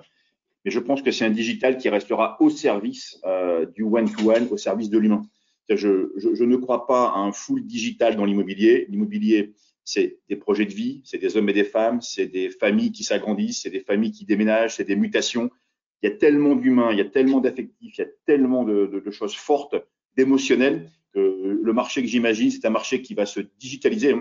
Mais 0.65 0.73
je 0.73 0.81
pense 0.81 1.01
que 1.01 1.13
c'est 1.13 1.25
un 1.25 1.31
digital 1.31 1.77
qui 1.77 1.89
restera 1.89 2.37
au 2.41 2.51
service 2.51 3.21
euh, 3.25 3.67
du 3.67 3.85
one-to-one, 3.85 4.49
au 4.51 4.57
service 4.57 4.91
de 4.91 4.99
l'humain. 4.99 5.23
Je, 5.69 6.43
ne 6.45 6.57
crois 6.57 6.89
pas 6.89 7.05
à 7.11 7.19
un 7.19 7.31
full 7.31 7.65
digital 7.65 8.17
dans 8.17 8.25
l'immobilier. 8.25 8.87
L'immobilier, 8.89 9.53
c'est 9.85 10.19
des 10.29 10.35
projets 10.35 10.67
de 10.67 10.75
vie, 10.75 11.03
c'est 11.05 11.19
des 11.19 11.37
hommes 11.37 11.49
et 11.51 11.53
des 11.53 11.63
femmes, 11.63 12.01
c'est 12.01 12.27
des 12.27 12.51
familles 12.51 12.91
qui 12.91 13.05
s'agrandissent, 13.05 13.63
c'est 13.63 13.71
des 13.71 13.81
familles 13.81 14.11
qui 14.11 14.25
déménagent, 14.25 14.75
c'est 14.75 14.85
des 14.85 14.97
mutations, 14.97 15.51
il 16.03 16.11
y 16.11 16.13
a 16.13 16.17
tellement 16.17 16.55
d'humains, 16.55 16.93
il 16.93 16.99
y 16.99 17.01
a 17.01 17.07
tellement 17.07 17.41
d'affectifs, 17.41 17.99
il 17.99 18.01
y 18.01 18.05
a 18.05 18.11
tellement 18.27 18.65
de, 18.65 18.87
de, 18.87 19.01
de 19.01 19.11
choses 19.11 19.35
fortes, 19.35 19.77
d'émotionnels, 20.17 20.91
que 21.15 21.59
le 21.63 21.73
marché 21.73 22.03
que 22.03 22.09
j'imagine, 22.09 22.51
c'est 22.51 22.67
un 22.67 22.71
marché 22.71 23.03
qui 23.03 23.15
va 23.15 23.27
se 23.27 23.41
digitaliser. 23.59 24.13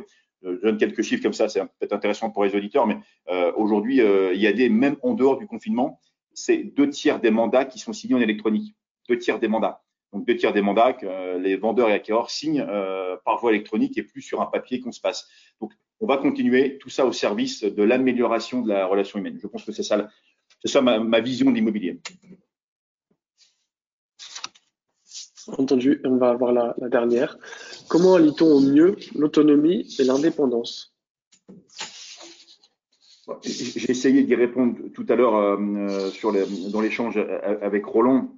Euh, 0.43 0.57
je 0.57 0.67
donne 0.67 0.77
quelques 0.77 1.01
chiffres 1.01 1.23
comme 1.23 1.33
ça, 1.33 1.49
c'est 1.49 1.61
peut-être 1.61 1.93
intéressant 1.93 2.29
pour 2.29 2.43
les 2.43 2.55
auditeurs, 2.55 2.87
mais 2.87 2.97
euh, 3.29 3.51
aujourd'hui, 3.55 4.01
euh, 4.01 4.33
il 4.33 4.41
y 4.41 4.47
a 4.47 4.53
des, 4.53 4.69
même 4.69 4.97
en 5.01 5.13
dehors 5.13 5.37
du 5.37 5.47
confinement, 5.47 5.99
c'est 6.33 6.57
deux 6.57 6.89
tiers 6.89 7.19
des 7.19 7.31
mandats 7.31 7.65
qui 7.65 7.79
sont 7.79 7.93
signés 7.93 8.15
en 8.15 8.21
électronique. 8.21 8.75
Deux 9.09 9.17
tiers 9.17 9.39
des 9.39 9.47
mandats. 9.47 9.81
Donc 10.13 10.25
deux 10.25 10.35
tiers 10.35 10.53
des 10.53 10.61
mandats 10.61 10.93
que 10.93 11.05
euh, 11.05 11.39
les 11.39 11.55
vendeurs 11.55 11.89
et 11.89 11.93
acquéreurs 11.93 12.29
signent 12.29 12.65
euh, 12.67 13.17
par 13.25 13.39
voie 13.39 13.51
électronique 13.51 13.97
et 13.97 14.03
plus 14.03 14.21
sur 14.21 14.41
un 14.41 14.45
papier 14.45 14.79
qu'on 14.79 14.91
se 14.91 15.01
passe. 15.01 15.27
Donc 15.59 15.73
on 15.99 16.05
va 16.05 16.17
continuer 16.17 16.77
tout 16.77 16.89
ça 16.89 17.05
au 17.05 17.11
service 17.11 17.63
de 17.63 17.83
l'amélioration 17.83 18.61
de 18.61 18.69
la 18.69 18.85
relation 18.85 19.19
humaine. 19.19 19.37
Je 19.41 19.47
pense 19.47 19.63
que 19.63 19.71
c'est 19.71 19.83
ça 19.83 20.07
c'est 20.63 20.71
ça 20.71 20.81
ma, 20.81 20.99
ma, 20.99 21.19
vision 21.19 21.49
de 21.49 21.55
l'immobilier. 21.55 21.99
Entendu, 25.47 26.01
on 26.05 26.17
va 26.17 26.29
avoir 26.29 26.51
la, 26.53 26.75
la 26.77 26.89
dernière. 26.89 27.37
Comment 27.89 28.15
allie-t-on 28.15 28.45
au 28.45 28.59
mieux 28.61 28.95
l'autonomie 29.15 29.87
et 29.99 30.03
l'indépendance? 30.03 30.95
J'ai 33.43 33.91
essayé 33.91 34.23
d'y 34.23 34.35
répondre 34.35 34.77
tout 34.93 35.05
à 35.09 35.15
l'heure 35.15 35.35
euh, 35.35 36.09
sur 36.09 36.31
les, 36.31 36.43
dans 36.71 36.81
l'échange 36.81 37.17
avec 37.61 37.85
Roland. 37.85 38.35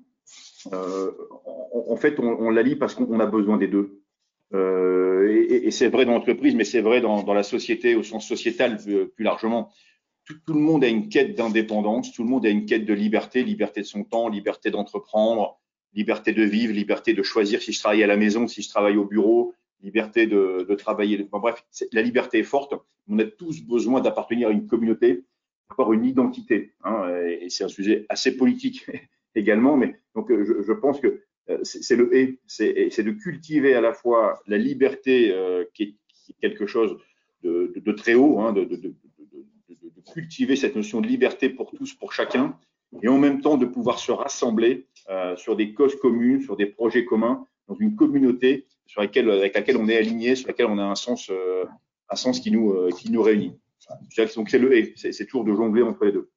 Euh, 0.71 1.11
en, 1.45 1.85
en, 1.89 1.95
fait, 1.97 2.19
on, 2.19 2.37
on 2.39 2.49
l'allie 2.49 2.75
parce 2.75 2.95
qu'on 2.95 3.19
a 3.19 3.25
besoin 3.25 3.57
des 3.57 3.67
deux. 3.67 4.01
Euh, 4.53 5.27
et, 5.29 5.67
et 5.67 5.71
c'est 5.71 5.89
vrai 5.89 6.05
dans 6.05 6.13
l'entreprise, 6.13 6.55
mais 6.55 6.63
c'est 6.63 6.81
vrai 6.81 7.01
dans, 7.01 7.23
dans, 7.23 7.33
la 7.33 7.43
société 7.43 7.95
au 7.95 8.03
sens 8.03 8.27
sociétal 8.27 8.77
plus, 8.77 9.07
plus 9.07 9.23
largement 9.23 9.71
tout, 10.25 10.53
le 10.53 10.59
monde 10.59 10.83
a 10.83 10.87
une 10.87 11.09
quête 11.09 11.35
d'indépendance, 11.35 12.13
tout 12.13 12.23
le 12.23 12.29
monde 12.29 12.45
a 12.45 12.49
une 12.49 12.65
quête 12.65 12.85
de 12.85 12.93
liberté, 12.93 13.43
liberté 13.43 13.81
de 13.81 13.85
son 13.85 14.03
temps, 14.03 14.29
liberté 14.29 14.71
d'entreprendre, 14.71 15.59
liberté 15.93 16.33
de 16.33 16.43
vivre, 16.43 16.73
liberté 16.73 17.13
de 17.13 17.23
choisir 17.23 17.61
si 17.61 17.71
je 17.73 17.79
travaille 17.79 18.03
à 18.03 18.07
la 18.07 18.17
maison, 18.17 18.47
si 18.47 18.61
je 18.61 18.69
travaille 18.69 18.97
au 18.97 19.05
bureau, 19.05 19.53
liberté 19.81 20.27
de, 20.27 20.65
de 20.67 20.75
travailler. 20.75 21.27
bref, 21.31 21.63
la 21.91 22.01
liberté 22.01 22.39
est 22.39 22.43
forte. 22.43 22.73
On 23.07 23.19
a 23.19 23.25
tous 23.25 23.61
besoin 23.63 24.01
d'appartenir 24.01 24.47
à 24.47 24.51
une 24.51 24.67
communauté, 24.67 25.25
d'avoir 25.69 25.93
une 25.93 26.05
identité. 26.05 26.73
Hein, 26.83 27.13
et 27.27 27.49
c'est 27.49 27.65
un 27.65 27.69
sujet 27.69 28.05
assez 28.09 28.37
politique 28.37 28.85
également, 29.35 29.75
mais 29.77 29.99
donc 30.15 30.29
je, 30.29 30.61
je 30.61 30.73
pense 30.73 30.99
que 30.99 31.23
c'est 31.63 31.95
le 31.95 32.15
et, 32.15 32.39
c'est 32.47 33.03
de 33.03 33.11
cultiver 33.11 33.73
à 33.73 33.81
la 33.81 33.93
fois 33.93 34.41
la 34.47 34.57
liberté 34.57 35.35
qui 35.73 35.83
est, 35.83 35.95
quelque 36.39 36.65
chose 36.65 36.97
de, 37.43 37.73
de, 37.75 37.91
très 37.91 38.13
haut, 38.13 38.39
hein, 38.39 38.53
de, 38.53 38.63
cultiver 40.11 40.55
cette 40.55 40.75
notion 40.75 41.01
de 41.01 41.07
liberté 41.07 41.49
pour 41.49 41.71
tous, 41.71 41.93
pour 41.93 42.13
chacun, 42.13 42.57
et 43.01 43.07
en 43.07 43.17
même 43.17 43.41
temps 43.41 43.57
de 43.57 43.65
pouvoir 43.65 43.99
se 43.99 44.11
rassembler 44.11 44.87
euh, 45.09 45.35
sur 45.35 45.55
des 45.55 45.73
causes 45.73 45.95
communes, 45.95 46.41
sur 46.41 46.55
des 46.55 46.67
projets 46.67 47.05
communs, 47.05 47.47
dans 47.67 47.75
une 47.75 47.95
communauté 47.95 48.67
sur 48.85 49.01
laquelle, 49.01 49.29
avec 49.29 49.55
laquelle 49.55 49.77
on 49.77 49.87
est 49.87 49.97
aligné, 49.97 50.35
sur 50.35 50.47
laquelle 50.47 50.67
on 50.67 50.77
a 50.77 50.83
un 50.83 50.95
sens, 50.95 51.29
euh, 51.29 51.65
un 52.09 52.15
sens 52.15 52.39
qui 52.39 52.51
nous, 52.51 52.71
euh, 52.71 52.89
qui 52.91 53.11
nous 53.11 53.21
réunit. 53.21 53.57
Donc 54.35 54.49
c'est 54.49 54.59
le 54.59 54.77
et, 54.77 54.93
c'est 54.95 55.25
toujours 55.25 55.43
de 55.43 55.53
jongler 55.53 55.81
entre 55.81 56.05
les 56.05 56.11
deux. 56.11 56.29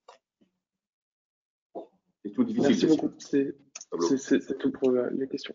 C'est 2.25 2.33
tout 2.33 2.45
difficile. 2.45 2.71
Merci 2.71 2.87
beaucoup. 2.87 3.11
C'est 3.19 4.59
tout 4.59 4.73
pour 4.73 4.91
les 4.91 5.29
questions. 5.29 5.55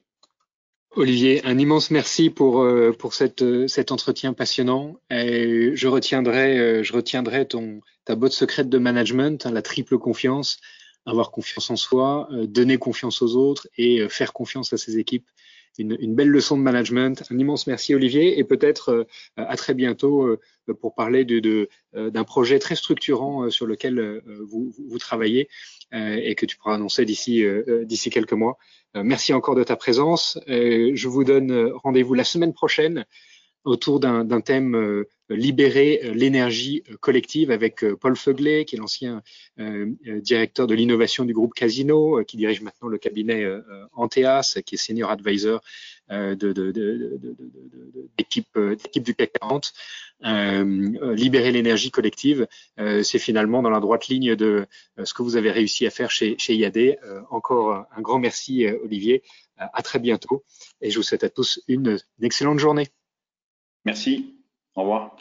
Olivier, 0.94 1.46
un 1.46 1.58
immense 1.58 1.90
merci 1.90 2.30
pour, 2.30 2.68
pour 3.00 3.14
cette, 3.14 3.68
cet 3.68 3.92
entretien 3.92 4.34
passionnant. 4.34 5.00
Et 5.10 5.72
je 5.74 5.88
retiendrai, 5.88 6.84
je 6.84 6.94
retiendrai 6.94 7.48
ton, 7.48 7.80
ta 8.06 8.16
botte 8.16 8.34
secrète 8.34 8.70
de 8.70 8.78
management, 8.78 9.46
hein, 9.46 9.52
la 9.52 9.62
triple 9.62 9.98
confiance, 9.98 10.60
avoir 11.06 11.32
confiance 11.32 11.70
en 11.70 11.76
soi, 11.76 12.28
euh, 12.32 12.46
donner 12.46 12.78
confiance 12.78 13.22
aux 13.22 13.36
autres 13.36 13.68
et 13.78 14.02
euh, 14.02 14.10
faire 14.10 14.34
confiance 14.34 14.74
à 14.74 14.78
ses 14.78 14.98
équipes. 14.98 15.28
Une, 15.82 15.98
une, 16.00 16.16
belle 16.16 16.30
leçon 16.30 16.58
de 16.58 16.62
management. 16.62 17.24
Un 17.30 17.38
immense 17.38 17.68
merci 17.68 17.94
Olivier 17.94 18.40
et 18.40 18.44
peut-être 18.44 18.90
euh, 18.90 19.04
à 19.36 19.56
très 19.56 19.74
bientôt 19.74 20.38
pour 20.80 20.96
parler 20.96 21.26
de, 21.26 21.40
de, 21.40 21.70
d'un 22.10 22.24
projet 22.24 22.60
très 22.60 22.76
structurant 22.76 23.50
sur 23.50 23.66
lequel 23.66 24.22
vous, 24.48 24.74
vous, 24.88 24.98
travaillez 25.00 25.50
et 25.92 26.36
que 26.36 26.46
tu 26.46 26.56
pourras 26.56 26.76
annoncer 26.76 27.04
d'ici, 27.04 27.44
d'ici 27.84 28.10
quelques 28.10 28.34
mois. 28.34 28.58
merci 28.96 29.34
encore 29.34 29.56
de 29.56 29.64
ta 29.64 29.76
présence. 29.76 30.40
je 30.48 31.08
vous 31.08 31.24
donne 31.24 31.72
rendez-vous 31.84 32.14
la 32.14 32.24
semaine 32.24 32.54
prochaine 32.54 33.06
autour 33.64 34.00
d'un 34.00 34.42
thème 34.42 34.76
euh, 34.76 35.08
libérer 35.36 36.02
euh, 36.04 36.14
l'énergie 36.14 36.84
euh, 36.90 36.98
collective 36.98 37.52
avec 37.52 37.86
Paul 37.96 38.16
Feuglet, 38.16 38.66
qui 38.66 38.76
est 38.76 38.80
l'ancien 38.80 39.22
directeur 39.58 40.68
de 40.68 40.74
l'innovation 40.74 41.26
du 41.26 41.34
groupe 41.34 41.54
Casino, 41.54 42.24
qui 42.24 42.38
dirige 42.38 42.62
maintenant 42.62 42.88
le 42.88 42.98
cabinet 42.98 43.46
Anteas, 43.94 44.58
qui 44.66 44.76
est 44.76 44.78
senior 44.78 45.12
advisor 45.12 45.62
de, 46.10 46.36
d'équipe 48.18 48.58
du 49.04 49.16
CAC 49.16 49.34
40. 49.40 49.74
libérer 50.24 51.52
l'énergie 51.52 51.92
collective, 51.92 52.48
c'est 52.78 53.20
finalement 53.20 53.62
dans 53.62 53.70
la 53.70 53.80
droite 53.80 54.08
ligne 54.08 54.36
de 54.36 54.66
ce 55.04 55.14
que 55.14 55.22
vous 55.22 55.36
avez 55.36 55.52
réussi 55.52 55.86
à 55.86 55.90
faire 55.90 56.10
chez, 56.10 56.36
chez 56.38 56.56
IAD. 56.56 56.98
encore 57.30 57.86
un 57.96 58.02
grand 58.02 58.20
merci, 58.20 58.66
Olivier. 58.84 59.22
à 59.58 59.82
très 59.84 60.00
bientôt 60.00 60.44
et 60.82 60.90
je 60.90 60.98
vous 60.98 61.04
souhaite 61.04 61.24
à 61.24 61.30
tous 61.30 61.62
une 61.68 62.00
excellente 62.22 62.60
journée. 62.60 62.88
Merci. 63.86 64.41
Au 64.76 64.82
revoir. 64.82 65.16